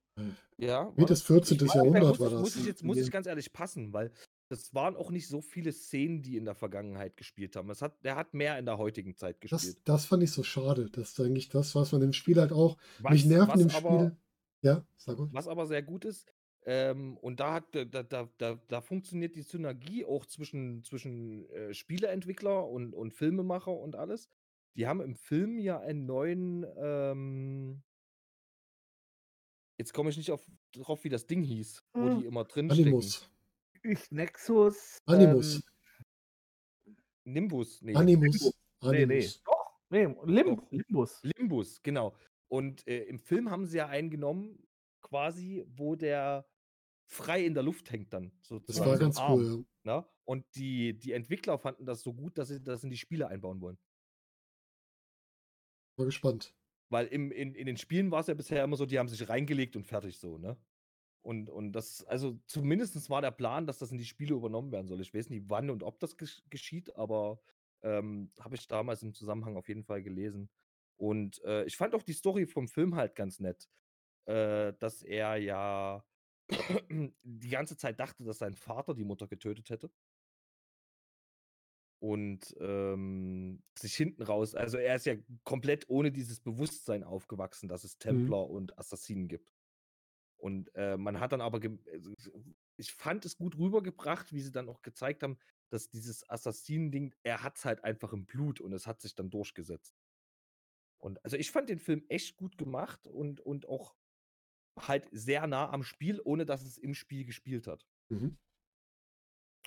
Ja, 0.56 0.86
war 0.86 0.96
Wie 0.96 1.04
das 1.06 1.22
14. 1.22 1.56
Ich- 1.64 1.74
Jahrhundert 1.74 2.02
muss, 2.04 2.20
war 2.20 2.30
Muss 2.30 2.52
das. 2.52 2.60
ich 2.60 2.66
jetzt 2.66 2.84
muss 2.84 2.98
ich 2.98 3.10
ganz 3.10 3.26
ehrlich 3.26 3.52
passen, 3.52 3.92
weil 3.92 4.12
das 4.50 4.72
waren 4.74 4.94
auch 4.94 5.10
nicht 5.10 5.26
so 5.26 5.40
viele 5.40 5.72
Szenen, 5.72 6.22
die 6.22 6.36
in 6.36 6.44
der 6.44 6.54
Vergangenheit 6.54 7.16
gespielt 7.16 7.56
haben. 7.56 7.70
Es 7.70 7.82
hat, 7.82 8.04
der 8.04 8.14
hat 8.14 8.34
mehr 8.34 8.58
in 8.58 8.66
der 8.66 8.78
heutigen 8.78 9.16
Zeit 9.16 9.36
das, 9.42 9.50
gespielt. 9.62 9.78
das 9.84 10.04
fand 10.04 10.22
ich 10.22 10.30
so 10.32 10.42
schade. 10.42 10.90
Das 10.90 11.10
ist 11.10 11.20
eigentlich 11.20 11.48
das, 11.48 11.74
was 11.74 11.90
man 11.92 12.02
im 12.02 12.12
Spiel 12.12 12.38
halt 12.38 12.52
auch. 12.52 12.76
Was, 13.00 13.12
mich 13.12 13.24
nerven 13.26 13.58
im 13.60 13.66
was 13.66 13.72
Spiel. 13.72 13.86
aber, 13.88 14.16
Ja, 14.62 14.86
sag 14.96 15.18
mal. 15.18 15.28
was 15.32 15.48
aber 15.48 15.66
sehr 15.66 15.82
gut 15.82 16.04
ist, 16.04 16.30
ähm, 16.66 17.16
und 17.18 17.40
da, 17.40 17.54
hat, 17.54 17.74
da, 17.74 17.84
da, 17.84 18.28
da, 18.38 18.58
da 18.68 18.80
funktioniert 18.80 19.34
die 19.34 19.42
Synergie 19.42 20.04
auch 20.04 20.24
zwischen, 20.26 20.82
zwischen 20.84 21.48
äh, 21.50 21.74
Spieleentwickler 21.74 22.66
und, 22.68 22.94
und 22.94 23.12
Filmemacher 23.12 23.72
und 23.72 23.96
alles. 23.96 24.28
Die 24.76 24.86
haben 24.86 25.00
im 25.00 25.14
Film 25.14 25.58
ja 25.58 25.80
einen 25.80 26.06
neuen, 26.06 26.66
ähm, 26.76 27.82
jetzt 29.78 29.92
komme 29.92 30.10
ich 30.10 30.16
nicht 30.16 30.32
auf, 30.32 30.44
drauf, 30.72 31.04
wie 31.04 31.08
das 31.08 31.26
Ding 31.26 31.42
hieß, 31.42 31.84
wo 31.92 32.08
Hm. 32.08 32.20
die 32.20 32.26
immer 32.26 32.44
drin. 32.44 32.70
Animus. 32.70 33.30
Ich 33.82 34.10
Nexus. 34.10 34.98
Animus. 35.06 35.62
Ähm, 36.86 36.96
Nimbus, 37.24 37.82
nee. 37.82 37.94
Animus. 37.94 38.52
nee, 38.82 39.06
nee. 39.06 39.14
Animus. 39.14 39.42
Doch. 39.44 39.64
Nee, 39.90 40.06
Lim 40.24 40.56
Doch. 40.56 40.70
Limbus. 40.70 41.22
Limbus, 41.22 41.82
genau. 41.82 42.16
Und 42.48 42.86
äh, 42.88 43.04
im 43.04 43.18
Film 43.18 43.50
haben 43.50 43.66
sie 43.66 43.78
ja 43.78 43.88
einen 43.88 44.10
genommen, 44.10 44.66
quasi, 45.02 45.64
wo 45.76 45.94
der 45.94 46.46
frei 47.06 47.44
in 47.44 47.54
der 47.54 47.62
Luft 47.62 47.90
hängt 47.90 48.12
dann. 48.12 48.32
Das 48.40 48.48
Sozusagen, 48.48 48.90
war 48.90 48.96
so 48.96 49.04
ein 49.04 49.06
ganz 49.06 49.18
Arm, 49.18 49.32
cool. 49.34 49.64
Ja. 49.84 50.00
Ne? 50.00 50.06
Und 50.24 50.46
die, 50.56 50.98
die 50.98 51.12
Entwickler 51.12 51.58
fanden 51.58 51.84
das 51.84 52.02
so 52.02 52.12
gut, 52.14 52.38
dass 52.38 52.48
sie 52.48 52.62
das 52.62 52.82
in 52.82 52.90
die 52.90 52.96
Spiele 52.96 53.28
einbauen 53.28 53.60
wollen. 53.60 53.78
War 55.96 56.06
gespannt. 56.06 56.54
Weil 56.90 57.06
im, 57.06 57.30
in, 57.32 57.54
in 57.54 57.66
den 57.66 57.76
Spielen 57.76 58.10
war 58.10 58.20
es 58.20 58.26
ja 58.26 58.34
bisher 58.34 58.62
immer 58.62 58.76
so, 58.76 58.86
die 58.86 58.98
haben 58.98 59.08
sich 59.08 59.28
reingelegt 59.28 59.76
und 59.76 59.84
fertig 59.84 60.18
so, 60.18 60.38
ne? 60.38 60.56
Und, 61.22 61.48
und 61.48 61.72
das, 61.72 62.04
also 62.04 62.38
zumindest 62.46 63.08
war 63.08 63.22
der 63.22 63.30
Plan, 63.30 63.66
dass 63.66 63.78
das 63.78 63.90
in 63.90 63.96
die 63.96 64.04
Spiele 64.04 64.34
übernommen 64.34 64.70
werden 64.72 64.88
soll. 64.88 65.00
Ich 65.00 65.14
weiß 65.14 65.30
nicht, 65.30 65.48
wann 65.48 65.70
und 65.70 65.82
ob 65.82 65.98
das 65.98 66.18
gesch 66.18 66.42
geschieht, 66.50 66.94
aber 66.96 67.40
ähm, 67.82 68.30
habe 68.38 68.56
ich 68.56 68.68
damals 68.68 69.02
im 69.02 69.14
Zusammenhang 69.14 69.56
auf 69.56 69.68
jeden 69.68 69.84
Fall 69.84 70.02
gelesen. 70.02 70.50
Und 70.96 71.42
äh, 71.44 71.64
ich 71.64 71.78
fand 71.78 71.94
auch 71.94 72.02
die 72.02 72.12
Story 72.12 72.46
vom 72.46 72.68
Film 72.68 72.94
halt 72.94 73.14
ganz 73.14 73.40
nett, 73.40 73.70
äh, 74.26 74.74
dass 74.78 75.02
er 75.02 75.36
ja 75.36 76.04
die 77.22 77.48
ganze 77.48 77.78
Zeit 77.78 77.98
dachte, 78.00 78.24
dass 78.24 78.38
sein 78.38 78.54
Vater 78.54 78.94
die 78.94 79.04
Mutter 79.04 79.26
getötet 79.26 79.70
hätte. 79.70 79.90
Und 82.04 82.54
ähm, 82.60 83.62
sich 83.78 83.94
hinten 83.96 84.24
raus, 84.24 84.54
also 84.54 84.76
er 84.76 84.96
ist 84.96 85.06
ja 85.06 85.14
komplett 85.44 85.88
ohne 85.88 86.12
dieses 86.12 86.40
Bewusstsein 86.40 87.02
aufgewachsen, 87.02 87.66
dass 87.68 87.82
es 87.84 87.96
Mhm. 88.08 88.36
Templer 88.36 88.50
und 88.50 88.78
Assassinen 88.78 89.26
gibt. 89.28 89.50
Und 90.36 90.74
äh, 90.74 90.96
man 90.98 91.20
hat 91.20 91.32
dann 91.32 91.40
aber, 91.40 91.60
also, 91.92 92.14
ich 92.76 92.92
fand 92.92 93.24
es 93.24 93.36
gut 93.38 93.58
rübergebracht, 93.58 94.32
wie 94.32 94.40
sie 94.40 94.52
dann 94.52 94.68
auch 94.68 94.82
gezeigt 94.82 95.22
haben, 95.22 95.38
dass 95.70 95.90
dieses 95.90 96.28
Assassinen-Ding, 96.28 97.14
er 97.24 97.42
hat 97.42 97.56
es 97.58 97.64
halt 97.64 97.84
einfach 97.84 98.12
im 98.12 98.26
Blut 98.26 98.60
und 98.60 98.72
es 98.74 98.86
hat 98.86 99.00
sich 99.00 99.14
dann 99.14 99.30
durchgesetzt. 99.30 99.94
Und 100.98 101.22
also 101.24 101.36
ich 101.36 101.50
fand 101.50 101.68
den 101.68 101.78
Film 101.78 102.04
echt 102.08 102.36
gut 102.36 102.56
gemacht 102.58 103.06
und, 103.06 103.40
und 103.40 103.68
auch 103.68 103.94
halt 104.78 105.08
sehr 105.12 105.46
nah 105.48 105.70
am 105.70 105.84
Spiel, 105.84 106.20
ohne 106.24 106.46
dass 106.46 106.62
es 106.64 106.78
im 106.78 106.94
Spiel 106.94 107.24
gespielt 107.26 107.66
hat. 107.68 107.86
Mhm. 108.10 108.36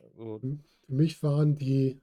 Also, 0.01 0.43
Für 0.85 0.93
mich 0.93 1.21
waren 1.23 1.55
die, 1.55 2.01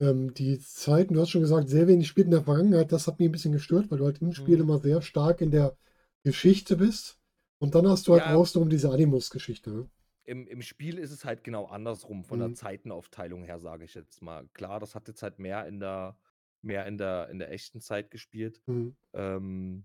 ähm, 0.00 0.34
die 0.34 0.58
Zeiten, 0.58 1.14
du 1.14 1.20
hast 1.20 1.30
schon 1.30 1.40
gesagt, 1.42 1.68
sehr 1.68 1.86
wenig 1.88 2.08
spielt 2.08 2.26
in 2.26 2.32
der 2.32 2.44
Vergangenheit. 2.44 2.92
Das 2.92 3.06
hat 3.06 3.18
mich 3.18 3.28
ein 3.28 3.32
bisschen 3.32 3.52
gestört, 3.52 3.90
weil 3.90 3.98
du 3.98 4.04
halt 4.04 4.20
im 4.22 4.32
Spiel 4.32 4.56
Mhm. 4.56 4.62
immer 4.62 4.78
sehr 4.78 5.02
stark 5.02 5.40
in 5.40 5.50
der 5.50 5.76
Geschichte 6.24 6.76
bist. 6.76 7.18
Und 7.58 7.74
dann 7.74 7.88
hast 7.88 8.06
du 8.08 8.12
halt 8.12 8.26
Ja. 8.26 8.34
außenrum 8.34 8.68
diese 8.70 8.90
Animus-Geschichte. 8.90 9.70
Ne? 9.70 9.88
im, 10.24 10.46
im 10.48 10.62
Spiel 10.62 10.98
ist 10.98 11.10
es 11.10 11.24
halt 11.24 11.44
genau 11.44 11.66
andersrum 11.66 12.24
von 12.24 12.38
der 12.38 12.48
Mhm. 12.48 12.54
Zeitenaufteilung 12.54 13.44
her, 13.44 13.58
sage 13.60 13.84
ich 13.84 13.94
jetzt 13.94 14.22
mal. 14.22 14.48
Klar, 14.54 14.80
das 14.80 14.94
hat 14.94 15.08
jetzt 15.08 15.22
halt 15.22 15.38
mehr 15.38 15.66
in 15.66 15.80
der, 15.80 16.16
mehr 16.62 16.86
in 16.86 16.96
der, 16.98 17.28
in 17.28 17.38
der 17.38 17.50
echten 17.50 17.80
Zeit 17.80 18.10
gespielt. 18.10 18.60
Mhm. 18.66 18.94
Ähm, 19.12 19.84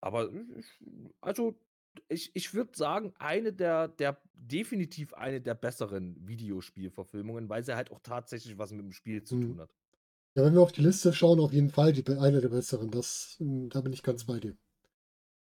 aber 0.00 0.30
also 1.20 1.54
ich, 2.08 2.34
ich 2.34 2.54
würde 2.54 2.76
sagen, 2.76 3.12
eine 3.18 3.52
der, 3.52 3.88
der, 3.88 4.20
definitiv 4.34 5.14
eine 5.14 5.40
der 5.40 5.54
besseren 5.54 6.16
Videospielverfilmungen, 6.26 7.48
weil 7.48 7.64
sie 7.64 7.76
halt 7.76 7.90
auch 7.90 8.00
tatsächlich 8.02 8.58
was 8.58 8.72
mit 8.72 8.80
dem 8.84 8.92
Spiel 8.92 9.22
zu 9.24 9.36
Mhm. 9.36 9.40
tun 9.40 9.60
hat. 9.60 9.70
Ja, 10.36 10.44
wenn 10.44 10.54
wir 10.54 10.62
auf 10.62 10.72
die 10.72 10.82
Liste 10.82 11.12
schauen, 11.12 11.40
auf 11.40 11.52
jeden 11.52 11.70
Fall 11.70 11.92
die, 11.92 12.06
eine 12.18 12.40
der 12.40 12.48
besseren. 12.50 12.90
Das, 12.90 13.36
mh, 13.40 13.68
da 13.70 13.80
bin 13.82 13.92
ich 13.92 14.02
ganz 14.02 14.24
bei 14.24 14.40
dir. 14.40 14.56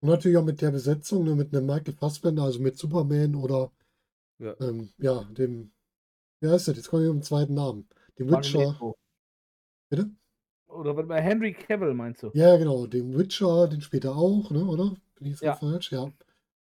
Und 0.01 0.09
natürlich 0.09 0.37
auch 0.37 0.45
mit 0.45 0.61
der 0.61 0.71
Besetzung, 0.71 1.25
ne, 1.25 1.35
mit 1.35 1.55
einem 1.55 1.65
Michael 1.67 1.93
Fassbender, 1.95 2.43
also 2.43 2.59
mit 2.61 2.77
Superman 2.77 3.35
oder 3.35 3.71
Ja. 4.39 4.55
ähm, 4.59 4.89
ja, 4.99 5.23
dem, 5.25 5.71
wie 6.41 6.49
heißt 6.49 6.67
der? 6.67 6.75
Jetzt 6.75 6.89
komme 6.89 7.03
ich 7.05 7.09
um 7.09 7.17
den 7.17 7.23
zweiten 7.23 7.55
Namen. 7.55 7.87
Dem 8.19 8.29
Witcher. 8.29 8.59
Magneto. 8.69 8.95
Bitte? 9.89 10.11
Oder 10.67 10.95
warte 10.95 11.07
mal, 11.09 11.21
Henry 11.21 11.53
Cavill 11.53 11.95
meinst 11.95 12.21
du? 12.21 12.31
Ja, 12.33 12.55
genau, 12.57 12.85
dem 12.85 13.17
Witcher, 13.17 13.67
den 13.67 13.81
später 13.81 14.15
auch, 14.15 14.51
ne, 14.51 14.63
oder? 14.65 14.89
Bin 15.15 15.25
ich 15.27 15.31
jetzt 15.33 15.41
ja. 15.41 15.55
falsch? 15.55 15.91
Ja. 15.91 16.11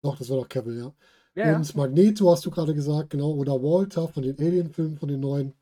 Doch, 0.02 0.16
das 0.16 0.30
war 0.30 0.38
doch 0.38 0.48
Cavill, 0.48 0.78
ja. 0.78 0.94
Ja, 1.34 1.52
ja. 1.52 1.56
Und 1.56 1.76
Magneto 1.76 2.30
hast 2.30 2.44
du 2.46 2.50
gerade 2.50 2.74
gesagt, 2.74 3.10
genau, 3.10 3.32
oder 3.32 3.62
Walter 3.62 4.08
von 4.08 4.22
den 4.22 4.38
Alien-Filmen, 4.38 4.98
von 4.98 5.08
den 5.08 5.20
neuen. 5.20 5.54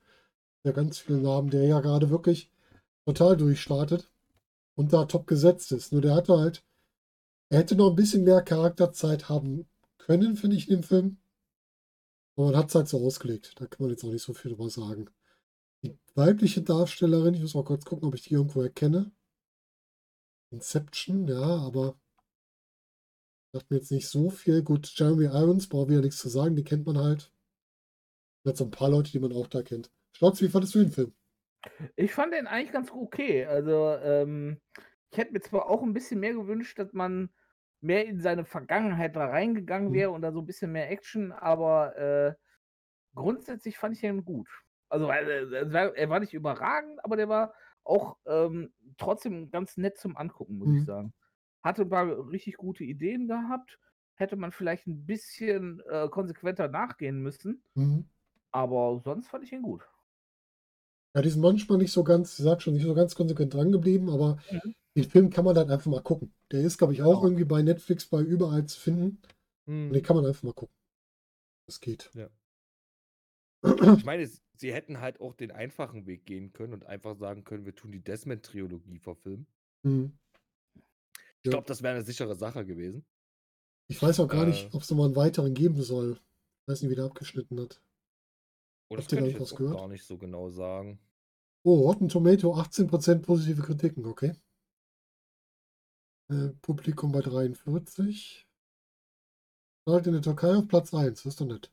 Ja, 0.64 0.72
ganz 0.72 0.99
viele 0.99 1.18
Namen, 1.18 1.51
der 1.51 1.64
ja 1.64 1.81
gerade 1.81 2.11
wirklich 2.11 2.51
total 3.05 3.37
durchstartet 3.37 4.11
und 4.75 4.92
da 4.92 5.05
top 5.05 5.27
gesetzt 5.27 5.72
ist. 5.72 5.92
Nur 5.92 6.01
der 6.01 6.14
hatte 6.14 6.38
halt, 6.38 6.64
er 7.51 7.59
hätte 7.59 7.77
noch 7.77 7.90
ein 7.90 7.96
bisschen 7.96 8.25
mehr 8.25 8.42
Charakterzeit 8.42 9.29
haben 9.29 9.66
können, 9.99 10.37
finde 10.37 10.57
ich, 10.57 10.68
in 10.68 10.77
dem 10.77 10.83
Film. 10.83 11.18
Aber 12.37 12.46
man 12.46 12.57
hat 12.57 12.68
es 12.68 12.75
halt 12.75 12.88
so 12.88 13.05
ausgelegt. 13.05 13.55
Da 13.57 13.66
kann 13.66 13.85
man 13.85 13.90
jetzt 13.90 14.05
auch 14.05 14.11
nicht 14.11 14.22
so 14.22 14.35
viel 14.35 14.53
drüber 14.53 14.68
sagen. 14.68 15.09
Die 15.83 15.96
weibliche 16.14 16.62
Darstellerin, 16.62 17.35
ich 17.35 17.42
muss 17.42 17.55
mal 17.55 17.64
kurz 17.64 17.85
gucken, 17.85 18.09
ob 18.09 18.14
ich 18.14 18.22
die 18.22 18.35
irgendwo 18.35 18.62
erkenne. 18.62 19.11
Inception, 20.51 21.27
ja, 21.29 21.42
aber 21.42 21.96
sagt 23.56 23.70
mir 23.70 23.78
jetzt 23.78 23.90
nicht 23.90 24.08
so 24.08 24.28
viel. 24.30 24.62
Gut, 24.62 24.92
Jeremy 24.96 25.24
Irons, 25.24 25.68
braucht 25.68 25.88
wieder 25.88 26.02
nichts 26.02 26.18
zu 26.18 26.28
sagen, 26.28 26.56
die 26.56 26.64
kennt 26.64 26.86
man 26.86 26.98
halt. 26.98 27.32
Und 28.44 28.50
jetzt 28.50 28.58
so 28.58 28.64
ein 28.64 28.70
paar 28.70 28.90
Leute, 28.90 29.10
die 29.10 29.18
man 29.18 29.32
auch 29.32 29.46
da 29.46 29.62
kennt. 29.62 29.90
Schlautz, 30.12 30.40
wie 30.42 30.48
fandest 30.48 30.74
du 30.74 30.78
den 30.80 30.92
Film? 30.92 31.14
Ich 31.96 32.12
fand 32.14 32.32
den 32.34 32.46
eigentlich 32.46 32.72
ganz 32.72 32.90
okay. 32.92 33.44
Also, 33.46 33.96
ähm, 34.02 34.60
ich 35.10 35.18
hätte 35.18 35.32
mir 35.32 35.40
zwar 35.40 35.68
auch 35.68 35.82
ein 35.82 35.94
bisschen 35.94 36.20
mehr 36.20 36.34
gewünscht, 36.34 36.78
dass 36.78 36.92
man 36.92 37.30
mehr 37.80 38.06
in 38.06 38.20
seine 38.20 38.44
Vergangenheit 38.44 39.16
da 39.16 39.26
reingegangen 39.26 39.90
Mhm. 39.90 39.94
wäre 39.94 40.10
und 40.10 40.22
da 40.22 40.32
so 40.32 40.40
ein 40.40 40.46
bisschen 40.46 40.72
mehr 40.72 40.90
Action, 40.90 41.32
aber 41.32 41.96
äh, 41.96 42.34
grundsätzlich 43.14 43.78
fand 43.78 43.94
ich 43.94 44.00
den 44.00 44.24
gut. 44.24 44.48
Also, 44.88 45.10
äh, 45.10 45.72
war- 45.72 45.96
er 45.96 46.08
war 46.10 46.20
nicht 46.20 46.34
überragend, 46.34 47.04
aber 47.04 47.16
der 47.16 47.28
war 47.28 47.54
auch 47.84 48.18
ähm, 48.26 48.72
trotzdem 48.98 49.50
ganz 49.50 49.76
nett 49.76 49.98
zum 49.98 50.16
Angucken, 50.16 50.58
muss 50.58 50.68
Mhm. 50.68 50.76
ich 50.78 50.84
sagen. 50.84 51.14
Hatte 51.66 51.83
ein 51.83 51.88
paar 51.90 52.31
richtig 52.31 52.57
gute 52.57 52.85
Ideen 52.85 53.26
gehabt. 53.29 53.79
Hätte 54.14 54.37
man 54.37 54.52
vielleicht 54.52 54.87
ein 54.87 55.05
bisschen 55.05 55.81
äh, 55.90 56.09
konsequenter 56.09 56.68
nachgehen 56.68 57.20
müssen, 57.20 57.62
Mhm. 57.74 58.05
aber 58.52 59.00
sonst 59.05 59.29
fand 59.29 59.44
ich 59.44 59.52
ihn 59.52 59.62
gut. 59.62 59.83
Ja, 61.14 61.22
die 61.22 61.31
sind 61.31 61.40
manchmal 61.40 61.79
nicht 61.79 61.92
so 61.92 62.05
ganz, 62.05 62.38
ich 62.38 62.44
sag 62.44 62.62
schon, 62.62 62.74
nicht 62.74 62.85
so 62.85 62.94
ganz 62.94 63.14
konsequent 63.14 63.52
dran 63.55 63.72
geblieben, 63.72 64.11
aber 64.11 64.38
Mhm. 64.50 64.74
den 64.96 65.05
Film 65.05 65.31
kann 65.31 65.44
man 65.44 65.57
halt 65.57 65.70
einfach 65.70 65.90
mal 65.90 66.02
gucken. 66.02 66.33
Der 66.52 66.61
ist, 66.61 66.79
glaube 66.79 66.92
ich, 66.92 67.02
auch 67.02 67.20
Genau. 67.20 67.24
irgendwie 67.24 67.44
bei 67.44 67.62
Netflix 67.62 68.07
bei 68.07 68.20
überall 68.20 68.64
zu 68.66 68.79
finden. 68.81 69.20
Und 69.66 69.92
den 69.94 70.02
kann 70.02 70.16
man 70.16 70.24
einfach 70.26 70.44
mal 70.44 70.55
gucken. 70.55 70.74
Das 71.66 71.81
geht. 71.81 72.11
Ja. 72.14 72.29
Ich 73.98 74.05
meine, 74.05 74.29
sie 74.57 74.72
hätten 74.72 75.00
halt 75.00 75.20
auch 75.20 75.35
den 75.35 75.50
einfachen 75.50 76.07
Weg 76.07 76.26
gehen 76.26 76.52
können 76.52 76.72
und 76.74 76.87
einfach 76.87 77.16
sagen 77.16 77.44
können, 77.44 77.64
wir 77.66 77.74
tun 77.74 77.92
die 77.92 78.02
Desmond-Trilogie 78.05 78.98
verfilmen. 78.98 79.46
Mhm. 79.85 80.12
Ich 81.46 81.50
glaube, 81.50 81.66
das 81.68 81.82
wäre 81.82 81.94
eine 81.94 82.04
sichere 82.04 82.35
Sache 82.35 82.66
gewesen. 82.66 83.04
Ich 83.88 84.02
weiß 84.02 84.18
auch 84.20 84.28
gar 84.28 84.44
Äh. 84.44 84.48
nicht, 84.48 84.74
ob 84.74 84.82
es 84.82 84.90
nochmal 84.90 85.06
einen 85.06 85.16
weiteren 85.16 85.54
geben 85.54 85.80
soll. 85.80 86.20
Ich 86.62 86.68
weiß 86.72 86.82
nicht, 86.82 86.90
wie 86.90 86.96
der 86.96 87.04
abgeschnitten 87.04 87.61
hat. 87.61 87.80
Und 88.90 88.98
das 88.98 89.04
Habt 89.06 89.12
ihr 89.12 89.32
da 89.32 89.44
auch 89.44 89.56
gehört? 89.56 89.76
gar 89.76 89.88
nicht 89.88 90.04
so 90.04 90.18
genau 90.18 90.48
sagen. 90.50 90.98
Oh, 91.64 91.82
Rotten 91.82 92.09
Tomato, 92.09 92.54
18% 92.54 93.22
positive 93.22 93.62
Kritiken, 93.62 94.06
okay. 94.06 94.35
Äh, 96.30 96.48
Publikum 96.62 97.12
bei 97.12 97.20
43. 97.20 98.48
Startet 99.82 100.06
in 100.09 100.12
der 100.14 100.22
Türkei 100.22 100.56
auf 100.56 100.66
Platz 100.66 100.92
1, 100.92 101.22
das 101.22 101.35
ist 101.35 101.40
doch 101.40 101.46
nett. 101.46 101.72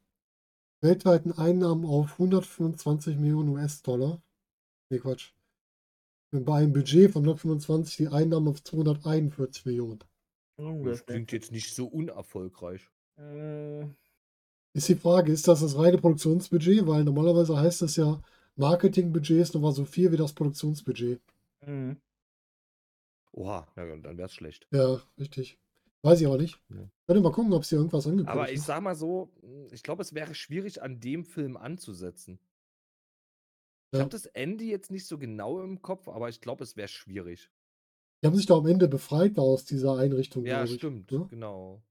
Weltweiten 0.82 1.32
Einnahmen 1.32 1.86
auf 1.86 2.14
125 2.14 3.18
Millionen 3.18 3.50
US-Dollar. 3.50 4.22
Nee, 4.92 5.00
Quatsch. 5.00 5.34
Bei 6.42 6.58
einem 6.60 6.74
Budget 6.74 7.12
von 7.12 7.24
125 7.24 7.98
die 7.98 8.08
Einnahmen 8.08 8.48
auf 8.48 8.64
241 8.64 9.66
Millionen. 9.66 10.00
Das 10.58 11.06
klingt 11.06 11.32
jetzt 11.32 11.52
nicht 11.52 11.74
so 11.74 11.86
unerfolgreich. 11.88 12.90
Äh, 13.18 13.84
Ist 14.74 14.90
die 14.90 14.96
Frage, 14.96 15.32
ist 15.32 15.48
das 15.48 15.62
das 15.62 15.78
reine 15.78 15.98
Produktionsbudget? 15.98 16.88
Weil 16.88 17.04
normalerweise 17.04 17.56
heißt 17.58 17.84
das 17.84 17.96
ja, 17.96 18.22
Marketingbudget 18.56 19.42
ist 19.42 19.54
nochmal 19.54 19.74
so 19.74 19.86
viel 19.86 20.12
wie 20.12 20.18
das 20.18 20.34
Produktionsbudget. 20.34 21.22
mhm. 21.66 21.98
Oha, 23.36 23.68
na 23.76 23.86
ja, 23.86 23.96
dann 23.98 24.18
wäre 24.18 24.28
es 24.28 24.34
schlecht. 24.34 24.68
Ja, 24.72 25.02
richtig. 25.20 25.58
Weiß 26.04 26.22
ich 26.22 26.28
auch 26.28 26.38
nicht. 26.38 26.60
Ja. 26.70 26.88
Könnt 27.08 27.20
ihr 27.20 27.24
mal 27.24 27.32
gucken, 27.32 27.54
ob 27.54 27.64
es 27.64 27.70
hier 27.70 27.80
irgendwas 27.80 28.06
angekündigt 28.06 28.30
Aber 28.30 28.52
ich 28.52 28.62
sag 28.62 28.82
mal 28.84 28.96
so, 28.96 29.32
ich 29.72 29.82
glaube, 29.82 30.04
es 30.04 30.14
wäre 30.14 30.36
schwierig, 30.36 30.84
an 30.84 31.00
dem 31.00 31.26
Film 31.26 31.58
anzusetzen. 31.58 32.40
Ich 33.94 34.02
habe 34.02 34.10
das 34.10 34.26
Ende 34.26 34.66
jetzt 34.66 34.92
nicht 34.92 35.08
so 35.08 35.18
genau 35.18 35.62
im 35.64 35.82
Kopf, 35.82 36.08
aber 36.10 36.28
ich 36.30 36.42
glaube, 36.42 36.64
es 36.66 36.76
wäre 36.76 36.88
schwierig. 36.90 37.50
Die 38.24 38.28
haben 38.28 38.36
sich 38.36 38.48
doch 38.48 38.58
am 38.58 38.66
Ende 38.66 38.88
befreit 38.88 39.38
aus 39.38 39.66
dieser 39.66 39.98
Einrichtung, 39.98 40.46
Ja, 40.46 40.48
glaube 40.48 40.78
ich. 40.78 40.82
stimmt, 40.82 41.12
ne? 41.12 41.30
genau. 41.30 41.84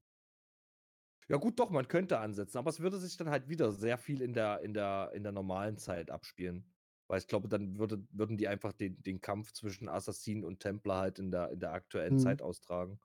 Ja, 1.29 1.37
gut, 1.37 1.57
doch, 1.59 1.69
man 1.69 1.87
könnte 1.87 2.19
ansetzen, 2.19 2.57
aber 2.57 2.69
es 2.69 2.79
würde 2.81 2.97
sich 2.99 3.15
dann 3.17 3.29
halt 3.29 3.47
wieder 3.47 3.71
sehr 3.71 3.97
viel 3.97 4.21
in 4.21 4.33
der, 4.33 4.59
in 4.61 4.73
der, 4.73 5.11
in 5.13 5.23
der 5.23 5.31
normalen 5.31 5.77
Zeit 5.77 6.11
abspielen. 6.11 6.73
Weil 7.07 7.19
ich 7.19 7.27
glaube, 7.27 7.47
dann 7.47 7.77
würde, 7.77 8.05
würden 8.11 8.37
die 8.37 8.47
einfach 8.47 8.73
den, 8.73 9.01
den 9.03 9.21
Kampf 9.21 9.51
zwischen 9.53 9.87
Assassin 9.89 10.43
und 10.43 10.59
Templer 10.59 10.95
halt 10.97 11.19
in 11.19 11.31
der, 11.31 11.51
in 11.51 11.59
der 11.59 11.71
aktuellen 11.73 12.17
Mhm. 12.17 12.17
Zeit 12.17 12.41
austragen. 12.41 12.99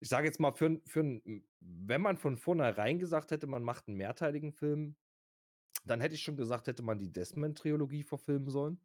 Ich 0.00 0.08
sage 0.08 0.26
jetzt 0.26 0.40
mal, 0.40 0.52
für, 0.52 0.66
n- 0.66 0.82
für, 0.86 1.00
n- 1.00 1.46
wenn 1.60 2.00
man 2.02 2.16
von 2.16 2.36
vornherein 2.36 2.98
gesagt 2.98 3.30
hätte, 3.30 3.46
man 3.46 3.62
macht 3.62 3.88
einen 3.88 3.96
mehrteiligen 3.96 4.52
Film, 4.52 4.96
dann 5.86 6.00
hätte 6.00 6.14
ich 6.14 6.22
schon 6.22 6.36
gesagt, 6.36 6.66
hätte 6.66 6.82
man 6.82 6.98
die 6.98 7.12
Desmond-Trilogie 7.12 8.02
verfilmen 8.02 8.50
sollen. 8.50 8.80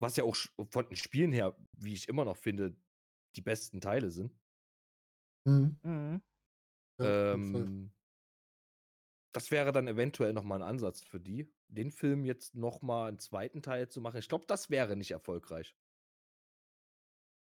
Was 0.00 0.16
ja 0.16 0.24
auch 0.24 0.36
von 0.70 0.86
den 0.88 0.96
Spielen 0.96 1.32
her, 1.32 1.56
wie 1.72 1.94
ich 1.94 2.08
immer 2.08 2.24
noch 2.24 2.36
finde, 2.36 2.76
die 3.36 3.40
besten 3.42 3.80
Teile 3.80 4.10
sind. 4.10 4.32
Mhm. 5.46 5.76
Mhm. 5.82 6.22
Ähm, 7.00 7.90
das 9.32 9.50
wäre 9.50 9.72
dann 9.72 9.88
eventuell 9.88 10.32
nochmal 10.32 10.62
ein 10.62 10.68
Ansatz 10.68 11.02
für 11.02 11.20
die, 11.20 11.52
den 11.68 11.90
Film 11.90 12.24
jetzt 12.24 12.54
nochmal 12.54 13.08
einen 13.08 13.18
zweiten 13.18 13.62
Teil 13.62 13.88
zu 13.88 14.00
machen. 14.00 14.18
Ich 14.18 14.28
glaube, 14.28 14.46
das 14.46 14.70
wäre 14.70 14.96
nicht 14.96 15.10
erfolgreich. 15.10 15.76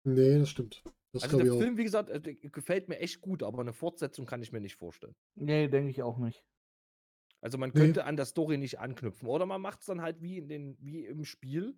Nee, 0.03 0.39
das 0.39 0.49
stimmt. 0.49 0.83
Das 1.13 1.23
Also 1.23 1.37
der 1.37 1.45
ich 1.47 1.51
auch. 1.51 1.57
Film, 1.59 1.77
wie 1.77 1.83
gesagt, 1.83 2.09
äh, 2.09 2.35
gefällt 2.35 2.89
mir 2.89 2.99
echt 2.99 3.21
gut, 3.21 3.43
aber 3.43 3.61
eine 3.61 3.73
Fortsetzung 3.73 4.25
kann 4.25 4.41
ich 4.41 4.51
mir 4.51 4.61
nicht 4.61 4.75
vorstellen. 4.75 5.15
Nee, 5.35 5.67
denke 5.67 5.89
ich 5.89 6.01
auch 6.03 6.17
nicht. 6.17 6.45
Also 7.41 7.57
man 7.57 7.71
Nee. 7.73 7.79
könnte 7.79 8.05
an 8.05 8.15
der 8.15 8.25
Story 8.25 8.57
nicht 8.57 8.79
anknüpfen. 8.79 9.27
Oder 9.27 9.45
man 9.45 9.61
macht 9.61 9.81
es 9.81 9.85
dann 9.85 10.01
halt 10.01 10.21
wie 10.21 10.37
in 10.37 10.47
den, 10.47 10.77
wie 10.79 11.05
im 11.05 11.25
Spiel, 11.25 11.77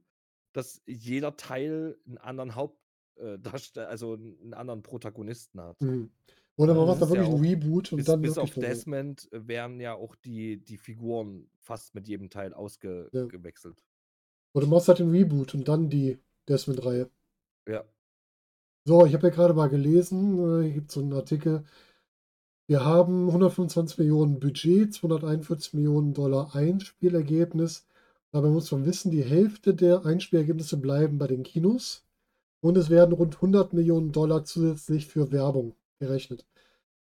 dass 0.54 0.82
jeder 0.86 1.36
Teil 1.36 1.98
einen 2.06 2.18
anderen 2.18 2.56
Hauptdarsteller, 2.56 2.80
also 3.90 4.14
einen 4.14 4.54
anderen 4.54 4.84
Protagonisten 4.84 5.60
hat. 5.62 5.82
Mhm. 5.82 6.12
Oder 6.56 6.74
man 6.74 6.88
Das 6.88 7.00
macht 7.00 7.02
da 7.12 7.16
ja 7.16 7.22
wirklich 7.22 7.30
ein 7.30 7.36
auch 7.36 7.42
Reboot 7.44 7.92
und 7.92 7.98
Bis, 7.98 8.06
dann 8.08 8.22
bis 8.22 8.38
auf. 8.38 8.52
Desmond 8.54 9.32
äh, 9.32 9.48
werden 9.48 9.80
ja 9.80 9.94
auch 9.94 10.16
die, 10.16 10.58
die 10.64 10.78
Figuren 10.78 11.50
fast 11.60 11.94
mit 11.94 12.08
jedem 12.08 12.30
Teil 12.30 12.52
Ja. 12.52 12.58
ausgewechselt. 12.58 13.84
Oder 14.54 14.66
du 14.66 14.72
machst 14.72 14.88
halt 14.88 15.00
den 15.00 15.12
Reboot 15.12 15.54
und 15.54 15.68
dann 15.68 15.90
die 15.90 16.18
Desmond-Reihe. 16.48 17.12
Ja. 17.68 17.84
So, 18.86 19.06
ich 19.06 19.14
habe 19.14 19.28
ja 19.28 19.34
gerade 19.34 19.54
mal 19.54 19.68
gelesen, 19.68 20.40
äh, 20.40 20.64
hier 20.64 20.74
gibt 20.74 20.90
es 20.90 20.96
so 20.96 21.02
einen 21.02 21.14
Artikel. 21.14 21.66
Wir 22.70 22.84
haben 22.84 23.28
125 23.28 23.98
Millionen 23.98 24.40
Budget, 24.42 24.94
241 24.94 25.74
Millionen 25.74 26.14
Dollar 26.14 26.54
Einspielergebnis. 26.54 27.88
Dabei 28.34 28.50
muss 28.50 28.70
man 28.74 28.86
wissen, 28.86 29.10
die 29.10 29.24
Hälfte 29.24 29.74
der 29.74 30.06
Einspielergebnisse 30.06 30.76
bleiben 30.76 31.18
bei 31.18 31.28
den 31.28 31.44
Kinos 31.44 32.04
und 32.60 32.78
es 32.78 32.90
werden 32.90 33.14
rund 33.14 33.36
100 33.36 33.72
Millionen 33.72 34.12
Dollar 34.12 34.44
zusätzlich 34.44 35.08
für 35.08 35.32
Werbung 35.32 35.76
gerechnet. 36.00 36.46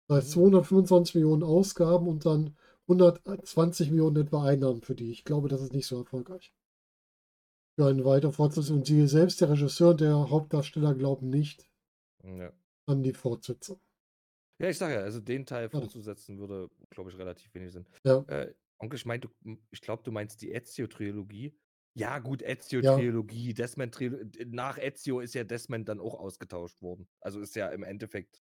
Das 0.08 0.18
heißt 0.18 0.28
Mhm. 0.36 0.42
225 0.42 1.16
Millionen 1.16 1.44
Ausgaben 1.44 2.10
und 2.10 2.26
dann 2.26 2.58
120 2.88 3.90
Millionen 3.90 4.18
etwa 4.18 4.44
Einnahmen 4.44 4.82
für 4.82 4.96
die. 4.96 5.12
Ich 5.12 5.24
glaube, 5.24 5.48
das 5.48 5.62
ist 5.62 5.74
nicht 5.74 5.88
so 5.88 5.98
erfolgreich. 5.98 6.54
Für 7.78 7.88
eine 7.88 8.04
weitere 8.04 8.34
Fortsetzung. 8.34 8.80
Und 8.80 8.86
sie 8.86 9.08
selbst, 9.08 9.40
der 9.40 9.50
Regisseur 9.50 9.92
und 9.92 10.02
der 10.02 10.30
Hauptdarsteller, 10.30 10.94
glauben 10.94 11.30
nicht 11.30 11.66
ja. 12.24 12.52
an 12.86 13.02
die 13.02 13.14
Fortsetzung. 13.14 13.80
Ja, 14.60 14.70
ich 14.70 14.78
sage 14.78 14.94
ja, 14.96 15.02
also 15.02 15.20
den 15.20 15.46
Teil 15.46 15.70
fortzusetzen 15.70 16.38
würde, 16.38 16.70
glaube 16.90 17.10
ich, 17.10 17.18
relativ 17.18 17.54
wenig 17.54 17.74
Sinn. 17.74 17.86
Ja. 18.06 18.20
Äh, 18.28 18.54
Onkel, 18.80 18.98
ich, 18.98 19.06
mein, 19.06 19.22
du, 19.22 19.30
ich 19.72 19.82
glaube, 19.82 20.04
du 20.04 20.12
meinst 20.12 20.42
die 20.42 20.52
Ezio-Trilogie. 20.52 21.58
Ja, 21.96 22.20
gut, 22.20 22.42
Ja. 22.42 22.48
Ezio-Trilogie, 22.50 23.54
Desmond-Trilogie. 23.54 24.46
Nach 24.46 24.78
Ezio 24.78 25.20
ist 25.20 25.34
ja 25.36 25.44
Desmond 25.44 25.88
dann 25.90 26.00
auch 26.00 26.20
ausgetauscht 26.20 26.82
worden. 26.82 27.08
Also 27.22 27.40
ist 27.40 27.56
ja 27.56 27.70
im 27.70 27.84
Endeffekt. 27.84 28.44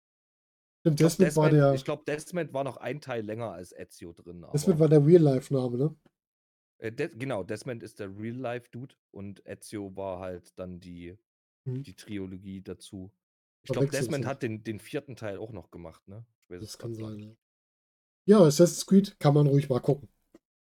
Stimmt, 0.80 1.00
Ich 1.00 1.16
glaube, 1.16 1.16
Desmond 1.24 1.36
war 1.36 1.50
Desmond, 1.50 1.52
der, 1.52 1.74
ich 1.74 1.84
glaub, 1.84 2.04
Desmond 2.06 2.52
war 2.52 2.64
noch 2.64 2.76
ein 2.76 3.00
Teil 3.00 3.24
länger 3.24 3.52
als 3.52 3.72
Ezio 3.72 4.12
drin. 4.12 4.46
Desmond 4.52 4.78
war 4.78 4.88
der 4.88 5.04
Real-Life-Name, 5.04 5.76
ne? 5.78 5.96
äh, 6.78 6.92
genau, 6.92 7.42
Desmond 7.44 7.82
ist 7.82 8.00
der 8.00 8.14
Real-Life-Dude 8.16 8.94
und 9.10 9.46
Ezio 9.46 9.94
war 9.96 10.20
halt 10.20 10.58
dann 10.58 10.80
die, 10.80 11.16
Hm. 11.66 11.82
die 11.82 11.94
Trilogie 11.94 12.60
dazu. 12.62 13.10
Ich 13.64 13.72
glaube, 13.72 13.88
Desmond 13.88 14.26
hat 14.26 14.42
den, 14.42 14.62
den 14.62 14.78
vierten 14.78 15.16
Teil 15.16 15.38
auch 15.38 15.52
noch 15.52 15.70
gemacht, 15.70 16.06
ne? 16.06 16.24
Das 16.48 16.76
kann 16.78 16.94
sein, 16.94 17.18
ja. 17.18 17.36
Ja, 18.26 18.38
Assassin's 18.40 18.86
Creed 18.86 19.18
kann 19.18 19.34
man 19.34 19.46
ruhig 19.46 19.68
mal 19.68 19.80
gucken. 19.80 20.08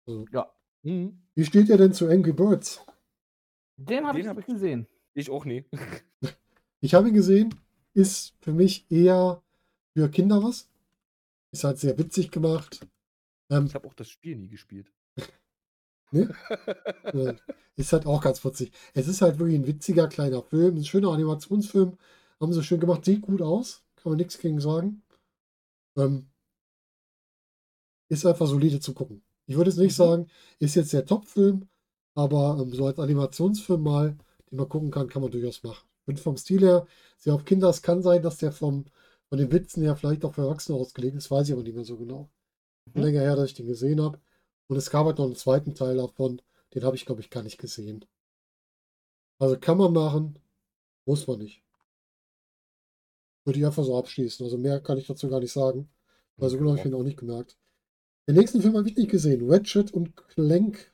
Also, 0.06 0.26
Ja. 0.32 0.52
Mhm. 0.82 1.20
wie 1.34 1.44
steht 1.44 1.68
ihr 1.68 1.76
denn 1.76 1.92
zu 1.92 2.08
Angry 2.08 2.32
Birds? 2.32 2.84
Den 3.76 4.06
habe 4.06 4.20
ich 4.20 4.26
hab 4.26 4.36
nicht 4.36 4.48
ich- 4.48 4.54
gesehen. 4.54 4.86
Ich 5.14 5.30
auch 5.30 5.44
nie. 5.44 5.64
Ich 6.80 6.94
habe 6.94 7.08
ihn 7.08 7.14
gesehen, 7.14 7.54
ist 7.94 8.34
für 8.40 8.52
mich 8.52 8.88
eher 8.90 9.42
für 9.96 10.08
Kinder 10.10 10.42
was. 10.44 10.68
Ist 11.50 11.64
halt 11.64 11.78
sehr 11.78 11.98
witzig 11.98 12.30
gemacht. 12.30 12.86
Ähm, 13.50 13.64
Ich 13.66 13.74
habe 13.74 13.88
auch 13.88 13.94
das 13.94 14.08
Spiel 14.10 14.36
nie 14.36 14.48
gespielt. 14.48 14.92
Ne? 16.12 16.32
ist 17.76 17.92
halt 17.92 18.06
auch 18.06 18.20
ganz 18.22 18.44
witzig. 18.44 18.70
Es 18.94 19.08
ist 19.08 19.22
halt 19.22 19.38
wirklich 19.40 19.58
ein 19.58 19.66
witziger 19.66 20.06
kleiner 20.06 20.42
Film, 20.42 20.76
ein 20.76 20.84
schöner 20.84 21.10
Animationsfilm. 21.10 21.98
Haben 22.40 22.52
sie 22.54 22.62
schön 22.62 22.80
gemacht, 22.80 23.04
sieht 23.04 23.20
gut 23.22 23.42
aus, 23.42 23.84
kann 23.96 24.12
man 24.12 24.16
nichts 24.16 24.38
gegen 24.38 24.58
sagen. 24.60 25.02
Ähm, 25.96 26.30
ist 28.08 28.26
einfach 28.26 28.46
solide 28.46 28.80
zu 28.80 28.94
gucken. 28.94 29.22
Ich 29.46 29.56
würde 29.56 29.70
jetzt 29.70 29.78
nicht 29.78 29.92
Mhm. 29.92 29.96
sagen, 29.96 30.26
ist 30.58 30.74
jetzt 30.74 30.92
der 30.92 31.06
Top-Film, 31.06 31.68
aber 32.14 32.58
ähm, 32.60 32.72
so 32.72 32.86
als 32.86 32.98
Animationsfilm 32.98 33.82
mal, 33.82 34.16
den 34.50 34.58
man 34.58 34.68
gucken 34.68 34.90
kann, 34.90 35.08
kann 35.08 35.22
man 35.22 35.30
durchaus 35.30 35.62
machen. 35.62 35.86
Und 36.06 36.20
vom 36.20 36.36
Stil 36.36 36.60
her, 36.62 36.86
sehr 37.18 37.34
auf 37.34 37.44
Kinder, 37.44 37.68
es 37.68 37.82
kann 37.82 38.02
sein, 38.02 38.22
dass 38.22 38.38
der 38.38 38.52
vom, 38.52 38.84
von 39.28 39.38
den 39.38 39.50
Witzen 39.52 39.82
her 39.82 39.96
vielleicht 39.96 40.24
auch 40.24 40.34
für 40.34 40.42
Erwachsene 40.42 40.78
ausgelegt 40.78 41.16
ist, 41.16 41.30
weiß 41.30 41.48
ich 41.48 41.52
aber 41.54 41.62
nicht 41.62 41.74
mehr 41.74 41.84
so 41.84 41.96
genau. 41.96 42.30
Mhm. 42.94 43.02
länger 43.02 43.20
her, 43.22 43.36
dass 43.36 43.50
ich 43.50 43.54
den 43.56 43.66
gesehen 43.68 44.02
habe. 44.02 44.20
Und 44.68 44.76
es 44.78 44.90
gab 44.90 45.06
halt 45.06 45.18
noch 45.18 45.26
einen 45.26 45.36
zweiten 45.36 45.74
Teil 45.74 45.96
davon, 45.98 46.42
den 46.74 46.84
habe 46.84 46.96
ich, 46.96 47.06
glaube 47.06 47.20
ich, 47.22 47.30
gar 47.30 47.42
nicht 47.44 47.58
gesehen. 47.58 48.04
Also 49.38 49.58
kann 49.58 49.78
man 49.78 49.94
machen, 49.94 50.38
muss 51.06 51.26
man 51.26 51.40
nicht. 51.40 51.64
Würde 53.46 53.60
ich 53.60 53.64
einfach 53.64 53.84
so 53.84 53.96
abschließen. 53.96 54.44
Also 54.44 54.58
mehr 54.58 54.80
kann 54.80 54.98
ich 54.98 55.06
dazu 55.06 55.28
gar 55.28 55.40
nicht 55.40 55.52
sagen. 55.52 55.88
Weil 56.36 56.50
so 56.50 56.58
genau 56.58 56.70
habe 56.70 56.78
ich 56.80 56.84
Ja. 56.84 56.90
ihn 56.90 56.94
auch 56.94 57.04
nicht 57.04 57.16
gemerkt. 57.18 57.56
Den 58.28 58.34
nächsten 58.34 58.60
Film 58.60 58.76
habe 58.76 58.88
ich 58.88 58.96
nicht 58.96 59.10
gesehen. 59.10 59.48
Ratchet 59.50 59.92
und 59.92 60.16
Clank. 60.16 60.92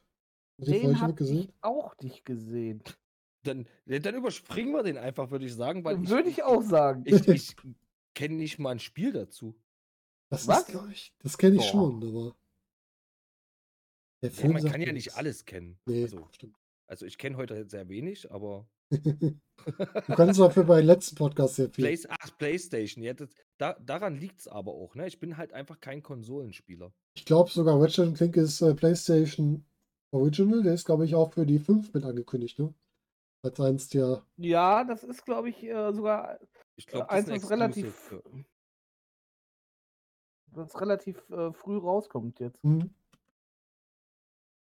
Hat 0.61 0.69
den 0.69 1.01
habe 1.01 1.25
ich 1.25 1.49
auch 1.63 1.97
nicht 2.03 2.25
gesehen. 2.25 2.83
Dann, 3.43 3.67
dann 3.87 4.15
überspringen 4.15 4.73
wir 4.73 4.83
den 4.85 4.99
einfach, 4.99 5.31
würde 5.31 5.47
ich 5.47 5.55
sagen, 5.55 5.83
weil 5.83 6.07
Würde 6.09 6.29
ich 6.29 6.45
auch 6.45 6.63
sagen. 6.63 7.03
ich, 7.07 7.27
ich 7.27 7.57
kenne 8.15 8.35
nicht 8.37 8.59
mal 8.59 8.71
ein 8.71 8.79
Spiel 8.79 9.13
dazu. 9.13 9.57
Das 10.29 10.47
Was? 10.47 10.69
ist. 10.69 11.13
Das 11.21 11.39
kenne 11.39 11.57
ich 11.57 11.63
Boah. 11.63 11.71
schon, 11.71 12.05
aber. 12.05 12.37
Der 14.23 14.31
Ja, 14.31 14.37
Film 14.37 14.53
man 14.53 14.63
sagt 14.63 14.73
kann 14.73 14.83
ja 14.83 14.93
nicht 14.93 15.15
alles 15.17 15.45
kennen. 15.45 15.79
Nee, 15.87 16.03
Also, 16.05 16.29
stimmt. 16.33 16.57
also 16.87 17.07
ich 17.07 17.19
kenne 17.19 17.37
heute 17.37 17.69
sehr 17.69 17.89
wenig, 17.89 18.31
aber 18.31 18.69
Du 18.93 20.15
kannst 20.17 20.41
dafür 20.41 20.65
bei 20.65 20.79
den 20.79 20.87
letzten 20.87 21.17
Podcast 21.17 21.57
sehr 21.57 21.71
viel. 21.71 21.85
Play, 21.85 21.99
ach, 22.09 22.37
PlayStation, 22.37 23.03
ja, 23.03 23.15
das, 23.15 23.31
da, 23.59 23.75
daran 23.75 24.17
liegt 24.17 24.41
es 24.41 24.49
aber 24.49 24.73
auch. 24.73 24.95
Ne? 24.95 25.07
Ich 25.07 25.21
bin 25.21 25.37
halt 25.37 25.53
einfach 25.53 25.81
kein 25.81 26.03
Konsolenspieler. 26.03 26.93
Ich 27.15 27.25
glaube 27.25 27.51
sogar 27.51 27.81
Ratchet 27.81 28.15
Clank 28.17 28.37
ist 28.37 28.61
äh, 28.61 28.75
PlayStation 28.75 29.65
Original. 30.11 30.63
Der 30.63 30.75
ist, 30.75 30.85
glaube 30.85 31.05
ich, 31.05 31.15
auch 31.15 31.33
für 31.33 31.47
die 31.47 31.59
5 31.59 31.95
mit 31.95 32.05
angekündigt, 32.05 32.59
ne? 32.59 32.75
Als 33.43 33.61
eins 33.61 33.89
der. 33.89 34.25
Ja, 34.37 34.85
das 34.85 35.05
ist, 35.05 35.25
glaube 35.25 35.49
ich, 35.49 35.63
äh, 35.65 35.93
sogar 35.93 36.39
Ich 36.77 36.87
äh, 36.89 36.93
glaube, 36.93 37.11
eins, 37.11 37.27
das 37.27 37.37
ist 37.37 37.45
was 37.45 37.51
relativ, 37.51 38.15
was 40.47 40.81
relativ 40.81 41.31
äh, 41.31 41.53
früh 41.53 41.79
rauskommt 41.79 42.41
jetzt. 42.41 42.63
Hm. 42.63 42.91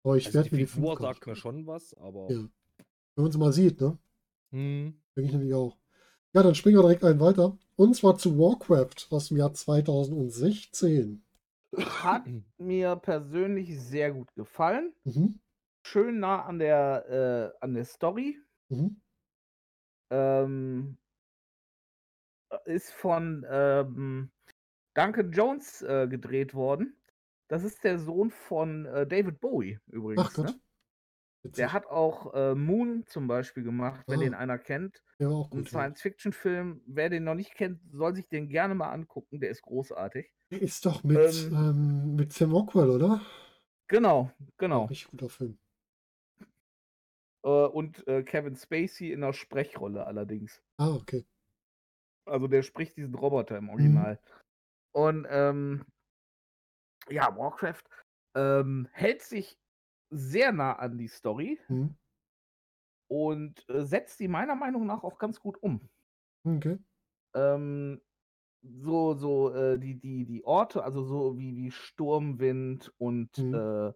Aber 0.03 0.17
ich 0.17 0.27
Also 0.27 0.37
werde 0.37 0.51
mir 0.51 0.57
die 0.59 0.67
Figur 0.67 0.91
5 0.91 0.99
gar 0.99 1.13
sagt 1.13 1.27
mir 1.27 1.35
schon 1.35 1.67
was, 1.67 1.93
aber. 1.95 2.31
Ja. 2.31 2.47
Wenn 3.15 3.23
man 3.23 3.29
es 3.29 3.37
mal 3.37 3.53
sieht, 3.53 3.79
ne? 3.79 3.97
Hm. 4.55 4.93
Denke 5.17 5.27
ich 5.27 5.33
nämlich 5.33 5.53
auch. 5.53 5.77
Ja, 6.31 6.41
dann 6.41 6.55
springen 6.55 6.77
wir 6.77 6.81
direkt 6.81 7.03
einen 7.03 7.19
weiter. 7.19 7.57
Und 7.75 7.93
zwar 7.93 8.17
zu 8.17 8.37
Warcraft 8.37 9.07
aus 9.09 9.27
dem 9.27 9.37
Jahr 9.37 9.53
2016. 9.53 11.21
Hat 11.77 12.23
mir 12.57 12.95
persönlich 12.95 13.77
sehr 13.81 14.13
gut 14.13 14.33
gefallen. 14.33 14.93
Mhm. 15.03 15.39
Schön 15.85 16.19
nah 16.21 16.45
an 16.45 16.59
der, 16.59 17.53
äh, 17.59 17.63
an 17.63 17.73
der 17.73 17.83
Story. 17.83 18.39
Mhm. 18.69 19.01
Ähm, 20.09 20.97
ist 22.63 22.93
von 22.93 23.45
ähm, 23.49 24.31
Duncan 24.93 25.31
Jones 25.33 25.81
äh, 25.81 26.07
gedreht 26.07 26.53
worden. 26.53 26.95
Das 27.49 27.65
ist 27.65 27.83
der 27.83 27.99
Sohn 27.99 28.31
von 28.31 28.85
äh, 28.85 29.05
David 29.05 29.41
Bowie 29.41 29.79
übrigens. 29.87 30.25
Ach 30.25 30.33
Gott. 30.33 30.45
Ne? 30.45 30.59
Witzig. 31.45 31.55
Der 31.57 31.73
hat 31.73 31.85
auch 31.87 32.33
äh, 32.33 32.55
Moon 32.55 33.03
zum 33.07 33.27
Beispiel 33.27 33.63
gemacht, 33.63 34.03
wenn 34.07 34.19
Ah. 34.19 34.23
den 34.23 34.33
einer 34.33 34.57
kennt. 34.57 35.01
Der 35.19 35.29
war 35.29 35.35
auch 35.37 35.51
Ein 35.51 35.59
gut. 35.59 35.71
Ja. 35.71 35.79
Science-Fiction-Film. 35.79 36.81
Wer 36.87 37.09
den 37.09 37.23
noch 37.23 37.35
nicht 37.35 37.53
kennt, 37.55 37.79
soll 37.91 38.15
sich 38.15 38.27
den 38.27 38.47
gerne 38.47 38.75
mal 38.75 38.91
angucken. 38.91 39.39
Der 39.39 39.49
ist 39.51 39.61
großartig. 39.61 40.33
Der 40.51 40.61
ist 40.61 40.85
doch 40.85 41.03
mit, 41.03 41.17
Ähm. 41.17 41.53
ähm, 41.55 42.15
mit 42.15 42.33
Sam 42.33 42.51
Rockwell, 42.51 42.89
oder? 42.89 43.21
Genau, 43.87 44.31
genau. 44.57 44.85
richtig 44.85 45.11
guter 45.11 45.29
Film. 45.29 45.57
Äh, 47.43 47.49
und 47.49 48.07
äh, 48.07 48.23
Kevin 48.23 48.55
Spacey 48.55 49.11
in 49.11 49.21
der 49.21 49.33
Sprechrolle 49.33 50.05
allerdings. 50.05 50.61
Ah, 50.77 50.89
okay. 50.89 51.25
Also 52.25 52.47
der 52.47 52.63
spricht 52.63 52.97
diesen 52.97 53.13
Roboter 53.15 53.61
Mhm. 53.61 53.67
im 53.67 53.69
Original. 53.69 54.19
Und 54.93 55.27
ähm, 55.29 55.85
ja, 57.09 57.35
Warcraft 57.37 57.83
ähm, 58.35 58.87
hält 58.91 59.21
sich 59.21 59.59
sehr 60.09 60.51
nah 60.51 60.73
an 60.73 60.97
die 60.97 61.07
Story 61.07 61.59
Mhm. 61.69 61.95
und 63.07 63.67
äh, 63.69 63.83
setzt 63.83 64.19
die 64.19 64.27
meiner 64.27 64.55
Meinung 64.55 64.85
nach 64.85 65.03
auch 65.03 65.17
ganz 65.17 65.39
gut 65.39 65.61
um. 65.61 65.89
Okay. 66.45 66.77
Ähm, 67.33 68.01
so, 68.63 69.15
so, 69.15 69.53
äh, 69.53 69.79
die, 69.79 69.99
die, 69.99 70.25
die 70.25 70.45
Orte, 70.45 70.83
also 70.83 71.03
so 71.03 71.37
wie, 71.37 71.55
wie 71.55 71.71
Sturmwind 71.71 72.93
und 72.97 73.29
Mhm. 73.37 73.53
äh, 73.53 73.89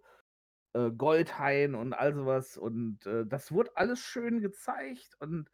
äh, 0.75 0.91
Goldhain 0.97 1.75
und 1.75 1.93
all 1.93 2.15
sowas. 2.15 2.57
Und 2.57 3.05
äh, 3.07 3.25
das 3.27 3.51
wurde 3.53 3.71
alles 3.75 3.99
schön 4.01 4.41
gezeigt 4.41 5.15
und 5.19 5.49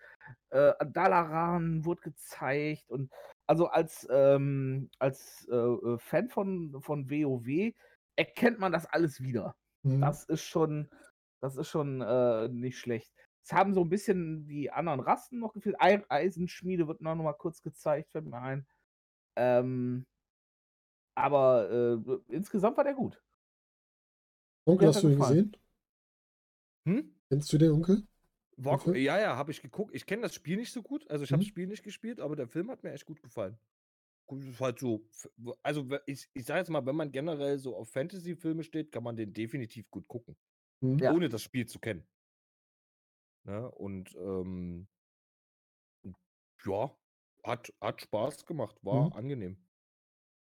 äh, 0.51 0.73
Dalaran 0.87 1.85
wurde 1.85 2.01
gezeigt. 2.03 2.89
Und 2.91 3.11
also 3.47 3.67
als, 3.67 4.07
ähm, 4.11 4.89
als 4.99 5.47
äh, 5.49 5.97
Fan 5.99 6.29
von, 6.29 6.81
von 6.81 7.09
WoW 7.11 7.73
erkennt 8.17 8.59
man 8.59 8.71
das 8.73 8.85
alles 8.87 9.21
wieder. 9.23 9.55
Mhm. 9.85 10.01
Das 10.01 10.25
ist 10.25 10.43
schon, 10.43 10.89
das 11.41 11.55
ist 11.57 11.69
schon 11.69 12.01
äh, 12.01 12.47
nicht 12.49 12.77
schlecht. 12.77 13.11
Es 13.43 13.53
haben 13.53 13.73
so 13.73 13.81
ein 13.81 13.89
bisschen 13.89 14.47
die 14.47 14.71
anderen 14.71 14.99
Rassen 14.99 15.39
noch 15.39 15.53
gefehlt. 15.53 15.75
Ei- 15.79 16.03
Eisenschmiede 16.09 16.87
wird 16.87 17.01
noch 17.01 17.15
mal 17.15 17.33
kurz 17.33 17.61
gezeigt, 17.61 18.11
fällt 18.11 18.25
mir 18.25 18.41
ein. 18.41 18.65
Ähm, 19.35 20.05
aber 21.15 21.69
äh, 22.29 22.33
insgesamt 22.33 22.77
war 22.77 22.83
der 22.83 22.93
gut. 22.93 23.21
Onkel, 24.65 24.87
hast 24.87 25.03
du 25.03 25.09
ihn 25.09 25.19
gesehen? 25.19 25.57
Hm? 26.85 27.11
Kennst 27.29 27.53
du 27.53 27.57
den 27.57 27.71
Onkel? 27.71 28.03
War, 28.57 28.79
Film? 28.79 28.95
ja, 28.95 29.19
ja, 29.19 29.35
habe 29.35 29.51
ich 29.51 29.61
geguckt. 29.61 29.93
Ich 29.93 30.05
kenne 30.05 30.23
das 30.23 30.33
Spiel 30.33 30.57
nicht 30.57 30.71
so 30.71 30.81
gut. 30.81 31.09
Also 31.09 31.23
ich 31.23 31.31
habe 31.31 31.39
Mhm. 31.39 31.45
das 31.45 31.49
Spiel 31.49 31.67
nicht 31.67 31.83
gespielt, 31.83 32.19
aber 32.19 32.35
der 32.35 32.47
Film 32.47 32.71
hat 32.71 32.83
mir 32.83 32.91
echt 32.93 33.05
gut 33.05 33.21
gefallen. 33.21 33.57
Ist 34.27 34.59
halt 34.59 34.79
so. 34.79 35.05
Also 35.61 35.87
ich, 36.07 36.27
ich 36.33 36.45
sage 36.45 36.59
jetzt 36.59 36.69
mal, 36.69 36.85
wenn 36.85 36.95
man 36.95 37.11
generell 37.11 37.59
so 37.59 37.75
auf 37.75 37.89
Fantasy-Filme 37.89 38.63
steht, 38.63 38.91
kann 38.91 39.03
man 39.03 39.15
den 39.15 39.33
definitiv 39.33 39.89
gut 39.91 40.07
gucken, 40.07 40.35
Mhm. 40.81 40.99
Ja. 40.99 41.13
ohne 41.13 41.29
das 41.29 41.43
Spiel 41.43 41.67
zu 41.67 41.79
kennen. 41.79 42.03
Ne? 43.45 43.69
Und 43.71 44.15
ähm, 44.15 44.87
ja, 46.65 46.91
hat, 47.43 47.71
hat 47.79 48.01
Spaß 48.01 48.45
gemacht, 48.45 48.75
war 48.81 49.07
Mhm. 49.07 49.13
angenehm. 49.13 49.57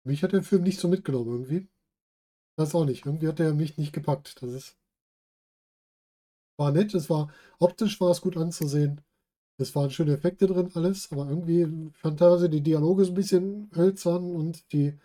Mich 0.04 0.24
hat 0.24 0.34
der 0.34 0.44
Film 0.44 0.64
nicht 0.64 0.80
so 0.80 0.88
mitgenommen 0.88 1.32
irgendwie. 1.32 1.68
Weiß 2.58 2.76
auch 2.76 2.86
nicht. 2.86 3.06
Irgendwie 3.06 3.28
hat 3.28 3.40
er 3.40 3.54
mich 3.54 3.78
nicht 3.78 3.94
gepackt. 3.94 4.42
Das 4.42 4.52
ist. 4.52 4.78
War 6.58 6.72
nett, 6.72 6.94
es 6.94 7.10
war 7.10 7.32
optisch 7.60 8.00
war 8.02 8.12
es 8.12 8.22
gut 8.22 8.38
anzusehen. 8.38 9.02
Es 9.62 9.76
waren 9.76 9.90
schöne 9.90 10.14
Effekte 10.14 10.48
drin, 10.48 10.70
alles, 10.74 11.12
aber 11.12 11.30
irgendwie 11.30 11.92
fand 11.94 12.20
teilweise 12.20 12.50
die 12.50 12.62
Dialoge 12.62 13.06
so 13.06 13.12
ein 13.12 13.16
bisschen 13.16 13.72
hölzern 13.76 14.36
und 14.36 14.72
die 14.74 14.98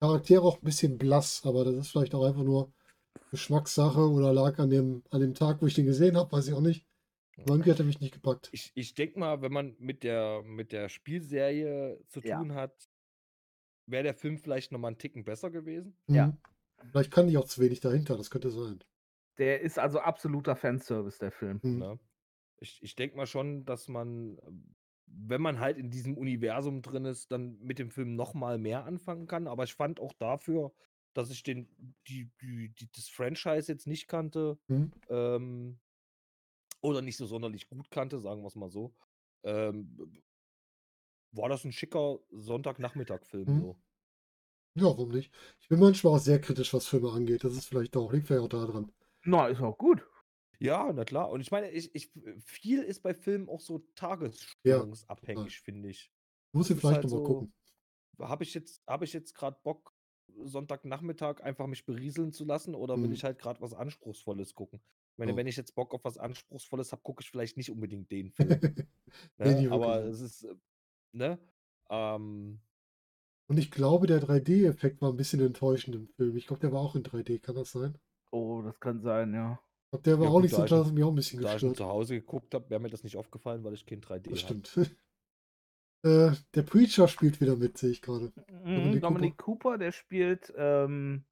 Charaktere 0.00 0.42
auch 0.42 0.58
ein 0.58 0.64
bisschen 0.64 0.98
blass. 0.98 1.42
Aber 1.44 1.64
das 1.64 1.74
ist 1.74 1.88
vielleicht 1.88 2.14
auch 2.14 2.24
einfach 2.24 2.44
nur 2.44 2.72
Geschmackssache 3.30 4.00
oder 4.10 4.32
lag 4.32 4.58
an 4.58 4.70
dem, 4.70 5.02
an 5.10 5.20
dem 5.20 5.34
Tag, 5.34 5.62
wo 5.62 5.66
ich 5.66 5.74
den 5.74 5.86
gesehen 5.86 6.16
habe, 6.16 6.30
weiß 6.32 6.48
ich 6.48 6.54
auch 6.54 6.60
nicht. 6.60 6.86
Aber 7.38 7.54
irgendwie 7.54 7.70
hat 7.70 7.78
er 7.78 7.86
mich 7.86 8.00
nicht 8.00 8.14
gepackt. 8.14 8.50
Ich, 8.52 8.70
ich 8.74 8.94
denke 8.94 9.18
mal, 9.18 9.40
wenn 9.42 9.52
man 9.52 9.74
mit 9.78 10.02
der, 10.02 10.42
mit 10.44 10.70
der 10.70 10.88
Spielserie 10.88 11.98
zu 12.08 12.20
Ja. 12.20 12.38
tun 12.38 12.54
hat, 12.54 12.88
wäre 13.86 14.02
der 14.02 14.14
Film 14.14 14.38
vielleicht 14.38 14.70
nochmal 14.70 14.90
einen 14.90 14.98
Ticken 14.98 15.24
besser 15.24 15.50
gewesen. 15.50 15.96
Ja. 16.08 16.28
Mhm. 16.28 16.38
Vielleicht 16.90 17.10
kann 17.10 17.28
ich 17.28 17.38
auch 17.38 17.46
zu 17.46 17.60
wenig 17.60 17.80
dahinter, 17.80 18.16
das 18.16 18.30
könnte 18.30 18.50
sein. 18.50 18.82
Der 19.38 19.60
ist 19.60 19.78
also 19.78 20.00
absoluter 20.00 20.56
Fanservice, 20.56 21.18
der 21.18 21.30
Film. 21.32 21.60
Mhm. 21.62 21.78
Ne? 21.78 21.98
Ich, 22.62 22.82
ich 22.82 22.94
denke 22.94 23.16
mal 23.16 23.26
schon, 23.26 23.64
dass 23.64 23.88
man, 23.88 24.38
ähm, 24.46 24.74
wenn 25.06 25.42
man 25.42 25.58
halt 25.60 25.76
in 25.78 25.90
diesem 25.90 26.16
Universum 26.16 26.80
drin 26.80 27.04
ist, 27.04 27.30
dann 27.32 27.58
mit 27.60 27.78
dem 27.78 27.90
Film 27.90 28.14
noch 28.16 28.34
mal 28.34 28.58
mehr 28.58 28.84
anfangen 28.84 29.26
kann. 29.26 29.46
Aber 29.48 29.64
ich 29.64 29.74
fand 29.74 30.00
auch 30.00 30.12
dafür, 30.14 30.72
dass 31.12 31.30
ich 31.30 31.42
den, 31.42 31.68
die, 32.08 32.30
die, 32.40 32.70
die, 32.70 32.90
das 32.92 33.08
Franchise 33.08 33.70
jetzt 33.70 33.86
nicht 33.86 34.08
kannte 34.08 34.58
Mhm. 34.68 34.92
ähm, 35.10 35.78
oder 36.80 37.02
nicht 37.02 37.16
so 37.16 37.26
sonderlich 37.26 37.68
gut 37.68 37.90
kannte, 37.90 38.18
sagen 38.20 38.42
wir 38.42 38.48
es 38.48 38.56
mal 38.56 38.70
so, 38.70 38.94
ähm, 39.44 39.96
war 41.32 41.48
das 41.48 41.64
ein 41.64 41.72
schicker 41.72 42.18
Sonntagnachmittag-Film. 42.30 43.48
Mhm. 43.48 43.60
So. 43.60 43.76
Ja, 44.74 44.84
warum 44.84 45.10
nicht? 45.10 45.30
Ich 45.60 45.68
bin 45.68 45.80
manchmal 45.80 46.14
auch 46.14 46.18
sehr 46.18 46.40
kritisch, 46.40 46.72
was 46.72 46.86
Filme 46.86 47.10
angeht. 47.12 47.44
Das 47.44 47.54
ist 47.54 47.66
vielleicht 47.66 47.96
auch, 47.96 48.12
liegt 48.12 48.26
vielleicht 48.26 48.44
auch 48.44 48.48
daran. 48.48 48.90
Na, 49.24 49.48
ist 49.48 49.60
auch 49.60 49.76
gut. 49.78 50.06
Ja, 50.62 50.92
na 50.92 51.04
klar. 51.04 51.30
Und 51.30 51.40
ich 51.40 51.50
meine, 51.50 51.70
ich, 51.70 51.92
ich, 51.94 52.12
viel 52.44 52.82
ist 52.82 53.02
bei 53.02 53.14
Filmen 53.14 53.48
auch 53.48 53.60
so 53.60 53.80
tagesstimmungsabhängig, 53.96 55.60
finde 55.60 55.88
ich. 55.88 56.12
Muss 56.52 56.70
ich 56.70 56.78
vielleicht 56.78 56.96
halt 56.96 57.04
nochmal 57.04 57.18
so- 57.20 57.24
gucken. 57.24 57.52
Habe 58.20 58.44
ich 58.44 58.54
jetzt, 58.54 58.82
habe 58.86 59.04
ich 59.04 59.12
jetzt 59.12 59.34
gerade 59.34 59.58
Bock, 59.64 59.92
Sonntagnachmittag 60.44 61.40
einfach 61.42 61.66
mich 61.66 61.84
berieseln 61.84 62.32
zu 62.32 62.44
lassen 62.44 62.74
oder 62.74 62.96
will 62.96 63.08
Mhm. 63.08 63.12
ich 63.14 63.24
halt 63.24 63.38
gerade 63.38 63.60
was 63.60 63.74
Anspruchsvolles 63.74 64.54
gucken? 64.54 64.80
Ich 65.12 65.18
meine, 65.18 65.32
Ja. 65.32 65.36
wenn 65.36 65.46
ich 65.46 65.56
jetzt 65.56 65.74
Bock 65.74 65.92
auf 65.94 66.04
was 66.04 66.16
Anspruchsvolles 66.16 66.92
habe, 66.92 67.02
gucke 67.02 67.22
ich 67.22 67.30
vielleicht 67.30 67.56
nicht 67.56 67.70
unbedingt 67.70 68.10
den 68.12 68.30
Film. 68.60 68.60
Nee, 69.38 69.54
ne? 69.54 69.60
nie 69.62 69.68
Aber 69.68 70.04
es 70.04 70.20
ist, 70.20 70.44
äh, 70.44 70.54
ne? 71.12 71.38
Ähm, 71.90 72.60
Und 73.48 73.58
ich 73.58 73.70
glaube, 73.70 74.06
der 74.06 74.20
3D-Effekt 74.22 75.02
war 75.02 75.10
ein 75.10 75.16
bisschen 75.16 75.40
enttäuschend 75.40 75.96
im 75.96 76.06
Film. 76.06 76.36
Ich 76.36 76.46
glaube, 76.46 76.60
der 76.60 76.72
war 76.72 76.80
auch 76.80 76.94
in 76.94 77.02
3D, 77.02 77.40
kann 77.40 77.56
das 77.56 77.72
sein? 77.72 77.98
Oh, 78.30 78.62
das 78.62 78.78
kann 78.78 79.00
sein, 79.02 79.34
ja. 79.34 79.58
Ich 79.92 80.00
der 80.02 80.18
war 80.18 80.26
Ja, 80.26 80.30
auch 80.30 80.40
gut, 80.40 80.42
nicht 80.42 80.54
so 80.54 80.62
da 80.62 80.66
ich 80.66 80.68
klar, 80.68 80.80
dass 80.80 80.88
es 80.88 80.92
mich 80.94 81.04
auch 81.04 81.10
ein 81.10 81.14
bisschen 81.14 81.40
da 81.40 81.56
ich 81.56 81.64
ihn 81.64 81.74
gestört. 81.74 81.76
zu 81.76 81.86
Hause 81.86 82.14
geguckt 82.20 82.54
habe, 82.54 82.68
wäre 82.70 82.80
mir 82.80 82.90
das 82.90 83.04
nicht 83.04 83.16
aufgefallen, 83.16 83.64
weil 83.64 83.74
ich 83.74 83.86
kein 83.86 84.00
3D 84.00 84.30
Das 84.30 84.42
habe. 84.42 84.60
stimmt. 84.60 84.76
äh, 86.04 86.32
der 86.54 86.62
Preacher 86.62 87.08
spielt 87.08 87.40
wieder 87.40 87.56
mit, 87.56 87.78
sehe 87.78 87.90
ich 87.90 88.02
gerade. 88.02 88.32
Mhm, 88.64 88.74
Dominic 88.76 89.02
Dominic 89.02 89.38
Cooper, 89.38 89.78
der 89.78 89.92
spielt 89.92 90.52
ähm, 90.56 91.24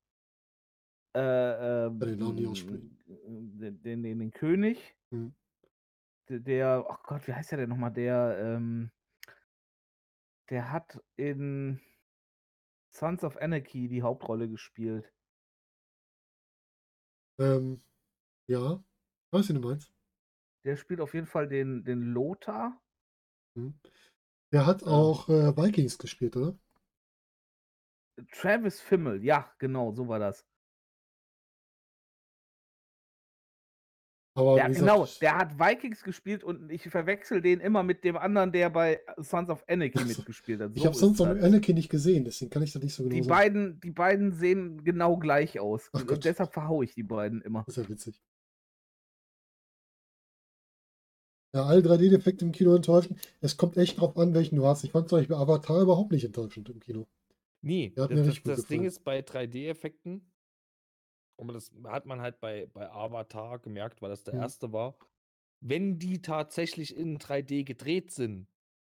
äh, 1.17 1.87
ähm, 1.87 2.01
den 2.01 2.19
Namen 2.19 2.35
nicht 2.37 2.49
aussprechen. 2.49 2.99
den, 3.07 3.83
den, 3.83 4.03
den, 4.03 4.31
König. 4.31 4.97
Hm. 5.11 5.33
Der, 6.29 6.39
der, 6.41 6.85
oh 6.89 6.97
Gott, 7.05 7.27
wie 7.27 7.33
heißt 7.35 7.51
der 7.51 7.59
denn 7.59 7.71
nochmal? 7.71 7.93
Der, 7.93 8.39
ähm, 8.39 8.91
der 10.51 10.71
hat 10.71 11.01
in 11.17 11.81
Sons 12.93 13.25
of 13.25 13.37
Anarchy 13.37 13.89
die 13.89 14.03
Hauptrolle 14.03 14.49
gespielt. 14.49 15.13
Ähm, 17.39 17.81
ja, 18.51 18.83
weiß 19.33 19.49
ich, 19.51 19.55
du 19.55 19.61
meinst. 19.61 19.93
Der 20.65 20.77
spielt 20.77 21.01
auf 21.01 21.15
jeden 21.15 21.27
Fall 21.29 21.49
den, 21.49 21.85
den 21.85 22.03
Lothar. 22.03 22.81
Hm. 23.57 23.79
Der 24.53 24.67
hat 24.67 24.83
Ähm. 24.83 24.89
auch 24.89 25.29
äh, 25.29 25.57
Vikings 25.57 25.97
gespielt, 25.99 26.37
oder? 26.37 26.59
Travis 28.33 28.81
Fimmel, 28.81 29.25
ja, 29.25 29.51
genau, 29.59 29.93
so 29.93 30.07
war 30.09 30.19
das. 30.19 30.45
Aber 34.37 34.57
Ja, 34.59 34.69
genau, 34.69 35.05
ich- 35.05 35.19
der 35.19 35.37
hat 35.37 35.59
Vikings 35.59 36.03
gespielt 36.03 36.45
und 36.45 36.71
ich 36.71 36.89
verwechsel 36.89 37.41
den 37.43 37.61
immer 37.61 37.83
mit 37.83 38.05
dem 38.05 38.17
anderen, 38.17 38.53
der 38.53 38.71
bei 38.71 39.01
Sons 39.19 39.49
of 39.51 39.65
Anarchy 39.69 40.05
mitgespielt 40.05 40.61
hat. 40.61 40.71
ich 40.75 40.83
So 40.83 40.87
habe 40.87 40.97
sonst 40.97 41.21
ist 41.21 41.27
noch 41.27 41.35
das. 41.35 41.45
Anakin 41.45 41.75
nicht 41.75 41.89
gesehen, 41.91 42.25
deswegen 42.25 42.51
kann 42.51 42.63
ich 42.63 42.73
das 42.73 42.83
nicht 42.83 42.95
so 42.95 43.03
genau 43.03 43.15
Die 43.15 43.23
sagen. 43.23 43.29
beiden, 43.29 43.81
die 43.81 43.91
beiden 43.91 44.33
sehen 44.33 44.85
genau 44.85 45.17
gleich 45.17 45.59
aus. 45.59 45.91
Ach 45.93 46.01
Gott. 46.07 46.11
und 46.19 46.25
deshalb 46.25 46.53
verhaue 46.53 46.85
ich 46.85 46.95
die 46.95 47.03
beiden 47.03 47.43
immer. 47.43 47.65
Das 47.67 47.77
ist 47.77 47.85
ja 47.85 47.89
witzig. 47.89 48.23
Ja, 51.55 51.65
alle 51.65 51.81
3D-Effekte 51.83 52.45
im 52.45 52.51
Kino 52.53 52.75
enttäuschen. 52.75 53.17
Es 53.41 53.57
kommt 53.57 53.77
echt 53.77 54.01
drauf 54.01 54.17
an, 54.17 54.35
welchen 54.35 54.57
du 54.57 54.67
hast. 54.67 54.83
Ich 54.85 54.91
fand 54.93 55.09
zum 55.09 55.19
Beispiel 55.19 55.37
Avatar 55.37 55.81
überhaupt 55.81 56.11
nicht 56.13 56.25
enttäuschend 56.25 56.69
im 56.71 56.81
Kino. 56.81 57.07
Nee, 57.63 57.99
das, 58.07 58.23
das, 58.23 58.43
das 58.43 58.67
Ding 58.67 58.85
ist 58.85 59.05
bei 59.05 59.23
3D-Effekten, 59.23 60.31
und 61.37 61.49
das 61.55 61.73
hat 61.85 62.07
man 62.07 62.21
halt 62.21 62.41
bei, 62.41 62.67
bei 62.67 62.91
Avatar 62.91 63.59
gemerkt, 63.59 64.03
weil 64.03 64.11
das 64.11 64.25
der 64.25 64.35
Mhm. 64.35 64.41
erste 64.43 64.73
war, 64.73 64.97
wenn 65.61 65.99
die 65.99 66.23
tatsächlich 66.23 66.97
in 66.97 67.19
3D 67.19 67.65
gedreht 67.65 68.13
sind, 68.13 68.49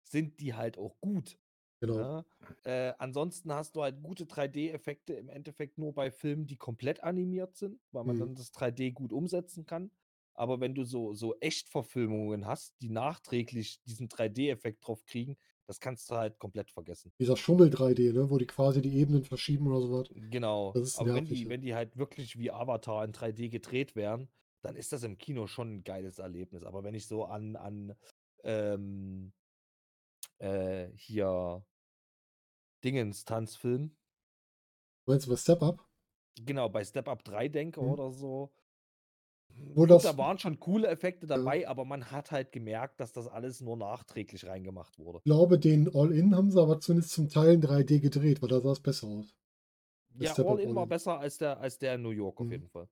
sind 0.04 0.40
die 0.40 0.54
halt 0.54 0.78
auch 0.78 1.00
gut. 1.02 1.40
Genau. 1.82 1.96
Ne? 1.98 2.26
Äh, 2.64 2.94
ansonsten 3.00 3.54
hast 3.54 3.76
du 3.76 3.84
halt 3.84 4.02
gute 4.04 4.26
3D-Effekte 4.28 5.14
im 5.14 5.30
Endeffekt 5.30 5.78
nur 5.78 5.94
bei 5.94 6.12
Filmen, 6.12 6.48
die 6.48 6.58
komplett 6.58 7.04
animiert 7.04 7.56
sind, 7.58 7.80
weil 7.92 8.04
man 8.06 8.16
Mhm. 8.16 8.20
dann 8.20 8.36
das 8.36 8.52
3D 8.52 8.92
gut 8.92 9.14
umsetzen 9.14 9.66
kann. 9.66 9.92
Aber 10.36 10.60
wenn 10.60 10.76
du 10.76 10.84
so, 10.84 11.14
so 11.14 11.36
Echtverfilmungen 11.40 12.46
hast, 12.46 12.76
die 12.82 12.90
nachträglich 12.90 13.82
diesen 13.84 14.10
3D-Effekt 14.10 14.86
drauf 14.86 15.04
kriegen, 15.06 15.38
das 15.68 15.80
kannst 15.80 16.10
du 16.12 16.16
halt 16.16 16.38
komplett 16.40 16.72
vergessen. 16.72 17.12
Dieser 17.20 17.38
Schummel 17.38 17.70
3D, 17.70 18.14
ne, 18.14 18.30
wo 18.30 18.38
die 18.38 18.46
quasi 18.46 18.82
die 18.82 18.96
Ebenen 18.98 19.24
verschieben 19.24 19.68
oder 19.68 19.82
sowas. 19.82 20.10
Genau. 20.30 20.78
Aber 20.94 21.14
wenn 21.16 21.26
die, 21.26 21.44
ja. 21.46 21.50
wenn 21.50 21.62
die 21.62 21.74
halt 21.74 21.98
wirklich 21.98 22.38
wie 22.38 22.52
Avatar 22.52 23.04
in 23.04 23.12
3D 23.12 23.50
gedreht 23.50 23.96
wären, 23.96 24.30
dann 24.62 24.76
ist 24.76 24.92
das 24.94 25.04
im 25.04 25.18
Kino 25.18 25.48
schon 25.48 25.76
ein 25.78 25.84
geiles 25.84 26.20
Erlebnis. 26.20 26.64
Aber 26.64 26.84
wenn 26.84 26.96
ich 26.96 27.08
so 27.08 27.26
an, 27.26 27.56
an 27.56 27.96
ähm, 28.44 29.34
äh, 30.40 30.90
hier 30.96 31.64
Dingens 32.86 33.26
Tanzfilm, 33.26 33.98
Meinst 35.08 35.26
du 35.26 35.32
bei 35.32 35.38
Step 35.38 35.64
Up? 35.64 35.84
genau, 36.36 36.70
bei 36.70 36.84
Step 36.84 37.08
Up 37.08 37.24
3 37.24 37.48
denke 37.50 37.82
Mhm. 37.82 37.88
oder 37.94 38.12
so. 38.12 38.54
Gut, 39.74 39.90
das- 39.90 40.04
da 40.04 40.18
waren 40.18 40.38
schon 40.38 40.60
coole 40.60 40.88
Effekte 40.88 41.28
dabei, 41.28 41.68
aber 41.68 41.86
man 41.86 42.12
hat 42.12 42.32
halt 42.32 42.52
gemerkt, 42.52 43.00
dass 43.00 43.12
das 43.14 43.28
alles 43.28 43.62
nur 43.62 43.78
nachträglich 43.78 44.46
reingemacht 44.46 44.98
wurde. 45.00 45.20
Ich 45.20 45.24
glaube, 45.26 45.60
den 45.60 45.94
All-In 45.94 46.36
haben 46.36 46.52
sie 46.52 46.62
aber 46.62 46.80
zumindest 46.80 47.12
zum 47.14 47.30
Teil 47.30 47.54
in 47.56 47.62
3D 47.62 48.00
gedreht, 48.00 48.42
weil 48.42 48.50
da 48.50 48.60
sah 48.62 48.72
es 48.72 48.80
besser 48.80 49.08
aus. 49.08 49.36
Der 50.10 50.28
Ja, 50.30 50.34
All-In 50.46 50.70
war 50.76 50.84
All-In. 50.84 50.90
besser 50.90 51.20
als 51.20 51.38
der, 51.38 51.60
als 51.60 51.78
der 51.78 51.96
in 51.96 52.02
New 52.02 52.10
York 52.12 52.40
auf 52.40 52.46
Mhm. 52.48 52.52
jeden 52.52 52.70
Fall. 52.70 52.88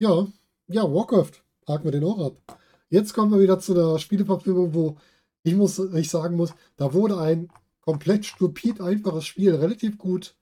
Ja, 0.00 0.26
ja, 0.68 0.82
Warcraft. 0.82 1.42
Haken 1.68 1.84
wir 1.84 1.92
den 1.92 2.04
auch 2.04 2.18
ab. 2.18 2.58
Jetzt 2.90 3.14
kommen 3.14 3.32
wir 3.32 3.40
wieder 3.40 3.58
zu 3.58 3.74
der 3.74 3.98
Spieleverfilmung, 3.98 4.74
wo 4.74 4.96
ich 5.42 5.54
muss, 5.54 5.78
ich 5.78 6.10
sagen 6.10 6.36
muss, 6.36 6.54
da 6.76 6.92
wurde 6.92 7.18
ein 7.18 7.48
komplett 7.80 8.26
stupid 8.26 8.80
einfaches 8.80 9.26
Spiel 9.26 9.54
relativ 9.54 9.98
gut 9.98 10.36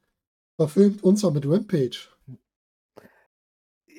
verfilmt, 0.56 1.02
und 1.02 1.16
zwar 1.16 1.30
mit 1.32 1.46
Rampage. 1.46 2.08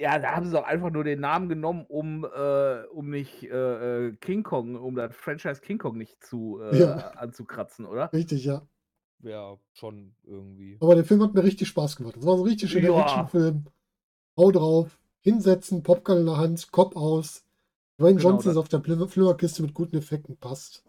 Ja, 0.04 0.20
da 0.20 0.36
haben 0.36 0.46
sie 0.46 0.52
doch 0.52 0.66
einfach 0.66 0.90
nur 0.92 1.06
den 1.06 1.22
Namen 1.22 1.48
genommen, 1.48 1.86
um, 1.88 2.26
äh, 2.26 2.84
um 2.92 3.10
nicht 3.10 3.44
äh, 3.44 4.08
äh, 4.08 4.16
King 4.18 4.44
Kong, 4.44 4.76
um 4.76 4.96
das 4.96 5.16
Franchise 5.16 5.62
King 5.62 5.78
Kong 5.78 5.98
nicht 5.98 6.22
zu 6.22 6.60
äh, 6.62 6.78
Ja. 6.78 6.96
anzukratzen, 7.12 7.86
oder? 7.86 8.12
Richtig, 8.12 8.44
ja. 8.44 8.68
Wäre 9.20 9.60
schon 9.72 10.14
irgendwie. 10.26 10.78
Aber 10.82 10.96
der 10.96 11.06
Film 11.06 11.24
hat 11.24 11.34
mir 11.34 11.44
richtig 11.46 11.70
Spaß 11.70 11.96
gemacht. 11.96 12.18
Das 12.18 12.26
war 12.26 12.36
so 12.36 12.44
ein 12.44 12.50
richtig 12.50 12.70
schöner 12.70 12.90
Ja. 12.90 13.02
Actionfilm. 13.04 13.64
Hau 14.36 14.52
drauf, 14.52 15.00
hinsetzen, 15.22 15.84
Popcorn 15.84 16.20
in 16.20 16.26
der 16.26 16.36
Hand, 16.38 16.70
Kopf 16.74 16.98
aus. 16.98 17.46
Dwayne 17.98 18.18
Genau, 18.18 18.32
Johnson 18.32 18.52
ist 18.52 18.58
auf 18.58 18.68
der 18.68 18.82
Flimmer- 18.82 19.08
Flimmerkiste 19.08 19.62
mit 19.62 19.74
guten 19.74 19.96
Effekten, 19.96 20.36
passt. 20.36 20.84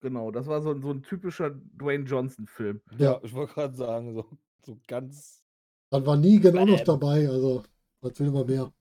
Genau, 0.00 0.32
das 0.32 0.48
war 0.48 0.60
so, 0.60 0.72
ein- 0.72 0.82
so 0.82 0.90
ein 0.90 1.04
typischer 1.04 1.50
Dwayne 1.50 2.04
Johnson-Film. 2.04 2.80
Ja, 2.98 3.12
Ja. 3.12 3.20
ich 3.22 3.32
wollte 3.32 3.54
gerade 3.54 3.76
sagen, 3.76 4.12
so, 4.14 4.24
so 4.64 4.76
ganz. 4.88 5.44
Dann 5.90 6.04
war 6.04 6.16
Negan 6.16 6.58
auch 6.58 6.66
noch 6.66 6.80
dabei, 6.80 7.28
also 7.28 7.62
was 8.06 8.20
will 8.20 8.30
man 8.30 8.46
mehr. 8.46 8.72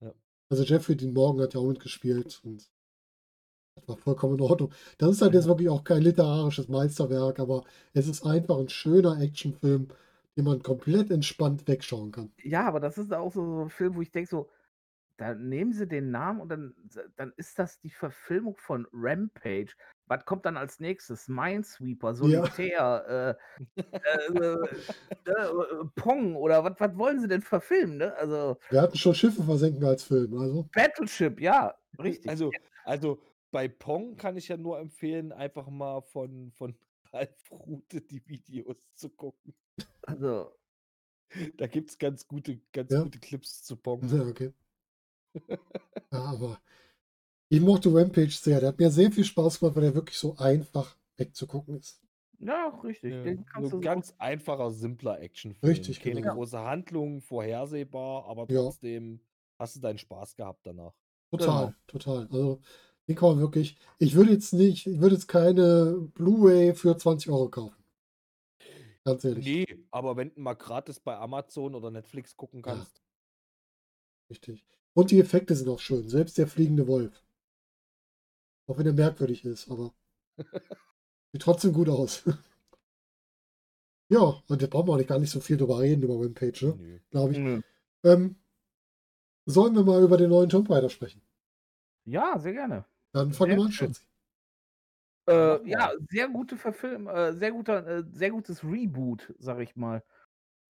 Ja. 0.00 0.12
Also 0.50 0.64
Jeffrey 0.64 0.96
Dean 0.96 1.12
Morgan 1.12 1.42
hat 1.42 1.54
ja 1.54 1.60
auch 1.60 1.68
mitgespielt 1.68 2.40
und 2.44 2.70
das 3.76 3.88
war 3.88 3.96
vollkommen 3.96 4.38
in 4.38 4.40
Ordnung. 4.40 4.72
Das 4.98 5.10
ist 5.10 5.22
halt 5.22 5.34
jetzt 5.34 5.48
wirklich 5.48 5.68
auch 5.68 5.82
kein 5.82 6.02
literarisches 6.02 6.68
Meisterwerk, 6.68 7.40
aber 7.40 7.64
es 7.92 8.06
ist 8.06 8.24
einfach 8.24 8.58
ein 8.58 8.68
schöner 8.68 9.20
Actionfilm, 9.20 9.88
den 10.36 10.44
man 10.44 10.62
komplett 10.62 11.10
entspannt 11.10 11.66
wegschauen 11.66 12.12
kann. 12.12 12.32
Ja, 12.42 12.66
aber 12.66 12.80
das 12.80 12.98
ist 12.98 13.12
auch 13.12 13.32
so, 13.32 13.44
so 13.44 13.62
ein 13.62 13.70
Film, 13.70 13.96
wo 13.96 14.02
ich 14.02 14.12
denke 14.12 14.30
so, 14.30 14.48
da 15.16 15.34
nehmen 15.34 15.72
sie 15.72 15.86
den 15.86 16.10
Namen 16.10 16.40
und 16.40 16.48
dann, 16.48 16.74
dann 17.16 17.32
ist 17.36 17.58
das 17.58 17.78
die 17.80 17.90
Verfilmung 17.90 18.56
von 18.56 18.86
Rampage. 18.92 19.74
Was 20.06 20.24
kommt 20.24 20.44
dann 20.44 20.56
als 20.56 20.80
nächstes? 20.80 21.28
Minesweeper, 21.28 22.14
Solitär, 22.14 23.36
äh, 23.76 23.76
äh, 23.80 24.36
äh, 24.36 25.30
äh, 25.30 25.84
Pong 25.96 26.36
oder 26.36 26.62
was, 26.64 26.74
was 26.78 26.96
wollen 26.96 27.20
sie 27.20 27.28
denn 27.28 27.42
verfilmen? 27.42 27.98
Ne? 27.98 28.14
Also 28.16 28.58
Wir 28.68 28.82
hatten 28.82 28.96
schon 28.98 29.14
Schiffe 29.14 29.42
versenken 29.42 29.84
als 29.84 30.04
Film, 30.04 30.36
also 30.38 30.68
Battleship, 30.74 31.40
ja, 31.40 31.74
richtig. 32.02 32.30
Also, 32.30 32.50
also 32.84 33.22
bei 33.50 33.68
Pong 33.68 34.16
kann 34.16 34.36
ich 34.36 34.48
ja 34.48 34.56
nur 34.56 34.78
empfehlen, 34.78 35.32
einfach 35.32 35.68
mal 35.68 36.02
von, 36.02 36.52
von 36.52 36.76
Ralf 37.12 37.50
Rute 37.50 38.00
die 38.00 38.26
Videos 38.26 38.76
zu 38.94 39.08
gucken. 39.10 39.54
Also, 40.02 40.52
Da 41.56 41.66
gibt 41.66 41.90
es 41.90 41.98
ganz 41.98 42.26
gute, 42.26 42.60
ganz 42.72 42.92
Ja. 42.92 43.02
gute 43.02 43.18
Clips 43.18 43.62
zu 43.62 43.76
Pong. 43.76 44.08
Ja, 44.08 44.22
okay. 44.26 44.52
Ja, 46.12 46.24
aber 46.24 46.60
ich 47.54 47.60
mochte 47.60 47.92
Rampage 47.94 48.30
sehr. 48.30 48.60
Der 48.60 48.68
hat 48.70 48.78
mir 48.78 48.90
sehr 48.90 49.10
viel 49.12 49.24
Spaß 49.24 49.60
gemacht, 49.60 49.76
weil 49.76 49.84
er 49.84 49.94
wirklich 49.94 50.18
so 50.18 50.36
einfach 50.36 50.96
wegzugucken 51.16 51.76
ist. 51.78 52.00
ja, 52.40 52.68
richtig. 52.82 53.12
Ja, 53.12 53.22
Den 53.22 53.44
kannst 53.46 53.70
so 53.70 53.76
du 53.76 53.76
ein 53.78 53.82
so- 53.82 53.88
ganz 53.88 54.14
einfacher, 54.18 54.70
simpler 54.70 55.20
Actionfilm. 55.20 55.70
Richtig, 55.70 56.00
Keine 56.00 56.20
genau. 56.20 56.34
große 56.34 56.58
Handlung, 56.58 57.20
vorhersehbar, 57.20 58.26
aber 58.26 58.46
Ja. 58.52 58.62
trotzdem 58.62 59.20
hast 59.58 59.76
du 59.76 59.80
deinen 59.80 59.98
Spaß 59.98 60.36
gehabt 60.36 60.66
danach. 60.66 60.92
Total, 61.30 61.66
Genau. 61.66 61.74
total. 61.86 62.22
Also, 62.30 62.60
den 63.08 63.16
kann 63.16 63.30
man 63.30 63.38
wirklich. 63.40 63.76
Ich 63.98 64.14
würde 64.14 64.32
jetzt 64.32 64.52
nicht, 64.52 64.86
ich 64.86 65.00
würde 65.00 65.14
jetzt 65.14 65.28
keine 65.28 66.08
Blu-ray 66.14 66.74
für 66.74 66.96
20 66.96 67.30
Euro 67.30 67.48
kaufen. 67.48 67.82
Ganz 69.04 69.24
ehrlich. 69.24 69.44
Nee, 69.44 69.84
aber 69.90 70.16
wenn 70.16 70.34
du 70.34 70.40
mal 70.40 70.54
gratis 70.54 70.98
bei 71.00 71.16
Amazon 71.16 71.74
oder 71.74 71.90
Netflix 71.90 72.36
gucken 72.36 72.60
Ja. 72.60 72.72
kannst. 72.74 73.02
Richtig. 74.30 74.64
Und 74.94 75.10
die 75.10 75.20
Effekte 75.20 75.54
sind 75.54 75.68
auch 75.68 75.80
schön. 75.80 76.08
Selbst 76.08 76.38
der 76.38 76.46
fliegende 76.46 76.86
Wolf. 76.86 77.22
Auch 78.66 78.78
wenn 78.78 78.86
er 78.86 78.92
merkwürdig 78.92 79.44
ist, 79.44 79.70
aber 79.70 79.92
sieht 81.32 81.42
trotzdem 81.42 81.72
gut 81.72 81.88
aus. 81.88 82.24
ja, 84.08 84.20
und 84.48 84.62
da 84.62 84.66
brauchen 84.66 84.88
wir 84.88 84.94
auch 84.94 85.06
gar 85.06 85.18
nicht 85.18 85.30
so 85.30 85.40
viel 85.40 85.56
drüber 85.56 85.80
reden, 85.80 86.02
über 86.02 86.14
Rampage, 86.14 86.66
ne? 86.66 87.00
Glaube 87.10 87.32
ich. 87.32 87.38
Nö. 87.38 87.60
Ähm, 88.04 88.36
sollen 89.46 89.74
wir 89.74 89.84
mal 89.84 90.02
über 90.02 90.16
den 90.16 90.30
neuen 90.30 90.48
Tomb 90.48 90.70
Raider 90.70 90.88
sprechen? 90.88 91.20
Ja, 92.04 92.38
sehr 92.38 92.52
gerne. 92.52 92.84
Dann 93.12 93.32
fangen 93.32 93.56
wir 93.56 93.64
an, 93.64 93.72
schön. 93.72 93.88
Schatzi. 93.88 94.04
Äh, 95.26 95.66
ja, 95.68 95.92
sehr 96.10 96.28
gute 96.28 96.56
Verfilm, 96.56 97.06
äh, 97.06 97.32
sehr 97.32 97.52
guter, 97.52 97.86
äh, 97.86 98.04
sehr 98.12 98.30
gutes 98.30 98.62
Reboot, 98.62 99.34
sag 99.38 99.60
ich 99.60 99.74
mal. 99.74 100.02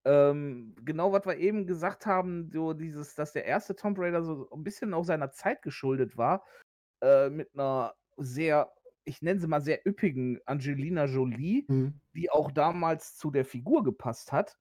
Ähm, 0.05 0.75
genau, 0.85 1.13
was 1.13 1.27
wir 1.27 1.39
eben 1.39 1.67
gesagt 1.67 2.07
haben, 2.07 2.51
so 2.53 2.73
dieses, 2.73 3.15
dass 3.15 3.33
der 3.33 3.47
erste 3.47 3.75
Tomb 3.75 3.99
Raider 3.99 4.23
so 4.23 4.49
ein 4.51 4.63
bisschen 4.63 4.95
auch 4.95 5.05
seiner 5.05 5.33
Zeit 5.33 5.63
geschuldet 5.63 6.17
war, 6.17 6.45
äh, 7.05 7.31
mit 7.31 7.51
einer 7.55 7.95
sehr, 8.17 8.73
ich 9.05 9.23
nenne 9.23 9.41
sie 9.41 9.49
mal 9.49 9.61
sehr 9.61 9.87
üppigen 9.87 10.41
Angelina 10.47 11.07
Jolie, 11.07 11.67
Mhm. 11.69 12.01
die 12.15 12.31
auch 12.31 12.51
damals 12.53 13.17
zu 13.17 13.31
der 13.31 13.45
Figur 13.45 13.85
gepasst 13.85 14.33
hat. 14.33 14.59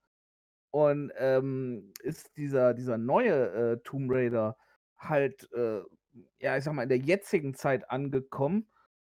Und 0.72 1.12
ähm, 1.18 1.94
ist 2.02 2.36
dieser, 2.38 2.74
dieser 2.74 2.98
neue 2.98 3.52
äh, 3.74 3.78
Tomb 3.84 4.12
Raider 4.12 4.58
halt, 4.98 5.52
äh, 5.54 5.82
ja, 6.40 6.58
ich 6.58 6.64
sag 6.64 6.74
mal, 6.74 6.84
in 6.84 6.90
der 6.90 6.98
jetzigen 6.98 7.54
Zeit 7.54 7.90
angekommen, 7.92 8.68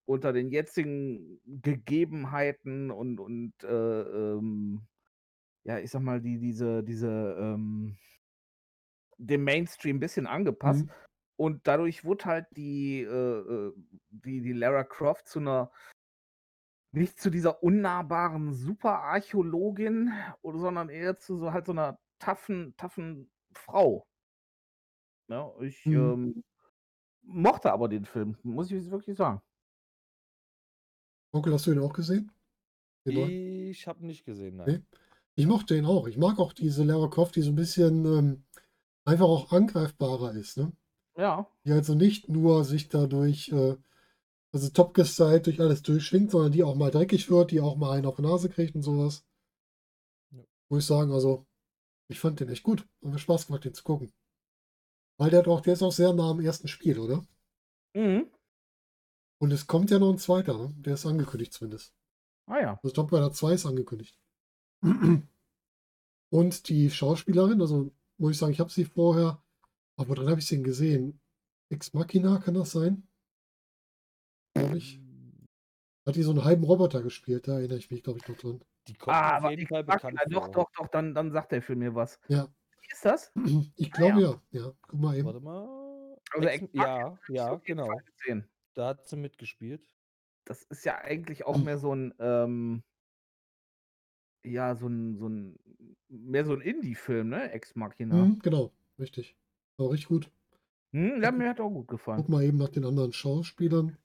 unter 0.07 0.33
den 0.33 0.51
jetzigen 0.51 1.41
Gegebenheiten 1.47 2.91
und, 2.91 3.21
und 3.21 3.53
äh, 3.63 3.69
ähm, 4.03 4.83
ja, 5.65 5.79
ich 5.79 5.91
sag 5.91 6.03
mal, 6.03 6.21
die, 6.23 6.39
diese, 6.39 6.83
diese, 6.83 7.37
ähm, 7.39 7.97
dem 9.19 9.45
Mainstream 9.45 9.97
ein 9.97 10.01
bisschen 10.01 10.27
angepasst. 10.27 10.87
Mhm. 10.87 10.91
Und 11.41 11.67
dadurch 11.67 12.05
wurde 12.05 12.27
halt 12.27 12.49
die, 12.55 13.01
äh, 13.01 13.07
äh, 13.09 13.73
die, 14.11 14.43
die 14.43 14.53
Lara 14.53 14.85
Croft 14.85 15.27
zu 15.27 15.39
einer, 15.39 15.73
nicht 16.93 17.19
zu 17.19 17.31
dieser 17.31 17.63
unnahbaren 17.63 18.53
Superarchäologin, 18.53 20.13
sondern 20.43 20.91
eher 20.91 21.17
zu 21.17 21.39
so 21.39 21.51
halt 21.55 21.65
so 21.65 21.73
einer 21.73 21.99
taffen, 22.19 22.75
taffen 22.77 23.31
Frau. 23.55 24.07
Ja, 25.31 25.51
ich 25.63 25.87
Mhm. 25.87 25.95
ähm, 25.97 26.45
mochte 27.23 27.73
aber 27.73 27.89
den 27.89 28.05
Film, 28.05 28.37
muss 28.43 28.71
ich 28.71 28.91
wirklich 28.91 29.17
sagen. 29.17 29.41
Onkel, 31.33 31.55
hast 31.55 31.67
du 31.67 31.73
ihn 31.73 31.79
auch 31.79 31.95
gesehen? 31.95 32.31
Den? 33.07 33.71
Ich 33.71 33.87
habe 33.87 34.05
nicht 34.05 34.27
gesehen, 34.27 34.57
nein. 34.57 34.85
Nee. 34.93 34.99
Ich 35.37 35.47
mochte 35.47 35.75
ihn 35.75 35.87
auch. 35.87 36.07
Ich 36.07 36.19
mag 36.19 36.39
auch 36.39 36.53
diese 36.53 36.85
Lara 36.85 37.09
Croft, 37.09 37.37
die 37.37 37.41
so 37.41 37.51
ein 37.51 37.57
bisschen 37.57 38.05
ähm, 38.05 38.45
einfach 39.07 39.25
auch 39.25 39.53
angreifbarer 39.53 40.35
ist, 40.35 40.59
ne? 40.59 40.71
Ja, 41.17 41.47
Die 41.65 41.73
also 41.73 41.95
nicht 41.95 42.29
nur 42.29 42.65
sich 42.65 42.89
dadurch, 42.89 43.51
äh, 43.53 43.77
also 44.53 44.69
top 44.71 44.95
gestylt 44.95 45.47
durch 45.47 45.61
alles 45.61 45.83
durchschwingt, 45.83 46.31
sondern 46.31 46.53
die 46.53 46.63
auch 46.63 46.75
mal 46.75 46.91
dreckig 46.91 47.31
wird, 47.31 47.51
die 47.51 47.61
auch 47.61 47.77
mal 47.77 47.93
einen 47.93 48.07
auf 48.07 48.17
die 48.17 48.23
Nase 48.23 48.49
kriegt 48.49 48.75
und 48.75 48.83
sowas. 48.83 49.25
Ja. 50.31 50.43
Muss 50.69 50.81
ich 50.81 50.87
sagen, 50.87 51.13
also 51.13 51.47
ich 52.09 52.19
fand 52.19 52.41
den 52.41 52.49
echt 52.49 52.63
gut. 52.63 52.81
Hat 52.81 53.13
mir 53.13 53.19
Spaß 53.19 53.47
gemacht, 53.47 53.65
den 53.65 53.75
zu 53.75 53.85
gucken. 53.85 54.13
Weil 55.19 55.31
der 55.31 55.41
hat 55.41 55.49
auch, 55.49 55.61
der 55.61 55.75
ist 55.75 55.83
auch 55.83 55.93
sehr 55.93 56.13
nah 56.13 56.31
am 56.31 56.41
ersten 56.41 56.69
Spiel, 56.69 56.99
oder? 56.99 57.25
mhm. 57.95 58.31
Und 59.43 59.53
es 59.53 59.67
kommt 59.67 59.91
ja 59.91 59.99
noch 59.99 60.11
ein 60.11 60.19
zweiter, 60.19 60.57
ne? 60.59 60.75
Der 60.77 60.95
ist 60.95 61.07
angekündigt 61.07 61.55
zumindest. 61.55 61.95
ah 62.47 62.61
ja. 62.61 62.81
Also 62.83 62.95
Tomb 62.95 63.11
Raider 63.11 63.33
2 63.33 63.55
ist 63.55 63.65
angekündigt. 63.65 64.19
Und 66.31 66.69
die 66.69 66.91
Schauspielerin, 66.91 67.61
also 67.61 67.91
muss 68.19 68.33
ich 68.33 68.39
sagen, 68.39 68.53
ich 68.53 68.61
habe 68.61 68.71
sie 68.71 68.85
vorher, 68.85 69.43
aber 70.01 70.15
dann 70.15 70.29
habe 70.29 70.41
ich 70.41 70.47
sie 70.47 70.57
denn 70.57 70.65
gesehen. 70.65 71.21
Ex 71.71 71.93
Machina, 71.93 72.39
kann 72.39 72.55
das 72.55 72.73
sein? 72.73 73.07
Glaube 74.55 74.79
ich. 74.79 75.01
Hat 76.07 76.17
die 76.17 76.23
so 76.23 76.31
einen 76.31 76.45
halben 76.45 76.65
Roboter 76.65 77.03
gespielt, 77.03 77.47
da 77.47 77.59
erinnere 77.59 77.79
ich 77.79 77.91
mich, 77.91 78.03
glaube 78.03 78.19
ich, 78.19 78.29
noch 78.29 78.37
dran. 78.37 78.61
Die 78.89 78.95
kommt 78.95 79.15
Ah, 79.15 79.37
auf 79.37 79.45
aber 79.45 79.51
jeden 79.51 79.67
Fall 79.67 79.85
bekannt 79.85 80.19
doch, 80.31 80.49
doch, 80.49 80.71
doch, 80.77 80.89
dann, 80.89 81.15
dann 81.15 81.31
sagt 81.31 81.53
der 81.53 81.63
Film 81.63 81.81
mir 81.81 81.95
was. 81.95 82.19
Ja. 82.29 82.49
Wie 82.81 82.89
ist 82.91 83.05
das? 83.05 83.33
Ich 83.77 83.93
glaube 83.93 84.21
ja. 84.23 84.43
ja. 84.51 84.61
Ja, 84.63 84.73
guck 84.81 85.01
mal 85.01 85.17
eben. 85.17 85.27
Warte 85.27 85.41
mal. 85.41 86.17
Also 86.33 86.49
Ex 86.49 86.69
ja, 86.73 87.19
ja, 87.29 87.55
genau. 87.57 87.91
Da 88.75 88.89
hat 88.89 89.07
sie 89.09 89.17
mitgespielt. 89.17 89.83
Das 90.47 90.63
ist 90.65 90.85
ja 90.85 90.97
eigentlich 90.99 91.45
auch 91.45 91.59
mehr 91.59 91.77
so 91.79 91.95
ein, 91.95 92.15
ähm, 92.19 92.83
ja, 94.45 94.75
so 94.75 94.89
ein, 94.89 95.17
so 95.17 95.29
ein, 95.29 95.57
mehr 96.09 96.45
so 96.45 96.55
ein 96.55 96.61
Indie-Film, 96.61 97.29
ne? 97.29 97.53
Ex 97.53 97.75
Machina. 97.77 98.15
Mhm, 98.15 98.39
genau, 98.41 98.73
richtig. 98.99 99.37
War 99.81 99.91
richtig 99.91 100.09
gut. 100.09 100.31
Hm, 100.93 101.23
ja, 101.23 101.31
mir 101.31 101.49
hat 101.49 101.61
auch 101.61 101.71
gut 101.71 101.89
gefallen. 101.89 102.19
Guck 102.19 102.29
mal 102.29 102.45
eben 102.45 102.59
nach 102.59 102.69
den 102.69 102.85
anderen 102.85 103.13
Schauspielern. 103.13 103.97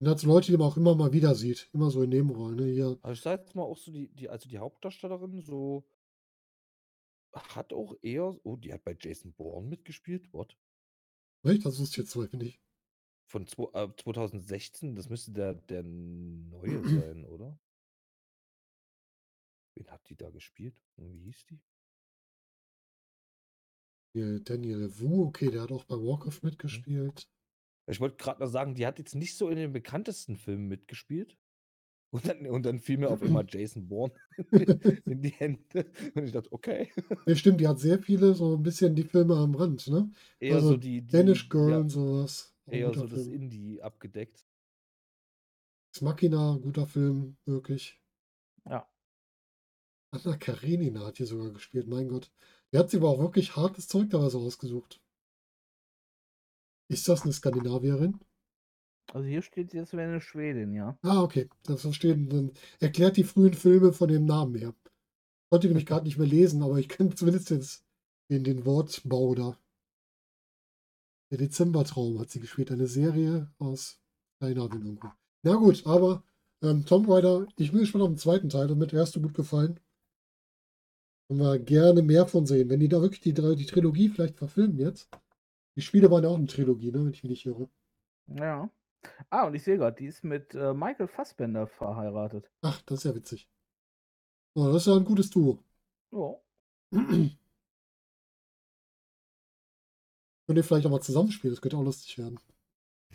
Und 0.00 0.08
hat 0.08 0.18
so 0.20 0.28
Leute, 0.28 0.52
die 0.52 0.58
man 0.58 0.66
auch 0.66 0.76
immer 0.76 0.94
mal 0.94 1.12
wieder 1.12 1.34
sieht. 1.34 1.70
Immer 1.72 1.90
so 1.90 2.02
in 2.02 2.10
Nebenrollen. 2.10 2.56
Ne? 2.56 2.66
Hier, 2.66 2.98
Aber 3.00 3.12
ich 3.12 3.20
sag 3.22 3.40
jetzt 3.40 3.54
mal 3.54 3.62
auch 3.62 3.78
so, 3.78 3.90
die, 3.90 4.08
die, 4.08 4.28
also 4.28 4.48
die 4.48 4.58
Hauptdarstellerin 4.58 5.40
so 5.40 5.88
hat 7.32 7.72
auch 7.72 7.94
eher, 8.02 8.36
oh, 8.44 8.56
die 8.56 8.72
hat 8.72 8.84
bei 8.84 8.96
Jason 9.00 9.32
Bourne 9.32 9.66
mitgespielt. 9.68 10.30
What? 10.32 10.56
echt? 11.44 11.64
Das 11.64 11.80
ich 11.80 11.96
jetzt 11.96 12.10
zum 12.10 12.22
Beispiel 12.22 12.40
nicht. 12.40 12.60
Von 13.26 13.46
zwo- 13.46 13.72
äh, 13.74 13.90
2016, 13.96 14.94
das 14.94 15.08
müsste 15.08 15.32
der, 15.32 15.54
der 15.54 15.82
neue 15.82 16.82
sein, 17.14 17.24
oder? 17.24 17.58
Wen 19.76 19.90
hat 19.90 20.06
die 20.08 20.16
da 20.16 20.28
gespielt? 20.30 20.76
Und 20.96 21.10
wie 21.12 21.24
hieß 21.24 21.46
die? 21.46 21.60
Daniel 24.14 24.90
Wu, 24.98 25.24
okay, 25.26 25.50
der 25.50 25.62
hat 25.62 25.72
auch 25.72 25.84
bei 25.84 25.96
Warcraft 25.96 26.40
mitgespielt. 26.42 27.28
Ich 27.86 28.00
wollte 28.00 28.16
gerade 28.16 28.40
noch 28.40 28.48
sagen, 28.48 28.74
die 28.74 28.86
hat 28.86 28.98
jetzt 28.98 29.14
nicht 29.14 29.36
so 29.36 29.48
in 29.48 29.56
den 29.56 29.72
bekanntesten 29.72 30.36
Filmen 30.36 30.68
mitgespielt. 30.68 31.36
Und 32.10 32.28
dann, 32.28 32.46
und 32.46 32.64
dann 32.64 32.78
fiel 32.78 32.98
mir 32.98 33.10
auf 33.10 33.22
einmal 33.22 33.44
Jason 33.50 33.88
Bourne 33.88 34.14
in 35.04 35.20
die 35.20 35.30
Hände. 35.30 35.90
Und 36.14 36.24
ich 36.24 36.32
dachte, 36.32 36.52
okay. 36.52 36.92
Ja, 37.26 37.34
stimmt, 37.34 37.60
die 37.60 37.66
hat 37.66 37.80
sehr 37.80 37.98
viele, 37.98 38.34
so 38.34 38.56
ein 38.56 38.62
bisschen 38.62 38.94
die 38.94 39.02
Filme 39.02 39.34
am 39.36 39.56
Rand, 39.56 39.88
ne? 39.88 40.08
Eher 40.38 40.54
Also 40.54 40.68
so 40.68 40.76
die, 40.76 41.02
die 41.02 41.06
Danish 41.08 41.48
Girl 41.48 41.70
ja, 41.72 41.78
und 41.78 41.88
sowas. 41.88 42.54
Eher 42.66 42.94
so 42.94 43.06
das 43.06 43.24
Film. 43.24 43.34
Indie 43.34 43.82
abgedeckt. 43.82 44.46
Ex 45.90 46.02
Machina, 46.02 46.56
guter 46.62 46.86
Film, 46.86 47.36
wirklich. 47.46 48.00
Ja. 48.64 48.88
Anna 50.12 50.36
Karenina 50.36 51.06
hat 51.06 51.16
hier 51.16 51.26
sogar 51.26 51.50
gespielt, 51.50 51.88
mein 51.88 52.08
Gott. 52.08 52.30
Der 52.74 52.80
hat 52.80 52.90
sich 52.90 52.98
aber 52.98 53.10
auch 53.10 53.20
wirklich 53.20 53.54
hartes 53.54 53.86
Zeug 53.86 54.10
teilweise 54.10 54.36
ausgesucht. 54.36 55.00
Ist 56.88 57.08
das 57.08 57.22
eine 57.22 57.32
Skandinavierin? 57.32 58.18
Also 59.12 59.28
hier 59.28 59.42
steht 59.42 59.72
jetzt, 59.74 59.92
wäre 59.92 60.10
eine 60.10 60.20
Schwedin, 60.20 60.72
ja. 60.74 60.98
Ah, 61.02 61.22
okay. 61.22 61.48
Das 61.62 61.82
verstehen. 61.82 62.28
Dann 62.28 62.50
erklärt 62.80 63.16
die 63.16 63.22
frühen 63.22 63.54
Filme 63.54 63.92
von 63.92 64.08
dem 64.08 64.24
Namen 64.24 64.56
her. 64.56 64.74
Konnte 65.50 65.68
nämlich 65.68 65.86
gerade 65.86 66.04
nicht 66.04 66.18
mehr 66.18 66.26
lesen, 66.26 66.64
aber 66.64 66.78
ich 66.78 66.88
kenne 66.88 67.14
zumindest 67.14 67.50
jetzt 67.50 67.84
den, 68.28 68.42
den 68.42 68.66
Wortbau 68.66 69.36
da. 69.36 69.56
Der 71.30 71.38
Dezembertraum 71.38 72.18
hat 72.18 72.30
sie 72.30 72.40
gespielt. 72.40 72.72
Eine 72.72 72.88
Serie 72.88 73.52
aus 73.58 74.00
Skandinavien 74.34 74.84
irgendwo. 74.84 75.12
Na 75.44 75.54
gut, 75.54 75.86
aber 75.86 76.24
ähm, 76.60 76.84
Tomb 76.84 77.08
Raider, 77.08 77.46
ich 77.56 77.70
bin 77.70 77.82
gespannt 77.82 78.02
auf 78.02 78.10
den 78.10 78.18
zweiten 78.18 78.48
Teil. 78.48 78.66
Damit 78.66 78.92
erste 78.92 79.20
gut 79.20 79.34
gefallen. 79.34 79.78
Können 81.28 81.40
wir 81.40 81.58
gerne 81.58 82.02
mehr 82.02 82.26
von 82.26 82.46
sehen. 82.46 82.68
Wenn 82.68 82.80
die 82.80 82.88
da 82.88 83.00
wirklich 83.00 83.20
die, 83.20 83.32
die 83.32 83.66
Trilogie 83.66 84.08
vielleicht 84.08 84.36
verfilmen 84.36 84.78
jetzt. 84.78 85.08
Die 85.76 85.82
Spiele 85.82 86.10
waren 86.10 86.22
ja 86.22 86.30
auch 86.30 86.36
eine 86.36 86.46
Trilogie, 86.46 86.92
ne, 86.92 87.04
wenn 87.04 87.12
ich 87.12 87.24
mich 87.24 87.30
nicht 87.30 87.46
irre. 87.46 87.68
Ja. 88.26 88.70
Ah, 89.30 89.46
und 89.46 89.54
ich 89.54 89.62
sehe 89.64 89.76
gerade, 89.76 89.96
die 89.96 90.06
ist 90.06 90.24
mit 90.24 90.54
äh, 90.54 90.72
Michael 90.72 91.08
Fassbender 91.08 91.66
verheiratet. 91.66 92.50
Ach, 92.62 92.80
das 92.82 92.98
ist 92.98 93.04
ja 93.04 93.14
witzig. 93.14 93.48
Oh, 94.54 94.66
das 94.66 94.76
ist 94.76 94.86
ja 94.86 94.96
ein 94.96 95.04
gutes 95.04 95.30
Duo. 95.30 95.58
Ja. 96.12 96.36
Könnt 100.46 100.58
ihr 100.58 100.64
vielleicht 100.64 100.86
auch 100.86 100.90
mal 100.90 101.00
zusammenspielen, 101.00 101.54
das 101.54 101.62
könnte 101.62 101.78
auch 101.78 101.82
lustig 101.82 102.18
werden. 102.18 102.38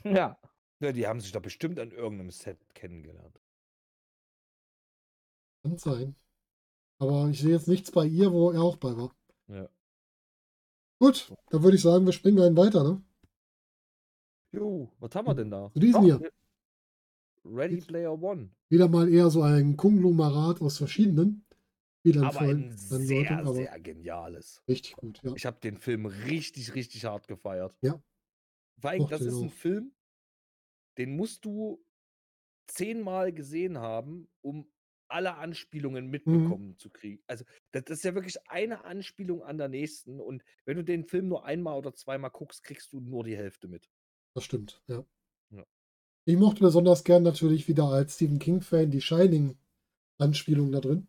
Ja. 0.04 0.40
Ja, 0.80 0.92
die 0.92 1.06
haben 1.06 1.20
sich 1.20 1.32
da 1.32 1.40
bestimmt 1.40 1.78
an 1.78 1.92
irgendeinem 1.92 2.32
Set 2.32 2.58
kennengelernt. 2.74 3.40
Kann 5.62 5.78
sein. 5.78 6.16
Aber 7.00 7.30
ich 7.30 7.40
sehe 7.40 7.52
jetzt 7.52 7.68
nichts 7.68 7.92
bei 7.92 8.06
ihr, 8.06 8.32
wo 8.32 8.52
er 8.52 8.62
auch 8.62 8.78
bei 8.78 8.96
war. 8.96 9.16
Ja. 9.48 9.70
Gut, 11.00 11.34
dann 11.50 11.64
würde 11.64 11.78
ich 11.78 11.82
sagen, 11.82 12.06
wir 12.06 12.12
springen 12.12 12.42
einen 12.42 12.58
weiter, 12.58 12.84
ne? 12.84 13.02
Jo, 14.52 14.92
was 15.00 15.16
haben 15.16 15.28
wir 15.28 15.36
denn 15.36 15.50
da? 15.50 15.72
Zu 15.72 15.80
diesem 15.80 16.02
Doch, 16.08 16.20
hier. 16.20 16.32
Ready 17.46 17.78
Player 17.82 18.22
One. 18.22 18.50
Wieder 18.70 18.88
mal 18.90 19.08
eher 19.12 19.30
so 19.30 19.42
ein 19.42 19.78
Konglomerat 19.78 20.62
aus 20.62 20.78
verschiedenen 20.78 21.46
Spielern 22.00 22.26
Aber 22.26 22.42
ein 22.42 22.72
sehr, 22.76 23.40
aber 23.40 23.54
sehr 23.54 23.80
geniales. 23.80 24.62
richtig 24.68 24.96
gut, 24.96 25.22
ja. 25.24 25.34
Ich 25.36 25.46
habe 25.46 25.60
den 25.60 25.78
Film 25.78 26.06
richtig, 26.06 26.76
richtig 26.76 27.06
hart 27.06 27.28
gefeiert. 27.28 27.78
Ja. 27.82 28.02
Weil 28.78 29.00
Mochte 29.00 29.18
das 29.18 29.26
ist 29.26 29.40
ein 29.40 29.50
auch. 29.50 29.54
Film, 29.54 29.92
den 30.98 31.16
musst 31.16 31.46
du 31.46 31.84
zehnmal 32.68 33.32
gesehen 33.34 33.78
haben, 33.78 34.28
um 34.42 34.70
alle 35.10 35.36
Anspielungen 35.36 36.06
Mhm. 36.06 36.12
mitbekommen 36.12 36.78
zu 36.78 36.90
kriegen. 36.90 37.22
Also, 37.28 37.46
das 37.72 37.84
ist 37.90 38.04
ja 38.04 38.16
wirklich 38.16 38.38
eine 38.50 38.86
Anspielung 38.86 39.44
an 39.44 39.58
der 39.58 39.68
nächsten. 39.70 40.20
Und 40.20 40.44
wenn 40.66 40.78
du 40.78 40.84
den 40.84 41.06
Film 41.06 41.28
nur 41.28 41.46
einmal 41.46 41.78
oder 41.78 41.94
zweimal 41.94 42.32
guckst, 42.32 42.64
kriegst 42.64 42.94
du 42.94 43.00
nur 43.00 43.24
die 43.24 43.38
Hälfte 43.38 43.68
mit. 43.68 43.90
Das 44.36 44.44
stimmt, 44.44 44.82
ja. 44.88 45.04
Ja. 45.52 45.66
Ich 46.26 46.38
mochte 46.38 46.62
besonders 46.62 47.04
gern 47.04 47.24
natürlich 47.24 47.68
wieder 47.68 47.86
als 47.86 48.16
Stephen 48.16 48.40
King-Fan 48.40 48.92
die 48.92 49.02
Shining-Anspielung 49.02 50.72
da 50.72 50.80
drin. 50.80 51.08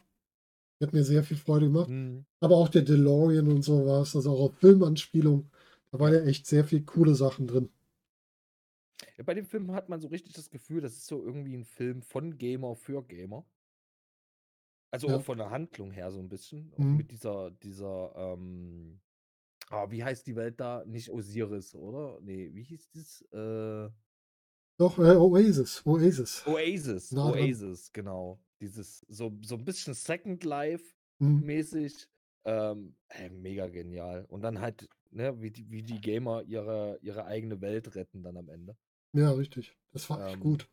Die 0.81 0.87
hat 0.87 0.95
mir 0.95 1.05
sehr 1.05 1.23
viel 1.23 1.37
Freude 1.37 1.67
gemacht. 1.67 1.91
Mhm. 1.91 2.25
Aber 2.41 2.57
auch 2.57 2.69
der 2.69 2.83
DeLorean 2.83 3.49
und 3.49 3.63
sowas, 3.63 4.17
also 4.17 4.33
auch 4.33 4.41
auf 4.51 4.59
Filmanspielung. 4.59 5.51
Da 5.91 5.99
waren 5.99 6.15
ja 6.15 6.21
echt 6.23 6.47
sehr 6.47 6.65
viel 6.65 6.85
coole 6.85 7.15
Sachen 7.15 7.47
drin. 7.47 7.71
Ja, 9.17 9.25
bei 9.25 9.35
dem 9.35 9.45
Film 9.45 9.73
hat 9.73 9.89
man 9.89 10.01
so 10.01 10.09
richtig 10.09 10.33
das 10.35 10.51
Gefühl, 10.51 10.81
das 10.81 10.93
ist 10.95 11.07
so 11.07 11.23
irgendwie 11.23 11.55
ein 11.55 11.65
Film 11.65 12.03
von 12.03 12.39
Gamer 12.39 12.77
für 12.77 13.03
Gamer. 13.03 13.45
Also 14.91 15.09
Ja. 15.09 15.17
auch 15.17 15.23
von 15.23 15.39
der 15.39 15.51
Handlung 15.51 15.91
her 15.93 16.11
so 16.11 16.19
ein 16.21 16.29
bisschen. 16.29 16.73
Auch 16.75 16.79
Mhm. 16.79 16.97
mit 16.97 17.11
dieser, 17.11 17.51
dieser, 17.53 18.13
ähm, 18.17 19.01
ah, 19.71 19.91
wie 19.91 20.03
heißt 20.05 20.27
die 20.27 20.37
Welt 20.37 20.61
da? 20.61 20.85
Nicht 20.87 21.11
Osiris, 21.11 21.75
oder? 21.75 22.21
Nee, 22.23 22.51
wie 22.55 22.63
hieß 22.65 22.91
das? 22.93 23.23
Äh, 23.33 23.91
Doch, 24.79 24.99
äh, 24.99 25.17
Oasis, 25.17 25.85
Oasis. 25.87 26.45
Oasis, 26.47 27.13
Nah 27.13 27.31
dran. 27.31 27.41
Oasis, 27.41 27.93
genau. 27.93 28.41
Dieses, 28.61 29.01
so, 29.09 29.33
so 29.43 29.57
ein 29.57 29.65
bisschen 29.65 29.95
Second 29.95 30.43
Life 30.45 30.95
Mhm. 31.19 31.45
mäßig. 31.45 32.09
Ähm, 32.45 32.97
ey, 33.09 33.31
mega 33.31 33.69
genial. 33.69 34.25
Und 34.25 34.41
dann 34.43 34.61
halt, 34.61 34.89
ne, 35.11 35.41
wie 35.43 35.51
die, 35.51 35.71
wie 35.71 35.83
die 35.83 36.01
Gamer 36.01 36.43
ihre, 36.45 36.99
ihre 37.03 37.27
eigene 37.27 37.61
Welt 37.61 37.95
retten 37.95 38.23
dann 38.23 38.37
am 38.39 38.49
Ende. 38.49 38.77
Ja, 39.13 39.33
richtig. 39.33 39.77
Das 39.93 40.09
war 40.09 40.27
echt 40.27 40.35
Ähm, 40.35 40.41
gut. 40.41 40.69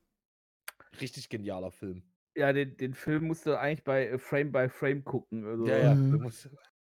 Richtig 1.01 1.29
genialer 1.29 1.71
Film. 1.71 2.03
Ja, 2.37 2.53
den, 2.53 2.77
den 2.77 2.93
Film 2.93 3.25
musst 3.25 3.45
du 3.47 3.59
eigentlich 3.59 3.83
bei 3.83 4.07
äh, 4.07 4.17
Frame 4.19 4.51
by 4.51 4.69
Frame 4.69 5.03
gucken, 5.03 5.43
also, 5.45 5.65
Ja, 5.67 5.77
ja. 5.77 5.95
Mhm. 5.95 6.11
Du 6.11 6.19
musst, 6.19 6.49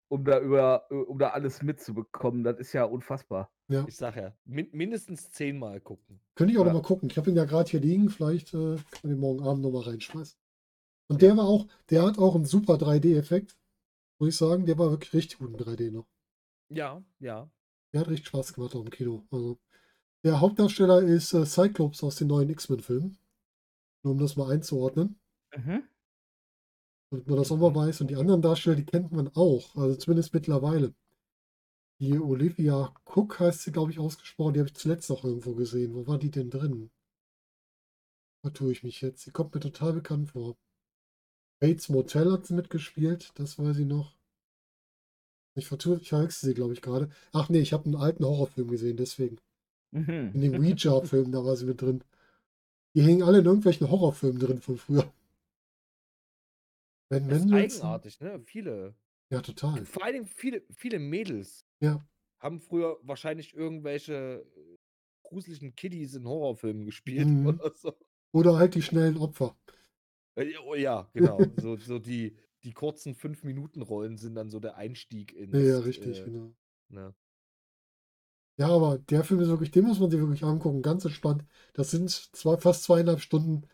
um 0.09 0.25
da 0.25 0.41
über, 0.41 0.87
äh, 0.91 0.95
um 0.95 1.19
da 1.19 1.31
alles 1.31 1.63
mitzubekommen. 1.63 2.45
Das 2.45 2.59
ist 2.59 2.73
ja 2.73 2.85
unfassbar. 2.85 3.51
Ja. 3.69 3.85
ich 3.89 3.97
sag 3.97 4.17
ja, 4.17 4.37
min 4.45 4.69
mindestens 4.73 5.31
zehnmal 5.31 5.81
gucken. 5.81 6.21
Könnte 6.35 6.53
ich 6.53 6.59
auch 6.59 6.67
Ja. 6.67 6.73
noch 6.73 6.83
mal 6.83 6.87
gucken. 6.87 7.09
Ich 7.11 7.17
habe 7.17 7.31
ihn 7.31 7.37
ja 7.37 7.45
gerade 7.45 7.71
hier 7.71 7.81
liegen. 7.81 8.09
Vielleicht 8.11 8.53
äh, 8.55 8.77
kann 8.77 8.85
ich 8.95 9.01
den 9.03 9.19
morgen 9.19 9.43
Abend 9.43 9.63
noch 9.63 9.71
mal 9.73 9.83
reinschmeißen. 9.83 10.39
Und 11.09 11.23
der 11.23 11.37
war 11.37 11.45
auch, 11.45 11.67
der 11.91 12.03
hat 12.05 12.19
auch 12.19 12.35
einen 12.35 12.45
super 12.45 12.75
3D-Effekt. 12.75 13.57
Muss 14.21 14.29
ich 14.31 14.37
sagen, 14.37 14.67
der 14.67 14.79
war 14.79 14.91
wirklich 14.91 15.13
richtig 15.15 15.39
gut 15.39 15.51
in 15.51 15.57
3D 15.57 15.91
noch. 15.91 16.07
Ja, 16.69 17.03
ja. 17.19 17.51
Der 17.93 18.01
hat 18.03 18.09
richtig 18.09 18.29
Spaß 18.29 18.55
gemacht 18.55 18.75
auch 18.77 18.85
im 18.85 18.91
Kino. 18.91 19.27
Also, 19.31 19.59
der 20.25 20.41
Hauptdarsteller 20.41 21.03
ist 21.03 21.33
äh, 21.35 21.45
Cyclops 21.45 22.03
aus 22.05 22.17
den 22.17 22.29
neuen 22.29 22.49
X-Men-Filmen. 22.51 23.19
Nur 24.05 24.13
um 24.13 24.19
das 24.21 24.37
mal 24.37 24.51
einzuordnen. 24.53 25.19
Mhm. 25.57 25.83
damit 27.11 27.29
man 27.29 27.37
das 27.39 27.53
auch 27.53 27.59
mal 27.59 27.73
weiß. 27.77 28.01
Und 28.01 28.09
die 28.09 28.17
anderen 28.17 28.43
Darsteller, 28.43 28.75
die 28.75 28.85
kennt 28.85 29.13
man 29.13 29.29
auch, 29.37 29.77
also 29.77 29.95
zumindest 29.95 30.35
mittlerweile. 30.35 30.93
Die 32.01 32.19
Olivia 32.19 32.93
Cook 33.07 33.41
heißt 33.41 33.63
sie, 33.63 33.73
glaube 33.73 33.93
ich, 33.93 33.99
ausgesprochen. 33.99 34.53
Die 34.53 34.61
habe 34.61 34.69
ich 34.69 34.75
zuletzt 34.75 35.09
noch 35.09 35.25
irgendwo 35.25 35.55
gesehen. 35.55 35.95
Wo 35.95 36.07
war 36.07 36.19
die 36.19 36.31
denn 36.31 36.51
drin? 36.51 36.91
Wo 38.45 38.51
tue 38.51 38.71
ich 38.71 38.85
mich 38.85 39.01
jetzt? 39.01 39.23
Sie 39.25 39.33
kommt 39.33 39.53
mir 39.53 39.61
total 39.61 39.95
bekannt 39.95 40.31
vor. 40.31 40.57
Bates 41.61 41.89
Motel 41.89 42.31
hat 42.31 42.45
sie 42.47 42.53
mitgespielt, 42.53 43.33
das 43.37 43.59
weiß 43.59 43.79
ich 43.79 43.87
noch. 43.87 44.19
Ich 45.55 45.67
vertue, 45.67 45.99
ich 45.99 46.11
verwechsel 46.11 46.49
sie, 46.51 46.55
glaube 46.55 46.75
ich, 46.75 46.83
gerade. 46.83 47.09
Ach 47.33 47.49
nee, 47.49 47.61
ich 47.61 47.73
habe 47.73 47.87
einen 47.87 47.97
alten 47.97 48.23
Horrorfilm 48.25 48.69
gesehen, 48.69 48.99
deswegen. 48.99 49.39
In 50.33 50.41
Mhm. 50.41 50.41
den 50.43 50.55
Ouija-Filmen, 50.61 51.33
da 51.33 51.45
war 51.45 51.57
sie 51.57 51.67
mit 51.67 51.83
drin. 51.83 52.05
Die 52.95 53.03
hängen 53.03 53.23
alle 53.23 53.41
in 53.41 53.47
irgendwelchen 53.47 53.91
Horrorfilmen 53.91 54.41
drin 54.41 54.61
von 54.61 54.79
früher. 54.79 55.13
Ben 57.13 57.29
Das 57.29 57.39
ist 57.39 57.51
Mendelssohn. 57.51 57.53
eigenartig, 57.53 58.21
ne? 58.21 58.41
Viele. 58.41 58.95
Ja, 59.31 59.41
total. 59.43 59.85
Vor 59.85 60.05
allen 60.05 60.15
Dingen 60.15 60.27
viele, 60.27 60.63
viele 60.77 60.99
Mädels 60.99 61.67
Ja. 61.81 62.03
haben 62.41 62.61
früher 62.61 62.99
wahrscheinlich 63.03 63.55
irgendwelche 63.55 64.47
äh, 64.57 64.79
gruseligen 65.25 65.77
Kiddies 65.77 66.15
in 66.15 66.27
Horrorfilmen 66.29 66.85
gespielt 66.87 67.29
Mhm. 67.43 67.45
oder 67.45 67.73
so. 67.77 67.95
Oder 68.33 68.57
halt 68.59 68.75
die 68.75 68.83
schnellen 68.83 69.17
Opfer. 69.19 69.57
Äh, 70.37 70.55
Oh 70.65 70.75
ja, 70.75 71.09
genau. 71.13 71.53
so, 71.57 71.77
so 71.77 71.99
die, 71.99 72.37
die 72.65 72.73
kurzen 72.73 73.15
5-Minuten-Rollen 73.15 74.17
sind 74.17 74.35
dann 74.35 74.51
so 74.51 74.61
der 74.61 74.77
Einstieg 74.77 75.33
ins. 75.35 75.53
Ja, 75.53 75.61
ja, 75.61 75.79
richtig, 75.79 76.25
Äh, 76.25 76.25
genau. 76.25 76.53
ne? 76.89 77.15
Ja, 78.57 78.69
aber 78.69 78.99
der 78.99 79.25
Film 79.25 79.41
ist 79.41 79.49
wirklich, 79.49 79.71
den 79.71 79.85
muss 79.85 79.99
man 79.99 80.11
sich 80.11 80.21
wirklich 80.21 80.45
angucken, 80.45 80.83
ganz 80.83 81.05
entspannt. 81.05 81.45
Das 81.75 81.91
sind 81.91 82.11
zwei, 82.11 82.57
fast 82.59 82.85
zweieinhalb 82.85 83.21
Stunden. 83.21 83.67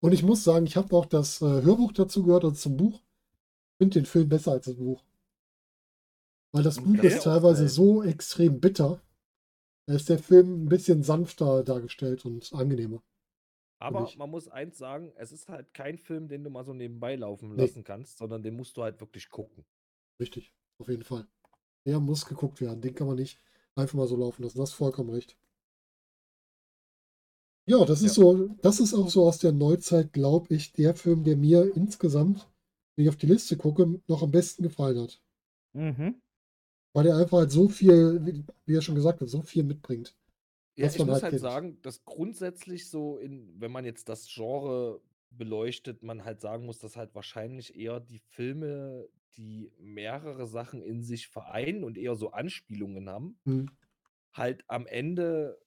Und 0.00 0.12
ich 0.12 0.22
muss 0.22 0.44
sagen, 0.44 0.66
ich 0.66 0.76
habe 0.76 0.94
auch 0.96 1.06
das 1.06 1.42
äh, 1.42 1.62
Hörbuch 1.62 1.92
dazu 1.92 2.22
gehört, 2.22 2.44
also 2.44 2.56
zum 2.56 2.76
Buch. 2.76 3.00
Ich 3.00 3.78
finde 3.78 4.00
den 4.00 4.06
Film 4.06 4.28
besser 4.28 4.52
als 4.52 4.66
das 4.66 4.76
Buch. 4.76 5.02
Weil 6.52 6.62
das 6.62 6.76
Buch 6.80 6.98
Okay. 6.98 7.08
ist 7.08 7.22
teilweise 7.24 7.68
so 7.68 8.02
extrem 8.02 8.60
bitter. 8.60 9.00
Da 9.86 9.94
ist 9.94 10.08
der 10.08 10.18
Film 10.18 10.64
ein 10.64 10.68
bisschen 10.68 11.02
sanfter 11.02 11.62
dargestellt 11.62 12.24
und 12.24 12.52
angenehmer. 12.52 13.02
Aber 13.78 14.10
man 14.16 14.30
muss 14.30 14.48
eins 14.48 14.78
sagen, 14.78 15.12
es 15.16 15.32
ist 15.32 15.48
halt 15.48 15.72
kein 15.74 15.98
Film, 15.98 16.28
den 16.28 16.44
du 16.44 16.50
mal 16.50 16.64
so 16.64 16.72
nebenbei 16.72 17.16
laufen 17.16 17.54
Nee. 17.54 17.62
lassen 17.62 17.84
kannst, 17.84 18.18
sondern 18.18 18.42
den 18.42 18.56
musst 18.56 18.76
du 18.76 18.82
halt 18.82 19.00
wirklich 19.00 19.28
gucken. 19.30 19.64
Richtig, 20.20 20.52
auf 20.78 20.88
jeden 20.88 21.04
Fall. 21.04 21.26
Der 21.86 22.00
muss 22.00 22.26
geguckt 22.26 22.60
werden. 22.60 22.80
Den 22.82 22.94
kann 22.94 23.06
man 23.06 23.16
nicht 23.16 23.40
einfach 23.74 23.94
mal 23.94 24.08
so 24.08 24.16
laufen 24.16 24.42
lassen. 24.42 24.58
Das 24.58 24.70
ist 24.70 24.74
vollkommen 24.76 25.10
recht. 25.10 25.36
Ja, 27.68 27.84
das 27.84 28.02
ist 28.02 28.14
Ja. 28.14 28.14
so, 28.14 28.48
das 28.62 28.80
ist 28.80 28.92
auch 28.94 29.08
so 29.08 29.26
aus 29.26 29.38
der 29.38 29.52
Neuzeit, 29.52 30.12
glaube 30.12 30.52
ich, 30.54 30.72
der 30.72 30.94
Film, 30.96 31.22
der 31.24 31.36
mir 31.36 31.74
insgesamt, 31.76 32.48
wenn 32.96 33.04
ich 33.04 33.08
auf 33.08 33.16
die 33.16 33.26
Liste 33.26 33.56
gucke, 33.56 34.00
noch 34.08 34.22
am 34.22 34.30
besten 34.32 34.62
gefallen 34.64 35.00
hat. 35.00 35.20
Mhm. 35.74 36.20
Weil 36.94 37.06
er 37.06 37.16
einfach 37.18 37.38
halt 37.38 37.52
so 37.52 37.68
viel, 37.68 38.24
wie, 38.66 38.74
er 38.74 38.82
schon 38.82 38.96
gesagt 38.96 39.20
hat, 39.20 39.28
so 39.28 39.40
viel 39.42 39.62
mitbringt. 39.62 40.16
Ja, 40.78 40.92
ich 40.92 41.04
muss 41.04 41.22
halt 41.22 41.30
halt 41.32 41.38
sagen, 41.38 41.80
dass 41.82 42.04
grundsätzlich 42.04 42.88
so 42.90 43.16
in, 43.18 43.58
wenn 43.60 43.72
man 43.72 43.84
jetzt 43.84 44.08
das 44.08 44.28
Genre 44.28 45.00
beleuchtet, 45.30 46.02
man 46.02 46.24
halt 46.24 46.40
sagen 46.40 46.66
muss, 46.66 46.78
dass 46.78 46.96
halt 46.96 47.14
wahrscheinlich 47.14 47.76
eher 47.76 47.98
die 48.00 48.18
Filme, 48.18 49.08
die 49.36 49.72
mehrere 49.78 50.46
Sachen 50.46 50.82
in 50.82 51.02
sich 51.02 51.28
vereinen 51.28 51.82
und 51.82 51.96
eher 51.96 52.14
so 52.14 52.30
Anspielungen 52.32 53.08
haben, 53.08 53.38
Hm. 53.46 53.66
halt 54.32 54.64
am 54.68 54.86
Ende 54.86 55.58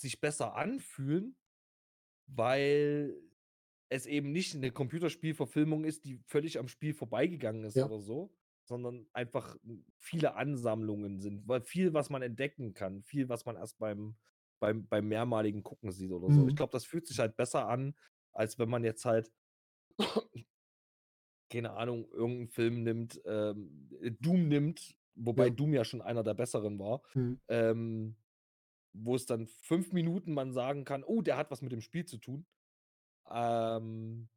sich 0.00 0.20
besser 0.20 0.54
anfühlen, 0.56 1.36
weil 2.26 3.16
es 3.88 4.06
eben 4.06 4.32
nicht 4.32 4.54
eine 4.54 4.72
Computerspielverfilmung 4.72 5.84
ist, 5.84 6.04
die 6.04 6.22
völlig 6.26 6.58
am 6.58 6.68
Spiel 6.68 6.94
vorbeigegangen 6.94 7.64
ist 7.64 7.80
Ja. 7.80 7.84
oder 7.84 8.00
so, 8.00 8.34
sondern 8.64 9.08
einfach 9.12 9.56
viele 9.98 10.34
Ansammlungen 10.36 11.20
sind, 11.20 11.46
weil 11.48 11.62
viel, 11.62 11.94
was 11.94 12.10
man 12.10 12.22
entdecken 12.22 12.74
kann, 12.74 13.04
viel, 13.04 13.28
was 13.28 13.46
man 13.46 13.56
erst 13.56 13.78
beim, 13.78 14.16
beim, 14.60 14.88
beim 14.88 15.08
mehrmaligen 15.08 15.62
Gucken 15.62 15.92
sieht 15.92 16.12
oder 16.12 16.32
so. 16.32 16.48
Ich 16.48 16.54
Mhm. 16.54 16.56
glaube, 16.56 16.72
das 16.72 16.84
fühlt 16.86 17.06
sich 17.06 17.18
halt 17.20 17.36
besser 17.36 17.68
an, 17.68 17.96
als 18.32 18.58
wenn 18.58 18.68
man 18.70 18.84
jetzt 18.84 19.04
halt, 19.04 19.30
keine 21.50 21.72
Ahnung, 21.72 22.10
irgendeinen 22.10 22.48
Film 22.48 22.82
nimmt, 22.82 23.20
ähm, 23.24 23.88
äh, 24.00 24.10
Doom 24.20 24.48
nimmt, 24.48 24.96
wobei 25.14 25.48
Ja. 25.48 25.50
Doom 25.50 25.72
ja 25.74 25.84
schon 25.84 26.02
einer 26.02 26.24
der 26.24 26.34
besseren 26.34 26.78
war, 26.78 27.02
Mhm. 27.14 27.36
ähm, 27.48 28.16
wo 29.04 29.14
es 29.16 29.26
dann 29.26 29.46
fünf 29.46 29.92
Minuten 29.92 30.34
man 30.34 30.52
sagen 30.52 30.84
kann, 30.84 31.04
oh, 31.04 31.22
der 31.22 31.36
hat 31.36 31.50
was 31.50 31.62
mit 31.62 31.72
dem 31.72 31.80
Spiel 31.82 32.04
zu 32.06 32.18
tun. 32.18 32.46
Ähm, 33.30 34.28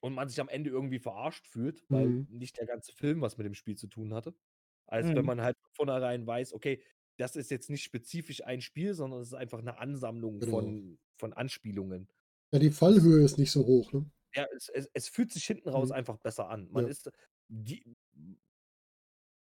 und 0.00 0.14
man 0.14 0.28
sich 0.28 0.40
am 0.40 0.48
Ende 0.48 0.70
irgendwie 0.70 0.98
verarscht 0.98 1.46
fühlt, 1.46 1.84
weil 1.90 2.10
Mhm. 2.10 2.26
nicht 2.26 2.58
der 2.58 2.66
ganze 2.66 2.92
Film 2.92 3.20
was 3.20 3.36
mit 3.38 3.46
dem 3.46 3.54
Spiel 3.54 3.76
zu 3.76 3.86
tun 3.86 4.14
hatte. 4.14 4.34
Als 4.86 5.10
wenn 5.14 5.24
Mhm. 5.24 5.26
man 5.26 5.40
halt 5.42 5.56
von 5.62 5.70
vornherein 5.86 6.26
weiß, 6.26 6.52
okay, 6.54 6.82
das 7.18 7.36
ist 7.36 7.50
jetzt 7.50 7.70
nicht 7.70 7.84
spezifisch 7.84 8.42
ein 8.44 8.60
Spiel, 8.62 8.94
sondern 8.94 9.20
es 9.20 9.28
ist 9.28 9.34
einfach 9.34 9.58
eine 9.60 9.78
Ansammlung 9.78 10.42
Genau. 10.42 10.42
von, 10.42 10.98
von 11.18 11.32
Anspielungen. 11.32 12.08
Ja, 12.52 12.58
die 12.58 12.70
Fallhöhe 12.70 13.24
ist 13.24 13.36
nicht 13.36 13.50
so 13.52 13.66
hoch, 13.66 13.92
ne? 13.92 14.10
Ja, 14.34 14.46
es, 14.56 14.68
es, 14.70 14.88
es 14.94 15.08
fühlt 15.08 15.30
sich 15.32 15.44
hinten 15.44 15.68
raus 15.68 15.90
Mhm. 15.90 15.92
einfach 15.92 16.16
besser 16.16 16.48
an. 16.48 16.70
Man 16.70 16.86
Ja. 16.86 16.88
ist 16.88 17.10
die, 17.48 17.84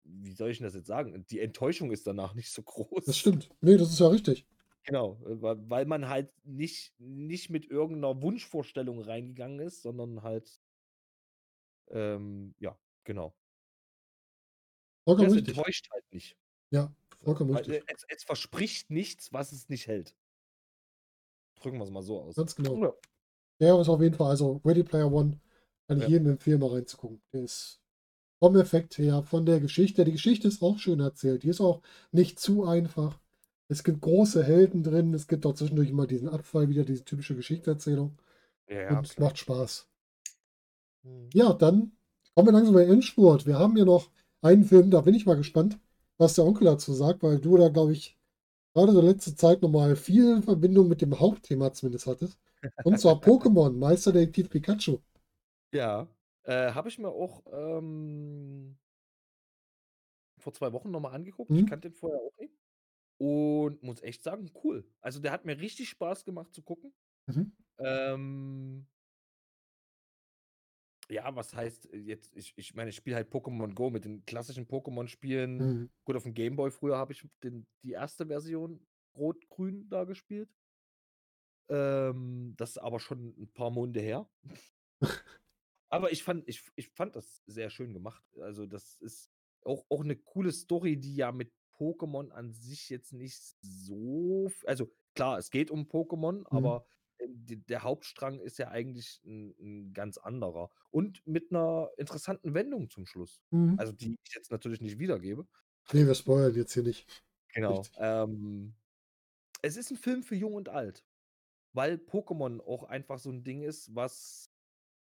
wie 0.03 0.31
soll 0.33 0.51
ich 0.51 0.57
denn 0.57 0.65
das 0.65 0.75
jetzt 0.75 0.87
sagen? 0.87 1.25
Die 1.29 1.39
Enttäuschung 1.39 1.91
ist 1.91 2.05
danach 2.07 2.33
nicht 2.33 2.51
so 2.51 2.61
Das 2.61 2.65
groß. 2.73 3.17
stimmt. 3.17 3.49
Nee, 3.61 3.77
das 3.77 3.89
ist 3.91 3.99
ja 3.99 4.07
richtig. 4.07 4.45
Genau, 4.85 5.21
äh, 5.25 5.41
weil, 5.41 5.69
weil 5.69 5.85
man 5.85 6.09
halt 6.09 6.31
nicht, 6.45 6.93
nicht 6.99 7.49
mit 7.49 7.65
irgendeiner 7.69 8.21
Wunschvorstellung 8.21 9.01
reingegangen 9.01 9.59
ist, 9.59 9.81
sondern 9.81 10.23
halt, 10.23 10.59
ähm, 11.89 12.53
ja, 12.59 12.77
genau. 13.03 13.35
Vollkommen 15.05 15.29
Es 15.29 15.35
richtig. 15.35 15.57
enttäuscht 15.57 15.87
halt 15.91 16.05
nicht. 16.11 16.37
Ja, 16.71 16.93
vollkommen 17.23 17.53
Weil, 17.53 17.63
richtig. 17.63 17.89
äh, 17.89 17.93
es, 17.93 18.03
es 18.09 18.23
verspricht 18.23 18.89
nichts, 18.89 19.31
was 19.31 19.51
es 19.51 19.69
nicht 19.69 19.87
hält. 19.87 20.15
Drücken 21.61 21.77
wir 21.77 21.83
es 21.85 21.91
mal 21.91 22.01
so 22.01 22.21
aus. 22.21 22.35
Ganz 22.35 22.55
genau. 22.55 22.77
Ja. 22.83 22.93
Der 23.59 23.79
ist 23.79 23.87
auf 23.89 24.01
jeden 24.01 24.15
Fall, 24.15 24.31
also 24.31 24.59
Ready 24.65 24.83
Player 24.83 25.11
One, 25.11 25.39
kann 25.87 25.97
ich 25.97 26.03
Ja. 26.03 26.09
jedem 26.09 26.29
empfehlen, 26.29 26.59
mal 26.59 26.69
reinzugucken. 26.71 27.21
Der 27.31 27.43
ist 27.43 27.79
vom 28.43 28.57
Effekt 28.57 28.97
her, 28.97 29.23
von 29.23 29.45
der 29.45 29.61
Geschichte. 29.61 30.03
Die 30.03 30.11
Geschichte 30.11 30.49
ist 30.49 30.61
auch 30.61 30.77
schön 30.77 30.99
erzählt. 30.99 31.43
Die 31.43 31.47
ist 31.47 31.61
auch 31.61 31.81
nicht 32.11 32.41
zu 32.41 32.65
einfach. 32.65 33.17
Es 33.69 33.85
gibt 33.85 34.01
große 34.01 34.43
Helden 34.43 34.83
drin. 34.83 35.13
Es 35.13 35.29
gibt 35.29 35.45
auch 35.45 35.53
zwischendurch 35.53 35.89
immer 35.89 36.07
diesen 36.07 36.27
Abfall, 36.27 36.67
wieder 36.67 36.83
diese 36.83 37.05
typische 37.05 37.37
Geschichtserzählung. 37.37 38.17
Ja, 38.67 38.97
und 38.99 39.17
macht 39.17 39.37
Spaß. 39.37 39.87
Mhm. 41.03 41.29
Ja, 41.33 41.53
dann 41.53 41.93
kommen 42.35 42.49
wir 42.49 42.51
langsam 42.51 42.73
bei 42.73 42.83
Endspurt. 42.83 43.45
Wir 43.45 43.57
haben 43.57 43.77
hier 43.77 43.85
noch 43.85 44.09
einen 44.41 44.65
Film, 44.65 44.91
da 44.91 44.99
bin 44.99 45.15
ich 45.15 45.25
mal 45.25 45.37
gespannt, 45.37 45.79
was 46.17 46.33
der 46.33 46.43
Onkel 46.43 46.65
dazu 46.65 46.91
sagt, 46.93 47.23
weil 47.23 47.39
du 47.39 47.55
da, 47.55 47.69
glaube 47.69 47.93
ich, 47.93 48.17
gerade 48.73 48.91
so 48.91 48.99
letzte 48.99 49.37
Zeit 49.37 49.61
nochmal 49.61 49.95
viel 49.95 50.41
Verbindung 50.41 50.89
mit 50.89 51.01
dem 51.01 51.17
Hauptthema 51.17 51.71
zumindest 51.71 52.07
hattest. 52.07 52.37
Und 52.83 52.99
zwar 52.99 53.13
Pokémon, 53.21 53.71
Meisterdetektiv 53.71 54.49
Pikachu. 54.49 54.99
Ja, 55.73 56.09
äh, 56.43 56.71
habe 56.73 56.89
ich 56.89 56.99
mir 56.99 57.09
auch 57.09 57.43
ähm, 57.51 58.77
vor 60.37 60.53
zwei 60.53 60.73
Wochen 60.73 60.91
nochmal 60.91 61.13
angeguckt. 61.13 61.51
Ich 61.51 61.61
Mhm. 61.61 61.65
kannte 61.65 61.89
den 61.89 61.95
vorher 61.95 62.19
auch 62.19 62.37
nicht. 62.39 62.53
Und 63.17 63.83
muss 63.83 64.01
echt 64.01 64.23
sagen, 64.23 64.51
cool. 64.63 64.85
Also 65.01 65.19
der 65.19 65.31
hat 65.31 65.45
mir 65.45 65.59
richtig 65.59 65.89
Spaß 65.89 66.25
gemacht 66.25 66.53
zu 66.53 66.61
gucken. 66.63 66.93
Mhm. 67.27 67.51
Ähm, 67.79 68.87
ja, 71.09 71.35
was 71.35 71.53
heißt 71.53 71.93
äh, 71.93 71.97
jetzt, 71.97 72.35
ich, 72.35 72.53
ich 72.57 72.73
meine, 72.73 72.89
ich 72.89 72.95
spiele 72.95 73.15
halt 73.15 73.31
Pokémon 73.31 73.73
Go 73.73 73.89
mit 73.89 74.05
den 74.05 74.25
klassischen 74.25 74.67
Pokémon-Spielen. 74.67 75.57
Mhm. 75.57 75.89
Gut, 76.05 76.15
auf 76.15 76.23
dem 76.23 76.33
Gameboy 76.33 76.71
früher 76.71 76.97
habe 76.97 77.13
ich 77.13 77.27
den, 77.43 77.67
die 77.83 77.91
erste 77.91 78.27
Version 78.27 78.85
Rot-Grün 79.15 79.89
da 79.89 80.05
gespielt. 80.05 80.49
Ähm, 81.69 82.55
das 82.57 82.71
ist 82.71 82.77
aber 82.77 82.99
schon 82.99 83.33
ein 83.37 83.53
paar 83.53 83.71
Monate 83.71 84.01
her. 84.01 84.29
Aber 85.93 86.11
ich 86.11 86.23
fand, 86.23 86.47
ich, 86.47 86.63
ich 86.75 86.89
fand 86.89 87.15
das 87.15 87.43
sehr 87.45 87.69
schön 87.69 87.93
gemacht. 87.93 88.23
Also, 88.39 88.65
das 88.65 88.97
ist 88.97 89.31
auch, 89.63 89.85
auch 89.89 90.03
eine 90.03 90.15
coole 90.15 90.51
Story, 90.51 90.99
die 90.99 91.15
ja 91.15 91.31
mit 91.31 91.53
Pokémon 91.77 92.31
an 92.31 92.51
sich 92.53 92.89
jetzt 92.89 93.13
nicht 93.13 93.37
so. 93.61 94.49
Also, 94.65 94.91
klar, 95.15 95.37
es 95.37 95.51
geht 95.51 95.71
um 95.71 95.83
Pokémon, 95.87 96.45
Mhm. 96.51 96.57
aber 96.57 96.85
äh, 97.19 97.27
der 97.29 97.83
Hauptstrang 97.83 98.39
ist 98.39 98.57
ja 98.57 98.69
eigentlich 98.69 99.21
ein, 99.25 99.55
ein 99.59 99.93
ganz 99.93 100.17
anderer. 100.17 100.71
Und 100.91 101.25
mit 101.27 101.51
einer 101.51 101.91
interessanten 101.97 102.53
Wendung 102.55 102.89
zum 102.89 103.05
Schluss. 103.05 103.41
Mhm. 103.51 103.75
Also, 103.75 103.93
die 103.93 104.15
ich 104.25 104.35
jetzt 104.35 104.51
natürlich 104.51 104.81
nicht 104.81 104.99
wiedergebe. 104.99 105.47
Nee, 105.93 106.05
wir 106.05 106.13
spoilern 106.15 106.55
jetzt 106.55 106.73
hier 106.73 106.83
nicht. 106.83 107.23
Genau. 107.53 107.91
Ähm, 107.97 108.75
es 109.61 109.77
ist 109.77 109.91
ein 109.91 109.97
Film 109.97 110.23
für 110.23 110.35
Jung 110.35 110.55
und 110.55 110.69
Alt, 110.69 111.05
weil 111.73 111.95
Pokémon 111.97 112.61
auch 112.61 112.83
einfach 112.85 113.19
so 113.19 113.31
ein 113.31 113.43
Ding 113.43 113.63
ist, 113.63 113.95
was 113.95 114.52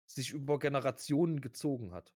sich 0.08 0.32
über 0.32 0.60
Generationen 0.60 1.42
gezogen 1.42 1.94
hat. 1.94 2.14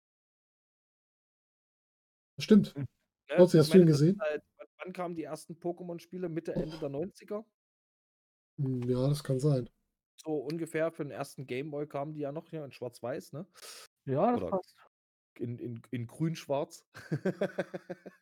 Stimmt. 2.38 2.74
Mhm. 2.76 2.86
Ne? 3.28 3.36
Hast 3.38 3.54
du 3.54 3.58
ist 3.58 3.70
gesehen? 3.72 4.18
halt, 4.20 4.42
wann- 4.56 4.66
wann 4.78 4.92
kamen 4.92 5.14
die 5.14 5.22
ersten 5.24 5.54
Pokémon-Spiele? 5.54 6.28
Mitte, 6.28 6.52
Ende 6.54 6.78
der 6.78 6.88
90er? 6.88 7.44
Hm, 8.58 8.82
Ja, 8.88 9.08
das 9.08 9.22
kann 9.22 9.38
sein. 9.38 9.68
So 10.16 10.36
ungefähr 10.36 10.92
für 10.92 11.04
den 11.04 11.10
ersten 11.10 11.46
Gameboy 11.46 11.86
kamen 11.86 12.12
die 12.14 12.20
ja 12.20 12.32
noch 12.32 12.48
hier 12.48 12.64
in 12.64 12.72
Schwarz-Weiß, 12.72 13.32
ne? 13.32 13.46
Ja, 14.04 14.32
das 14.32 14.40
Oder 14.42 14.50
passt. 14.50 14.76
in, 15.38 15.58
in, 15.58 15.82
in 15.90 16.06
grün-schwarz. 16.06 16.86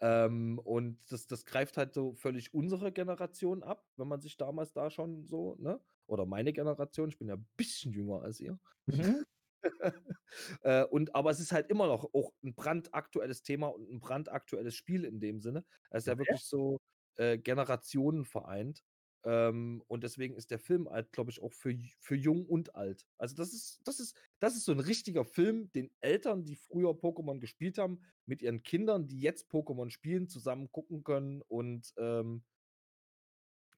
ähm, 0.00 0.58
und 0.58 0.98
das, 1.10 1.26
das 1.26 1.44
greift 1.44 1.76
halt 1.76 1.94
so 1.94 2.14
völlig 2.14 2.52
unsere 2.52 2.92
Generation 2.92 3.62
ab, 3.62 3.86
wenn 3.96 4.08
man 4.08 4.20
sich 4.20 4.36
damals 4.36 4.72
da 4.72 4.90
schon 4.90 5.26
so, 5.26 5.56
ne? 5.58 5.80
Oder 6.10 6.26
meine 6.26 6.52
Generation, 6.52 7.08
ich 7.08 7.18
bin 7.18 7.28
ja 7.28 7.36
ein 7.36 7.48
bisschen 7.56 7.92
jünger 7.92 8.22
als 8.22 8.40
ihr. 8.40 8.58
Mhm. 8.86 9.24
äh, 10.62 10.84
und 10.84 11.14
aber 11.14 11.30
es 11.30 11.40
ist 11.40 11.52
halt 11.52 11.68
immer 11.70 11.86
noch 11.86 12.12
auch 12.14 12.32
ein 12.42 12.54
brandaktuelles 12.54 13.42
Thema 13.42 13.68
und 13.68 13.90
ein 13.90 14.00
brandaktuelles 14.00 14.74
Spiel 14.74 15.04
in 15.04 15.20
dem 15.20 15.40
Sinne. 15.40 15.64
Es 15.90 16.04
ist 16.04 16.06
ja 16.08 16.18
Okay. 16.18 16.18
wirklich 16.18 16.44
so 16.46 16.80
äh, 17.16 17.38
Generationen 17.38 18.24
vereint. 18.24 18.82
Ähm, 19.22 19.82
und 19.86 20.02
deswegen 20.02 20.34
ist 20.34 20.50
der 20.50 20.58
Film 20.58 20.88
halt, 20.88 21.12
glaube 21.12 21.30
ich, 21.30 21.42
auch 21.42 21.52
für, 21.52 21.76
für 21.98 22.16
jung 22.16 22.46
und 22.46 22.74
alt. 22.74 23.06
Also 23.18 23.34
das 23.36 23.52
ist, 23.52 23.80
das 23.84 24.00
ist, 24.00 24.16
das 24.38 24.56
ist 24.56 24.64
so 24.64 24.72
ein 24.72 24.80
richtiger 24.80 25.26
Film, 25.26 25.70
den 25.72 25.90
Eltern, 26.00 26.44
die 26.44 26.56
früher 26.56 26.90
Pokémon 26.92 27.38
gespielt 27.38 27.76
haben, 27.76 28.00
mit 28.24 28.40
ihren 28.40 28.62
Kindern, 28.62 29.06
die 29.06 29.20
jetzt 29.20 29.50
Pokémon 29.50 29.90
spielen, 29.90 30.26
zusammen 30.28 30.72
gucken 30.72 31.04
können 31.04 31.42
und 31.42 31.92
ähm, 31.98 32.44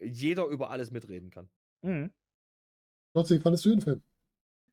jeder 0.01 0.47
über 0.49 0.69
alles 0.71 0.91
mitreden 0.91 1.31
kann. 1.31 1.51
Mhm. 1.83 2.13
Trotzdem, 3.13 3.39
wie 3.39 3.43
fandest 3.43 3.65
du 3.65 3.71
den 3.71 3.81
Film? 3.81 4.03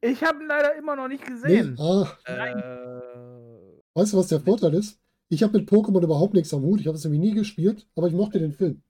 Ich 0.02 0.24
habe 0.24 0.42
ihn 0.42 0.48
leider 0.48 0.76
immer 0.76 0.96
noch 0.96 1.08
nicht 1.08 1.24
Nee, 1.26 1.32
gesehen. 1.32 1.78
ah, 1.80 2.08
Nein. 2.28 2.58
Äh, 2.60 4.00
weißt 4.00 4.14
du, 4.14 4.18
was 4.18 4.28
der 4.28 4.40
Vorteil 4.40 4.74
ist? 4.74 5.00
Ich 5.30 5.44
habe 5.44 5.60
mit 5.60 5.70
Pokémon 5.70 6.02
überhaupt 6.04 6.34
nichts 6.34 6.54
am 6.54 6.64
Hut. 6.64 6.80
Ich 6.80 6.88
habe 6.88 6.98
es 6.98 7.04
nämlich 7.04 7.22
nie 7.22 7.34
gespielt, 7.34 7.86
aber 7.96 8.08
ich 8.08 8.14
mochte 8.14 8.40
den 8.40 8.54
Film. 8.54 8.82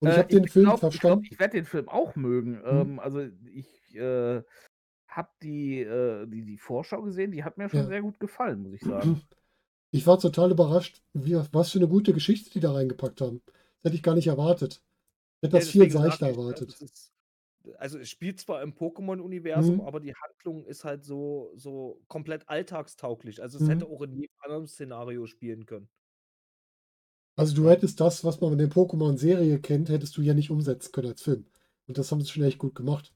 Und 0.00 0.10
ich 0.10 0.14
Äh, 0.14 0.18
habe 0.18 0.28
den 0.28 0.48
Film 0.48 0.64
glaub, 0.66 0.74
Ich, 0.74 0.80
glaub, 0.80 0.92
verstanden. 0.92 1.28
ich 1.30 1.38
werde 1.40 1.56
den 1.56 1.64
Film 1.64 1.88
auch 1.88 2.14
mögen. 2.16 2.60
Ähm, 2.64 3.00
also 3.00 3.20
ich 3.20 3.94
äh, 3.96 4.42
habe 5.08 5.28
die, 5.42 5.80
äh, 5.80 6.26
die, 6.26 6.44
die 6.44 6.58
Vorschau 6.58 7.02
gesehen, 7.02 7.32
die 7.32 7.44
hat 7.44 7.58
mir 7.58 7.68
schon 7.68 7.80
Ja. 7.80 7.86
sehr 7.86 8.02
gut 8.02 8.20
gefallen, 8.20 8.62
muss 8.62 8.74
ich 8.74 8.82
sagen. 8.82 9.20
Ich 9.94 10.06
war 10.06 10.18
total 10.18 10.50
überrascht, 10.52 11.02
wie, 11.12 11.36
was 11.52 11.70
für 11.72 11.78
eine 11.78 11.86
gute 11.86 12.14
Geschichte 12.14 12.48
die 12.48 12.60
da 12.60 12.72
reingepackt 12.72 13.20
haben. 13.20 13.42
Das 13.44 13.90
hätte 13.90 13.96
ich 13.96 14.02
gar 14.02 14.14
nicht 14.14 14.26
erwartet. 14.26 14.80
Ich 15.42 15.48
hätte 15.48 15.56
Ja, 15.58 15.60
das 15.60 15.68
viel 15.68 15.90
seichter 15.90 16.30
ich, 16.30 16.36
erwartet. 16.38 16.70
das 16.72 16.80
ist, 16.80 17.12
also 17.78 17.98
es 17.98 18.08
spielt 18.10 18.40
zwar 18.40 18.62
im 18.62 18.74
Pokémon-Universum, 18.74 19.76
Mhm. 19.76 19.80
aber 19.80 20.00
die 20.00 20.14
Handlung 20.14 20.64
ist 20.66 20.84
halt 20.84 21.04
so, 21.04 21.52
so 21.56 22.02
komplett 22.08 22.48
alltagstauglich. 22.48 23.42
Also 23.42 23.58
es 23.58 23.66
Mhm. 23.66 23.68
hätte 23.68 23.86
auch 23.86 24.02
in 24.02 24.14
jedem 24.14 24.34
anderen 24.40 24.66
Szenario 24.66 25.26
spielen 25.26 25.66
können. 25.66 25.88
Also 27.36 27.54
du 27.54 27.68
hättest 27.68 28.00
das, 28.00 28.24
was 28.24 28.40
man 28.40 28.52
in 28.52 28.58
der 28.58 28.70
Pokémon-Serie 28.70 29.60
kennt, 29.60 29.90
hättest 29.90 30.16
du 30.16 30.22
ja 30.22 30.32
nicht 30.32 30.50
umsetzen 30.50 30.92
können 30.92 31.08
als 31.08 31.20
Film. 31.22 31.44
Und 31.86 31.98
das 31.98 32.10
haben 32.10 32.22
sie 32.22 32.30
schon 32.30 32.42
echt 32.44 32.56
gut 32.58 32.74
gemacht. 32.74 33.12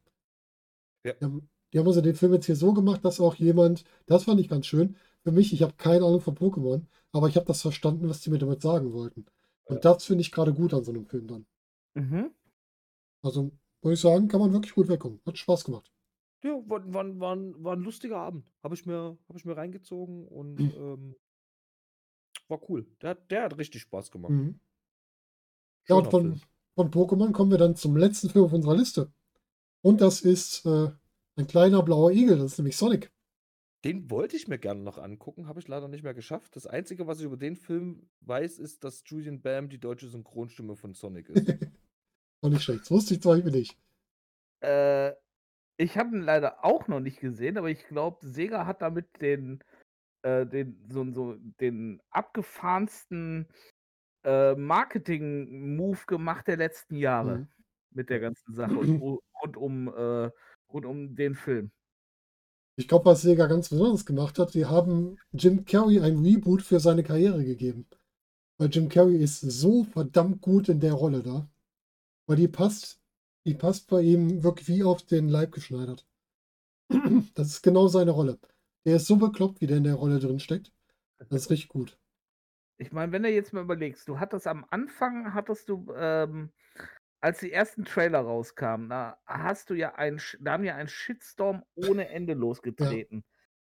Ja. 1.05 1.15
Die 1.21 1.25
haben, 1.27 1.51
die 1.73 1.79
haben 1.79 1.87
also 1.87 2.01
den 2.01 2.15
Film 2.15 2.33
jetzt 2.35 2.47
hier 2.47 2.57
so 2.57 2.73
gemacht, 2.73 3.05
dass 3.05 3.21
auch 3.21 3.35
jemand, 3.35 3.85
das 4.07 4.25
fand 4.25 4.41
ich 4.41 4.49
ganz 4.49 4.67
schön, 4.67 4.97
für 5.23 5.33
mich, 5.33 5.53
ich 5.53 5.63
habe 5.63 5.75
keine 5.77 6.05
Ahnung 6.07 6.21
von 6.23 6.35
Pokémon, 6.37 6.87
aber 7.13 7.29
ich 7.29 7.37
habe 7.37 7.47
das 7.47 7.61
verstanden, 7.63 8.09
was 8.09 8.21
die 8.23 8.31
mir 8.31 8.39
damit 8.39 8.63
sagen 8.63 8.93
wollten. 8.93 9.27
Und 9.65 9.85
das 9.85 10.05
finde 10.05 10.23
ich 10.23 10.31
gerade 10.33 10.55
gut 10.55 10.73
an 10.75 10.85
so 10.85 10.93
einem 10.93 11.07
Film 11.07 11.27
dann. 11.27 11.47
Mhm. 11.95 12.31
Also 13.23 13.53
muss 13.87 13.95
ich 13.95 14.01
sagen, 14.01 14.29
kann 14.29 14.41
man 14.41 14.53
wirklich 14.53 14.75
gut 14.75 14.89
wegkommen. 14.89 15.21
Hat 15.27 15.39
Spaß 15.39 15.65
gemacht. 15.65 15.91
Ja, 16.43 16.51
war, 16.67 16.83
war, 16.93 17.19
war, 17.21 17.35
ein- 17.37 17.65
war 17.65 17.75
ein 17.75 17.81
lustiger 17.81 18.19
Abend. 18.19 18.51
Habe 18.63 18.75
ich, 18.75 18.85
mir- 18.87 19.17
hab 19.29 19.37
ich 19.37 19.45
mir 19.45 19.57
reingezogen 19.57 20.27
und 20.29 20.57
Mhm. 20.57 20.73
ähm, 20.77 21.17
war 22.49 22.61
cool. 22.69 22.87
Der, 23.03 23.11
hat- 23.11 23.31
der 23.31 23.45
hat 23.45 23.59
richtig 23.59 23.83
Spaß 23.83 24.11
gemacht. 24.11 24.33
Mhm. 24.33 24.61
Ja, 25.89 25.97
und 25.97 26.11
von, 26.11 26.41
von 26.75 26.91
Pokémon 26.91 27.33
kommen 27.33 27.51
wir 27.51 27.59
dann 27.59 27.77
zum 27.77 27.97
letzten 27.97 28.29
Film 28.29 28.45
auf 28.45 28.53
unserer 28.53 28.77
Liste. 28.77 29.13
Und 29.83 30.01
das 30.01 30.21
ist 30.21 30.67
äh, 30.67 30.91
ein 31.37 31.47
kleiner 31.47 31.83
blauer 31.83 32.11
Igel, 32.11 32.39
das 32.39 32.53
ist 32.53 32.59
nämlich 32.59 32.77
Sonic. 32.77 33.13
Den 33.85 34.11
wollte 34.11 34.37
ich 34.37 34.49
mir 34.49 34.59
gerne 34.59 34.83
noch 34.83 34.99
angucken, 34.99 35.47
habe 35.47 35.61
ich 35.61 35.69
leider 35.69 35.87
nicht 35.87 36.03
mehr 36.03 36.15
geschafft. 36.15 36.57
Das 36.57 36.67
Einzige, 36.67 37.07
was 37.07 37.21
ich 37.21 37.25
über 37.27 37.37
den 37.37 37.55
Film 37.57 38.09
weiß, 38.23 38.59
ist, 38.59 38.83
dass 38.83 39.05
Julian 39.07 39.41
Bam 39.43 39.69
die 39.69 39.79
deutsche 39.79 40.09
Synchronstimme 40.09 40.75
von 40.77 40.93
Sonic 40.95 41.29
ist. 41.29 41.47
Auch 42.47 42.51
nicht 42.51 42.63
schlecht. 42.65 42.83
Das 42.85 42.91
wusste 42.91 43.15
ich 43.15 43.21
zum 43.23 43.33
Beispiel 43.33 43.53
nicht. 43.53 43.77
Äh, 44.63 45.13
ich 45.79 45.99
habe 45.99 46.17
ihn 46.17 46.23
leider 46.23 46.65
auch 46.65 46.89
noch 46.89 47.01
nicht 47.01 47.21
gesehen, 47.21 47.59
aber 47.59 47.71
ich 47.71 47.87
glaube, 47.89 48.27
Sega 48.27 48.67
hat 48.67 48.83
damit 48.83 49.21
den, 49.23 49.65
äh, 50.23 50.47
den, 50.47 50.87
so, 50.91 51.11
so, 51.13 51.37
den 51.61 52.03
abgefahrensten 52.11 53.49
äh, 54.25 54.55
Marketing-Move 54.57 56.01
gemacht 56.07 56.49
der 56.49 56.57
letzten 56.59 56.97
Jahre 56.97 57.43
Mhm. 57.43 57.49
mit 57.93 58.11
der 58.11 58.21
ganzen 58.21 58.55
Sache 58.55 58.79
und, 58.79 58.93
ru- 59.01 59.21
rund, 59.43 59.57
um, 59.57 59.89
äh, 59.89 60.31
rund 60.73 60.87
um 60.87 61.17
den 61.17 61.35
Film. 61.37 61.73
Ich 62.77 62.89
glaube, 62.89 63.05
was 63.07 63.21
Sega 63.23 63.47
ganz 63.49 63.69
besonders 63.69 64.07
gemacht 64.07 64.39
hat, 64.39 64.55
die 64.55 64.65
haben 64.67 65.19
Jim 65.33 65.65
Carrey 65.67 66.01
ein 66.01 66.19
Reboot 66.25 66.63
für 66.63 66.81
seine 66.81 67.03
Karriere 67.03 67.45
gegeben. 67.45 67.87
Weil 68.59 68.71
Jim 68.71 68.89
Carrey 68.89 69.17
ist 69.19 69.41
so 69.41 69.85
verdammt 69.85 70.43
gut 70.43 70.69
in 70.71 70.81
der 70.81 70.95
Rolle 70.95 71.23
da. 71.23 71.49
Weil 72.27 72.37
die 72.37 72.49
passt, 72.49 73.01
die 73.45 73.55
passt 73.55 73.89
bei 73.89 74.01
ihm 74.03 74.43
wirklich 74.43 74.69
wie 74.69 74.83
auf 74.83 75.03
den 75.03 75.29
Leib 75.29 75.53
geschneidert. 75.53 76.07
Das 77.35 77.49
ist 77.49 77.63
genau 77.63 77.89
seine 77.89 78.13
Rolle. 78.13 78.39
Der 78.85 78.97
ist 78.97 79.07
so 79.07 79.17
bekloppt, 79.17 79.61
wie 79.61 79.67
der 79.67 79.79
in 79.79 79.85
der 79.85 79.95
Rolle 79.95 80.21
drin 80.21 80.39
steckt. 80.39 80.73
Das 81.19 81.43
ist 81.43 81.51
richtig 81.51 81.69
gut. 81.69 81.99
Ich 82.79 82.93
meine, 82.93 83.11
wenn 83.13 83.23
du 83.23 83.31
jetzt 83.31 83.53
mal 83.53 83.63
überlegst, 83.63 84.07
du 84.07 84.21
hattest 84.21 84.47
am 84.47 84.67
Anfang, 84.71 85.33
hattest 85.35 85.69
du, 85.69 85.93
ähm, 85.97 86.53
als 87.21 87.41
die 87.41 87.53
ersten 87.53 87.85
Trailer 87.85 88.21
rauskamen, 88.21 88.91
da 88.91 89.19
hast 89.27 89.71
du 89.71 89.75
ja 89.75 89.95
einen, 89.95 90.21
da 90.41 90.53
haben 90.53 90.65
ja 90.65 90.77
einen 90.77 90.89
Shitstorm 90.89 91.65
ohne 91.75 92.09
Ende 92.09 92.35
losgetreten. 92.35 93.25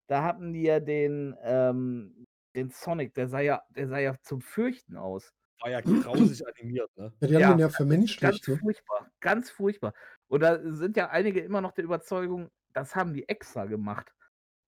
Da 0.07 0.23
hatten 0.23 0.53
die 0.53 0.63
ja 0.63 0.79
den, 0.79 1.35
ähm, 1.43 2.27
den 2.55 2.69
Sonic, 2.69 3.13
der 3.13 3.29
sah 3.29 3.39
ja, 3.39 3.63
der 3.69 3.87
sah 3.87 3.99
ja 3.99 4.15
zum 4.21 4.41
Fürchten 4.41 4.97
aus. 4.97 5.33
War 5.61 5.69
ja 5.71 5.81
grausig 5.81 6.45
animiert, 6.47 6.89
ne? 6.97 7.11
Ja, 7.19 7.27
die 7.27 7.35
haben 7.35 7.41
Ja, 7.41 7.49
den 7.51 7.59
ja 7.59 7.65
Ganz 7.67 7.75
vermenschlicht. 7.75 8.47
Ne? 8.47 8.57
furchtbar, 8.57 9.11
ganz 9.19 9.49
furchtbar. 9.49 9.93
Und 10.27 10.41
da 10.41 10.59
sind 10.73 10.95
ja 10.95 11.09
einige 11.09 11.41
immer 11.41 11.61
noch 11.61 11.73
der 11.73 11.83
Überzeugung, 11.83 12.49
das 12.73 12.95
haben 12.95 13.13
die 13.13 13.27
extra 13.27 13.65
gemacht, 13.65 14.13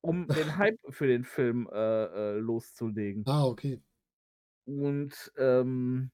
um 0.01 0.27
den 0.27 0.35
Hype 0.57 0.79
für 0.89 1.07
den 1.07 1.23
Film 1.23 1.69
äh, 1.71 1.75
äh, 1.75 2.37
loszulegen. 2.39 3.23
Ah, 3.27 3.45
okay. 3.45 3.81
Und 4.65 5.31
ähm, 5.37 6.11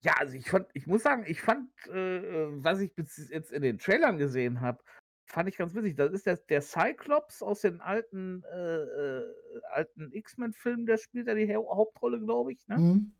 ja, 0.00 0.14
also 0.18 0.34
ich 0.34 0.48
fand, 0.48 0.68
ich 0.74 0.86
muss 0.86 1.02
sagen, 1.02 1.24
ich 1.26 1.40
fand, 1.42 1.70
äh, 1.88 2.18
äh, 2.44 2.48
was 2.64 2.80
ich 2.80 2.94
bis 2.94 3.28
jetzt 3.30 3.52
in 3.52 3.62
den 3.62 3.78
Trailern 3.78 4.16
gesehen 4.16 4.60
habe, 4.60 4.82
fand 5.26 5.48
ich 5.48 5.56
ganz 5.56 5.74
witzig. 5.74 5.96
Das 5.96 6.12
ist 6.12 6.24
der, 6.26 6.36
der 6.36 6.62
Cyclops 6.62 7.42
aus 7.42 7.60
den 7.60 7.80
alten, 7.80 8.42
äh, 8.44 8.82
äh, 8.82 9.34
alten 9.72 10.12
X-Men-Filmen, 10.12 10.86
der 10.86 10.96
spielt 10.98 11.26
ja 11.26 11.34
die 11.34 11.54
Hau- 11.54 11.76
Hauptrolle, 11.76 12.20
glaube 12.20 12.52
ich. 12.52 12.66
Ne? 12.68 12.76
Hm. 12.76 13.12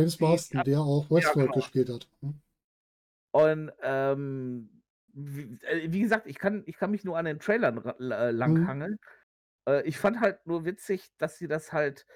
James 0.00 0.20
Marston, 0.20 0.62
der 0.64 0.80
auch 0.80 1.10
Westworld 1.10 1.48
genau. 1.48 1.54
gespielt 1.54 1.90
hat. 1.90 2.08
Hm. 2.20 2.40
Und 3.32 3.72
ähm, 3.82 4.82
wie, 5.12 5.58
äh, 5.62 5.92
wie 5.92 6.00
gesagt, 6.00 6.26
ich 6.26 6.38
kann, 6.38 6.62
ich 6.66 6.76
kann 6.76 6.90
mich 6.90 7.04
nur 7.04 7.16
an 7.16 7.24
den 7.24 7.38
Trailern 7.38 7.78
ra- 7.78 7.96
äh, 7.98 8.30
langhangeln. 8.30 8.98
Äh, 9.68 9.86
ich 9.86 9.98
fand 9.98 10.20
halt 10.20 10.46
nur 10.46 10.64
witzig, 10.64 11.10
dass 11.18 11.38
sie 11.38 11.48
das 11.48 11.72
halt 11.72 12.06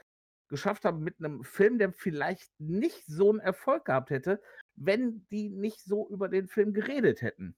geschafft 0.49 0.85
haben 0.85 1.03
mit 1.03 1.19
einem 1.19 1.43
Film, 1.43 1.79
der 1.79 1.93
vielleicht 1.93 2.51
nicht 2.59 3.05
so 3.07 3.31
einen 3.31 3.41
Erfolg 3.41 3.87
gehabt 3.87 4.11
hätte, 4.11 4.41
wenn 4.77 5.27
die 5.31 5.49
nicht 5.49 5.81
so 5.81 6.09
über 6.09 6.29
den 6.29 6.49
Film 6.49 6.73
geredet 6.73 7.23
hätten. 7.23 7.57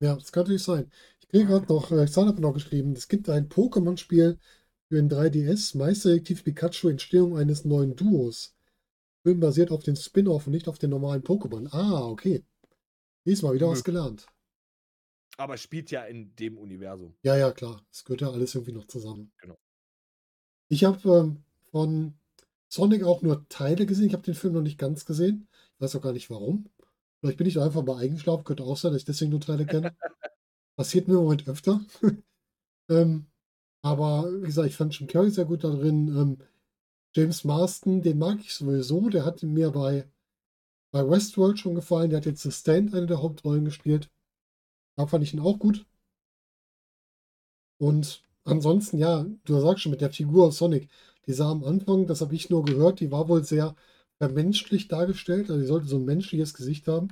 Ja, 0.00 0.14
das 0.14 0.32
kann 0.32 0.42
natürlich 0.42 0.64
sein. 0.64 0.90
Ich 1.20 1.28
kriege 1.28 1.46
gerade 1.46 1.66
noch, 1.72 1.90
äh, 1.92 2.04
Xan 2.04 2.28
hat 2.28 2.38
noch 2.38 2.52
geschrieben, 2.52 2.92
es 2.92 3.08
gibt 3.08 3.28
ein 3.28 3.48
Pokémon-Spiel 3.48 4.38
für 4.88 4.96
den 4.96 5.08
3DS, 5.08 5.76
Meisterdetektiv 5.78 6.44
Pikachu, 6.44 6.88
Entstehung 6.88 7.38
eines 7.38 7.64
neuen 7.64 7.96
Duos. 7.96 8.54
Film 9.22 9.40
basiert 9.40 9.70
auf 9.70 9.82
den 9.82 9.96
Spin-off 9.96 10.46
und 10.46 10.52
nicht 10.52 10.68
auf 10.68 10.78
den 10.78 10.90
normalen 10.90 11.22
Pokémon. 11.22 11.68
Ah, 11.72 12.06
okay. 12.06 12.44
Diesmal 13.24 13.54
wieder 13.54 13.68
was 13.68 13.78
Hm. 13.78 13.84
gelernt. 13.84 14.26
Aber 15.36 15.56
spielt 15.56 15.90
ja 15.90 16.04
in 16.04 16.34
dem 16.36 16.58
Universum. 16.58 17.14
Ja, 17.22 17.36
ja, 17.36 17.52
klar. 17.52 17.84
Es 17.90 18.04
gehört 18.04 18.20
ja 18.20 18.30
alles 18.30 18.54
irgendwie 18.54 18.72
noch 18.72 18.86
zusammen. 18.86 19.32
Genau. 19.38 19.58
Ich 20.68 20.84
habe 20.84 21.08
ähm, 21.08 21.44
von 21.70 22.14
Sonic 22.68 23.04
auch 23.04 23.22
nur 23.22 23.48
Teile 23.48 23.86
gesehen. 23.86 24.06
Ich 24.06 24.12
habe 24.12 24.22
den 24.24 24.34
Film 24.34 24.54
noch 24.54 24.62
nicht 24.62 24.78
ganz 24.78 25.04
gesehen. 25.04 25.48
Ich 25.74 25.80
weiß 25.80 25.96
auch 25.96 26.02
gar 26.02 26.12
nicht 26.12 26.30
warum. 26.30 26.68
Vielleicht 27.20 27.38
bin 27.38 27.46
ich 27.46 27.54
da 27.54 27.64
einfach 27.64 27.84
mal 27.84 27.98
eingeschlafen. 27.98 28.44
Könnte 28.44 28.64
auch 28.64 28.76
sein, 28.76 28.92
dass 28.92 29.02
ich 29.02 29.06
deswegen 29.06 29.30
nur 29.30 29.40
Teile 29.40 29.64
kenne. 29.66 29.96
Passiert 30.76 31.08
mir 31.08 31.14
im 31.14 31.20
Moment 31.24 31.48
öfter. 31.48 31.80
ähm, 32.90 33.26
aber 33.82 34.30
wie 34.42 34.46
gesagt, 34.46 34.68
ich 34.68 34.76
fand 34.76 34.98
Jim 34.98 35.08
Carrey 35.08 35.30
sehr 35.30 35.44
gut 35.44 35.64
da 35.64 35.70
drin. 35.70 36.08
Ähm, 36.08 36.38
James 37.14 37.44
Marston, 37.44 38.02
den 38.02 38.18
mag 38.18 38.40
ich 38.40 38.54
sowieso. 38.54 39.08
Der 39.10 39.24
hat 39.24 39.42
mir 39.42 39.70
bei, 39.70 40.08
bei 40.92 41.08
Westworld 41.08 41.58
schon 41.58 41.74
gefallen. 41.74 42.10
Der 42.10 42.18
hat 42.18 42.26
jetzt 42.26 42.42
The 42.42 42.50
Stand 42.52 42.94
eine 42.94 43.06
der 43.06 43.22
Hauptrollen 43.22 43.64
gespielt. 43.64 44.10
Da 44.96 45.06
fand 45.06 45.24
ich 45.24 45.34
ihn 45.34 45.40
auch 45.40 45.58
gut. 45.58 45.86
Und 47.78 48.22
ansonsten, 48.44 48.98
ja, 48.98 49.26
du 49.44 49.60
sagst 49.60 49.82
schon 49.82 49.90
mit 49.90 50.00
der 50.00 50.10
Figur 50.10 50.46
aus 50.46 50.58
Sonic, 50.58 50.88
die 51.26 51.32
sah 51.32 51.50
am 51.50 51.64
Anfang, 51.64 52.06
das 52.06 52.20
habe 52.20 52.34
ich 52.34 52.50
nur 52.50 52.64
gehört, 52.64 53.00
die 53.00 53.10
war 53.10 53.28
wohl 53.28 53.44
sehr 53.44 53.74
vermenschlich 54.18 54.88
dargestellt. 54.88 55.50
Also 55.50 55.60
die 55.60 55.66
sollte 55.66 55.86
so 55.88 55.96
ein 55.96 56.04
menschliches 56.04 56.54
Gesicht 56.54 56.88
haben. 56.88 57.08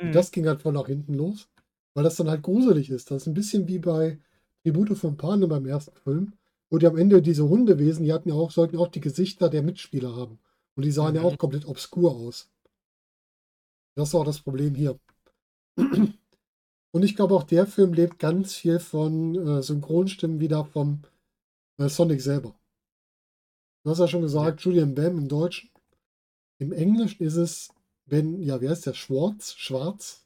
Und 0.00 0.08
Mhm. 0.08 0.12
das 0.12 0.30
ging 0.32 0.46
halt 0.46 0.62
voll 0.62 0.72
nach 0.72 0.86
hinten 0.86 1.14
los, 1.14 1.48
weil 1.94 2.04
das 2.04 2.16
dann 2.16 2.28
halt 2.28 2.42
gruselig 2.42 2.90
ist. 2.90 3.10
Das 3.10 3.22
ist 3.22 3.28
ein 3.28 3.34
bisschen 3.34 3.68
wie 3.68 3.78
bei 3.78 4.18
Tribute 4.62 4.96
von 4.96 5.16
Panem 5.16 5.48
beim 5.48 5.66
ersten 5.66 5.96
Film, 5.96 6.32
die 6.78 6.86
am 6.86 6.96
Ende 6.96 7.22
diese 7.22 7.48
Hundewesen, 7.48 8.04
die 8.04 8.12
hatten 8.12 8.28
ja 8.28 8.34
auch, 8.34 8.50
sollten 8.50 8.76
auch 8.78 8.88
die 8.88 9.00
Gesichter 9.00 9.48
der 9.50 9.62
Mitspieler 9.62 10.14
haben. 10.16 10.38
Und 10.76 10.84
die 10.84 10.90
sahen 10.92 11.14
ja 11.14 11.22
Mhm. 11.22 11.26
auch 11.26 11.38
komplett 11.38 11.66
obskur 11.66 12.14
aus. 12.14 12.48
Das 13.96 14.12
war 14.12 14.22
auch 14.22 14.24
das 14.24 14.40
Problem 14.40 14.74
hier. 14.74 14.98
Und 16.92 17.02
ich 17.02 17.16
glaube, 17.16 17.34
auch 17.34 17.42
der 17.42 17.66
Film 17.66 17.92
lebt 17.92 18.18
ganz 18.18 18.54
viel 18.54 18.78
von 18.78 19.34
äh, 19.34 19.62
Synchronstimmen 19.62 20.40
wieder 20.40 20.64
vom 20.64 21.02
äh, 21.78 21.88
Sonic 21.88 22.20
selber. 22.20 22.54
Du 23.82 23.90
hast 23.90 23.98
ja 23.98 24.08
schon 24.08 24.22
gesagt, 24.22 24.60
Julian 24.62 24.94
Bam 24.94 25.18
im 25.18 25.28
Deutschen. 25.28 25.70
Im 26.58 26.72
Englischen 26.72 27.22
ist 27.24 27.36
es 27.36 27.68
Ben, 28.06 28.40
ja, 28.40 28.60
wie 28.60 28.68
heißt 28.68 28.86
der? 28.86 28.94
Schwarz? 28.94 29.54
Schwarz? 29.54 30.24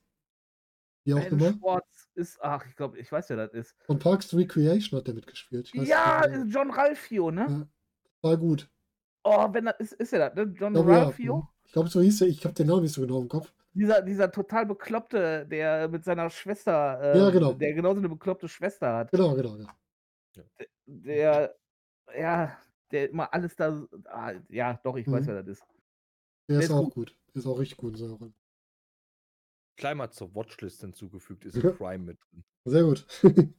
Wie 1.05 1.15
auch 1.15 1.21
Ben 1.21 1.33
immer. 1.33 1.53
Schwartz 1.59 1.98
ist, 2.19 2.39
ach, 2.43 2.67
ich 2.67 2.77
glaube, 2.77 2.99
ich 2.99 3.11
weiß, 3.11 3.31
wer 3.31 3.37
das 3.39 3.53
ist. 3.55 3.75
Und 3.87 4.01
Parks 4.03 4.35
Recreation 4.35 4.99
hat 4.99 5.07
der 5.07 5.15
mitgespielt. 5.15 5.71
Ich 5.73 5.81
weiß 5.81 5.89
Ja, 5.89 6.27
John 6.45 6.71
Ralphio, 6.71 7.31
ne? 7.31 7.47
Ja. 7.49 8.29
war 8.29 8.37
gut. 8.37 8.69
Oh, 9.25 9.49
wenn 9.53 9.65
das 9.67 9.77
ist, 9.79 9.93
ist 9.95 10.13
er 10.13 10.29
das, 10.31 10.35
ne? 10.35 10.53
John 10.59 10.73
Ich 10.75 10.81
glaube, 10.81 10.93
ja. 10.93 11.03
Ralphio? 11.05 11.49
Ich 11.65 11.73
glaube, 11.73 11.89
so 11.89 12.01
hieß 12.01 12.23
er. 12.23 12.29
Ich 12.29 12.45
habe 12.45 12.55
den 12.55 12.67
Namen 12.67 12.83
nicht 12.83 12.93
so 12.95 13.01
genau 13.01 13.21
im 13.23 13.29
Kopf. 13.29 13.53
Dieser, 13.75 14.03
dieser 14.03 14.31
total 14.33 14.67
bekloppte, 14.67 15.47
der 15.47 15.89
mit 15.89 16.03
seiner 16.05 16.29
Schwester, 16.31 17.01
ähm, 17.15 17.21
Ja, 17.21 17.31
genau. 17.31 17.53
der 17.53 17.73
genauso 17.75 17.99
eine 17.99 18.09
bekloppte 18.09 18.49
Schwester 18.49 18.93
hat. 18.97 19.11
Genau, 19.11 19.35
genau. 19.35 19.57
Ja. 19.57 20.43
Der, 20.87 21.55
ja, 22.19 22.59
der 22.91 23.11
immer 23.11 23.33
alles 23.33 23.55
da, 23.57 23.87
ah, 24.07 24.33
ja, 24.49 24.81
doch, 24.83 24.97
ich 24.97 25.07
weiß, 25.07 25.23
Mhm. 25.25 25.29
wer 25.29 25.43
das 25.43 25.49
ist. 25.59 25.67
Der 26.49 26.57
Der 26.57 26.59
ist 26.61 26.65
ist 26.65 26.71
auch 26.73 26.85
gut. 26.85 26.95
gut. 26.95 27.17
Der 27.35 27.41
ist 27.41 27.47
auch 27.47 27.59
richtig 27.59 27.77
gut 27.77 27.93
in 27.93 27.99
seiner 27.99 28.15
Rolle. 28.15 28.33
Gleich 29.79 29.95
mal 29.95 30.11
zur 30.11 30.35
Watchlist 30.35 30.81
hinzugefügt, 30.83 31.45
ist 31.47 31.57
Ja. 31.57 31.71
ein 31.71 31.77
Prime 31.77 32.05
mit 32.05 32.19
drin. 32.31 32.45
Sehr 32.67 32.83
gut. 32.83 33.07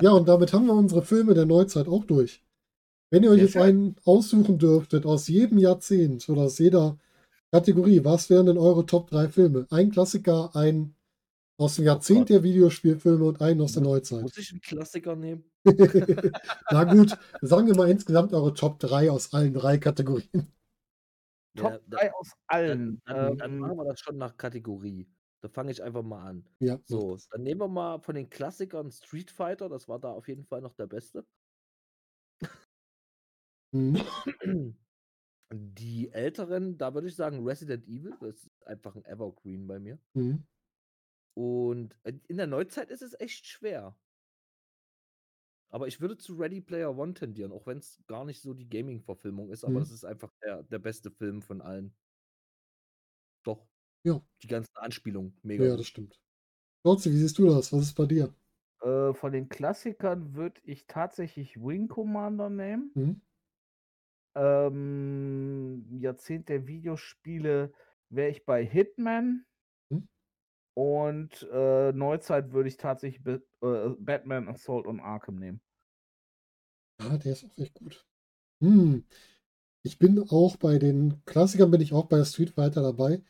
ja, 0.00 0.12
und 0.12 0.26
damit 0.28 0.52
haben 0.52 0.66
wir 0.66 0.72
unsere 0.74 1.02
Filme 1.02 1.34
der 1.34 1.44
Neuzeit 1.44 1.88
auch 1.88 2.04
durch. 2.04 2.42
Wenn 3.10 3.22
ihr 3.22 3.30
euch 3.30 3.40
jetzt 3.42 3.56
einen 3.56 3.96
aussuchen 4.04 4.58
dürftet 4.58 5.04
aus 5.06 5.28
jedem 5.28 5.58
Jahrzehnt 5.58 6.26
oder 6.28 6.42
aus 6.42 6.58
jeder 6.58 6.98
Kategorie, 7.52 8.02
was 8.04 8.30
wären 8.30 8.46
denn 8.46 8.58
eure 8.58 8.86
Top 8.86 9.10
3 9.10 9.28
Filme? 9.28 9.66
Ein 9.70 9.90
Klassiker, 9.90 10.54
ein 10.56 10.94
aus 11.58 11.76
dem 11.76 11.84
Jahrzehnt 11.84 12.20
Gott. 12.20 12.30
der 12.30 12.42
Videospielfilme 12.42 13.24
und 13.24 13.40
einen 13.40 13.60
aus 13.60 13.72
der 13.74 13.82
Neuzeit. 13.82 14.22
Muss 14.22 14.38
ich 14.38 14.50
einen 14.50 14.60
Klassiker 14.60 15.14
nehmen? 15.14 15.44
Na 16.70 16.84
gut, 16.84 17.16
sagen 17.42 17.66
wir 17.68 17.76
mal 17.76 17.90
insgesamt 17.90 18.32
eure 18.32 18.54
Top 18.54 18.78
3 18.80 19.10
aus 19.10 19.32
allen 19.32 19.52
drei 19.54 19.78
Kategorien. 19.78 20.52
Top 21.56 21.72
Ja, 21.72 21.78
da- 21.86 21.96
3 21.98 22.14
aus 22.14 22.30
allen. 22.48 23.02
Dann, 23.04 23.16
dann, 23.16 23.38
dann 23.38 23.52
ähm, 23.52 23.58
machen 23.58 23.76
wir 23.76 23.84
das 23.84 24.00
schon 24.00 24.16
nach 24.16 24.36
Kategorie. 24.36 25.06
Da 25.44 25.48
fange 25.50 25.70
ich 25.72 25.82
einfach 25.82 26.02
mal 26.02 26.24
an. 26.26 26.48
Ja, 26.60 26.80
So, 26.86 27.18
dann 27.30 27.42
nehmen 27.42 27.60
wir 27.60 27.68
mal 27.68 27.98
von 28.00 28.14
den 28.14 28.30
Klassikern 28.30 28.90
Street 28.90 29.30
Fighter, 29.30 29.68
das 29.68 29.88
war 29.88 29.98
da 30.00 30.10
auf 30.10 30.26
jeden 30.26 30.44
Fall 30.46 30.62
noch 30.62 30.72
der 30.74 30.86
beste. 30.86 31.26
Mhm. 33.72 33.96
Die 35.52 36.10
älteren, 36.12 36.78
da 36.78 36.94
würde 36.94 37.08
ich 37.08 37.16
sagen 37.16 37.46
Resident 37.46 37.86
Evil, 37.88 38.16
das 38.20 38.44
ist 38.46 38.66
einfach 38.66 38.96
ein 38.96 39.04
Evergreen 39.06 39.66
bei 39.66 39.78
mir. 39.80 40.00
Mhm. 40.14 40.44
Und 41.36 41.96
äh, 42.04 42.14
in 42.28 42.36
der 42.36 42.46
Neuzeit 42.48 42.90
ist 42.90 43.02
es 43.02 43.14
echt 43.20 43.46
schwer. 43.46 43.96
Aber 45.68 45.88
ich 45.88 46.00
würde 46.00 46.16
zu 46.16 46.34
Ready 46.36 46.60
Player 46.60 46.96
One 46.96 47.14
tendieren, 47.14 47.52
auch 47.52 47.66
wenn 47.66 47.78
es 47.78 48.02
gar 48.06 48.24
nicht 48.24 48.40
so 48.40 48.54
die 48.54 48.68
Gaming-Verfilmung 48.68 49.50
ist, 49.50 49.64
aber 49.64 49.80
Mhm. 49.80 49.80
das 49.80 49.90
ist 49.90 50.04
einfach 50.04 50.30
der, 50.42 50.62
der 50.62 50.78
beste 50.78 51.10
Film 51.10 51.42
von 51.42 51.60
allen. 51.60 51.96
Doch. 53.44 53.68
Ja. 54.04 54.20
Die 54.42 54.46
ganzen 54.46 54.76
Anspielungen, 54.76 55.36
mega. 55.42 55.64
Ja, 55.64 55.76
das 55.76 55.86
stimmt. 55.86 56.20
Lotzi, 56.84 57.10
wie 57.10 57.16
siehst 57.16 57.38
du 57.38 57.46
das? 57.46 57.72
Was 57.72 57.82
ist 57.82 57.94
bei 57.94 58.06
dir? 58.06 58.34
Äh, 58.82 59.14
von 59.14 59.32
den 59.32 59.48
Klassikern 59.48 60.34
würde 60.34 60.60
ich 60.64 60.86
tatsächlich 60.86 61.56
Wing 61.56 61.88
Commander 61.88 62.50
nehmen. 62.50 62.90
Mhm. 62.94 63.20
Ähm, 64.36 65.86
Jahrzehnt 65.98 66.48
der 66.48 66.66
Videospiele 66.66 67.72
wäre 68.10 68.30
ich 68.30 68.44
bei 68.44 68.64
Hitman. 68.64 69.46
Mhm. 69.88 70.08
Und 70.74 71.48
äh, 71.50 71.92
Neuzeit 71.92 72.52
würde 72.52 72.68
ich 72.68 72.76
tatsächlich 72.76 73.22
Be 73.22 73.42
äh, 73.62 73.94
Batman 73.98 74.48
Assault 74.48 74.86
on 74.86 75.00
Arkham 75.00 75.36
nehmen. 75.36 75.62
Ja, 77.00 77.16
der 77.16 77.32
ist 77.32 77.44
auch 77.44 77.56
echt 77.56 77.74
gut. 77.74 78.06
Hm. 78.60 79.04
Ich 79.82 79.98
bin 79.98 80.18
auch 80.30 80.56
bei 80.56 80.78
den 80.78 81.22
Klassikern 81.26 81.70
bin 81.70 81.80
ich 81.80 81.92
auch 81.92 82.06
bei 82.06 82.22
Street 82.24 82.50
Fighter 82.50 82.82
dabei. 82.82 83.22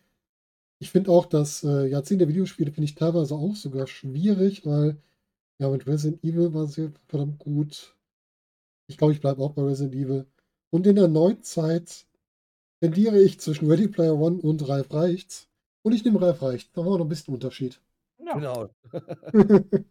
Ich 0.84 0.90
finde 0.90 1.12
auch, 1.12 1.24
das 1.24 1.64
äh, 1.64 1.86
Jahrzehnt 1.86 2.20
der 2.20 2.28
Videospiele 2.28 2.70
finde 2.70 2.84
ich 2.84 2.94
teilweise 2.94 3.34
auch 3.34 3.56
sogar 3.56 3.86
schwierig, 3.86 4.66
weil 4.66 4.98
ja, 5.58 5.70
mit 5.70 5.86
Resident 5.86 6.22
Evil 6.22 6.52
war 6.52 6.66
sie 6.66 6.92
verdammt 7.08 7.38
gut. 7.38 7.96
Ich 8.86 8.98
glaube, 8.98 9.14
ich 9.14 9.22
bleibe 9.22 9.40
auch 9.40 9.52
bei 9.52 9.62
Resident 9.62 9.94
Evil. 9.94 10.26
Und 10.68 10.86
in 10.86 10.96
der 10.96 11.08
Neuzeit 11.08 12.04
tendiere 12.82 13.18
ich 13.18 13.40
zwischen 13.40 13.66
Ready 13.70 13.88
Player 13.88 14.14
One 14.14 14.42
und 14.42 14.68
Ralf 14.68 14.92
Reichts. 14.92 15.48
Und 15.80 15.94
ich 15.94 16.04
nehme 16.04 16.20
Ralf 16.20 16.42
Reichts. 16.42 16.70
Da 16.74 16.84
war 16.84 16.98
noch 16.98 17.06
ein 17.06 17.08
bisschen 17.08 17.32
Unterschied. 17.32 17.80
Ja. 18.18 18.34
Genau. 18.34 18.68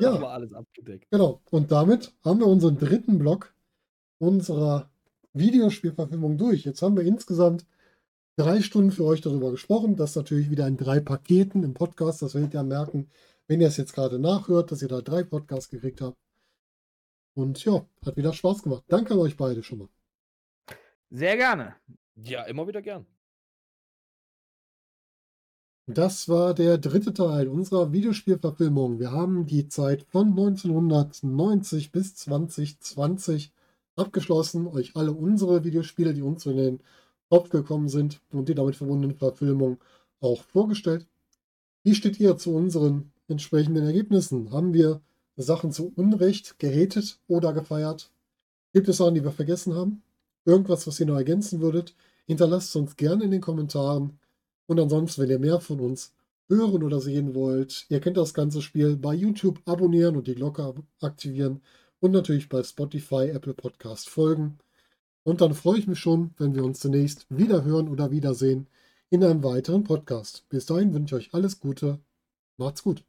Ja. 0.00 0.12
Aber 0.12 0.30
alles 0.30 0.52
abgedeckt. 0.52 1.10
Genau. 1.10 1.40
Und 1.50 1.72
damit 1.72 2.12
haben 2.24 2.38
wir 2.38 2.46
unseren 2.46 2.78
dritten 2.78 3.18
Block 3.18 3.52
unserer 4.18 4.88
Videospielverfilmung 5.32 6.38
durch. 6.38 6.64
Jetzt 6.64 6.82
haben 6.82 6.96
wir 6.96 7.02
insgesamt 7.02 7.66
drei 8.36 8.60
Stunden 8.60 8.90
für 8.90 9.04
euch 9.04 9.20
darüber 9.20 9.50
gesprochen. 9.50 9.96
Das 9.96 10.16
natürlich 10.16 10.50
wieder 10.50 10.66
in 10.66 10.76
drei 10.76 11.00
Paketen 11.00 11.62
im 11.62 11.74
Podcast. 11.74 12.22
Das 12.22 12.34
werdet 12.34 12.54
ihr 12.54 12.62
merken, 12.62 13.10
wenn 13.46 13.60
ihr 13.60 13.68
es 13.68 13.76
jetzt 13.76 13.94
gerade 13.94 14.18
nachhört, 14.18 14.72
dass 14.72 14.82
ihr 14.82 14.88
da 14.88 15.00
drei 15.00 15.22
Podcasts 15.22 15.70
gekriegt 15.70 16.00
habt. 16.00 16.16
Und 17.34 17.64
ja, 17.64 17.86
hat 18.04 18.16
wieder 18.16 18.32
Spaß 18.32 18.62
gemacht. 18.62 18.84
Danke 18.88 19.14
an 19.14 19.20
euch 19.20 19.36
beide 19.36 19.62
schon 19.62 19.78
mal. 19.78 19.88
Sehr 21.10 21.36
gerne. 21.36 21.76
Ja, 22.14 22.42
immer 22.44 22.66
wieder 22.66 22.82
gern. 22.82 23.06
Das 25.86 26.28
war 26.28 26.54
der 26.54 26.78
dritte 26.78 27.12
Teil 27.12 27.48
unserer 27.48 27.92
Videospielverfilmung. 27.92 29.00
Wir 29.00 29.10
haben 29.10 29.46
die 29.46 29.68
Zeit 29.68 30.04
von 30.04 30.28
1990 30.28 31.90
bis 31.90 32.14
2020 32.14 33.52
abgeschlossen, 33.96 34.68
euch 34.68 34.94
alle 34.94 35.12
unsere 35.12 35.64
Videospiele, 35.64 36.14
die 36.14 36.22
uns 36.22 36.46
in 36.46 36.56
den 36.56 36.82
Gekommen 37.50 37.88
sind 37.88 38.20
und 38.30 38.48
die 38.50 38.54
damit 38.54 38.76
verbundenen 38.76 39.16
Verfilmungen 39.16 39.78
auch 40.20 40.42
vorgestellt. 40.42 41.06
Wie 41.82 41.94
steht 41.94 42.20
ihr 42.20 42.36
zu 42.36 42.54
unseren 42.54 43.10
entsprechenden 43.26 43.84
Ergebnissen? 43.84 44.52
Haben 44.52 44.74
wir 44.74 45.00
Sachen 45.36 45.72
zu 45.72 45.92
Unrecht 45.96 46.58
gehatet 46.58 47.18
oder 47.28 47.54
gefeiert? 47.54 48.10
Gibt 48.74 48.88
es 48.88 48.98
Sachen, 48.98 49.14
die 49.14 49.24
wir 49.24 49.32
vergessen 49.32 49.74
haben? 49.74 50.02
Irgendwas, 50.44 50.86
was 50.86 51.00
ihr 51.00 51.06
noch 51.06 51.16
ergänzen 51.16 51.62
würdet? 51.62 51.94
Hinterlasst 52.26 52.76
uns 52.76 52.96
gerne 52.96 53.24
in 53.24 53.30
den 53.30 53.40
Kommentaren. 53.40 54.18
Und 54.66 54.78
ansonsten, 54.78 55.22
wenn 55.22 55.30
ihr 55.30 55.38
mehr 55.38 55.60
von 55.60 55.80
uns 55.80 56.12
hören 56.48 56.82
oder 56.82 57.00
sehen 57.00 57.34
wollt, 57.34 57.86
ihr 57.88 58.00
könnt 58.00 58.18
das 58.18 58.34
ganze 58.34 58.60
Spiel 58.60 58.96
bei 58.96 59.14
YouTube 59.14 59.60
abonnieren 59.64 60.16
und 60.16 60.26
die 60.26 60.34
Glocke 60.34 60.74
aktivieren 61.00 61.62
und 62.00 62.10
natürlich 62.10 62.48
bei 62.50 62.62
Spotify, 62.62 63.30
Apple 63.30 63.54
Podcast 63.54 64.10
folgen. 64.10 64.58
Und 65.24 65.40
dann 65.40 65.54
freue 65.54 65.78
ich 65.78 65.86
mich 65.86 65.98
schon, 65.98 66.34
wenn 66.38 66.54
wir 66.54 66.64
uns 66.64 66.80
zunächst 66.80 67.26
wieder 67.28 67.64
hören 67.64 67.88
oder 67.88 68.10
wiedersehen 68.10 68.66
in 69.10 69.22
einem 69.22 69.44
weiteren 69.44 69.84
Podcast. 69.84 70.48
Bis 70.48 70.66
dahin 70.66 70.94
wünsche 70.94 71.18
ich 71.18 71.28
euch 71.28 71.34
alles 71.34 71.60
Gute. 71.60 72.00
Macht's 72.56 72.82
gut. 72.82 73.04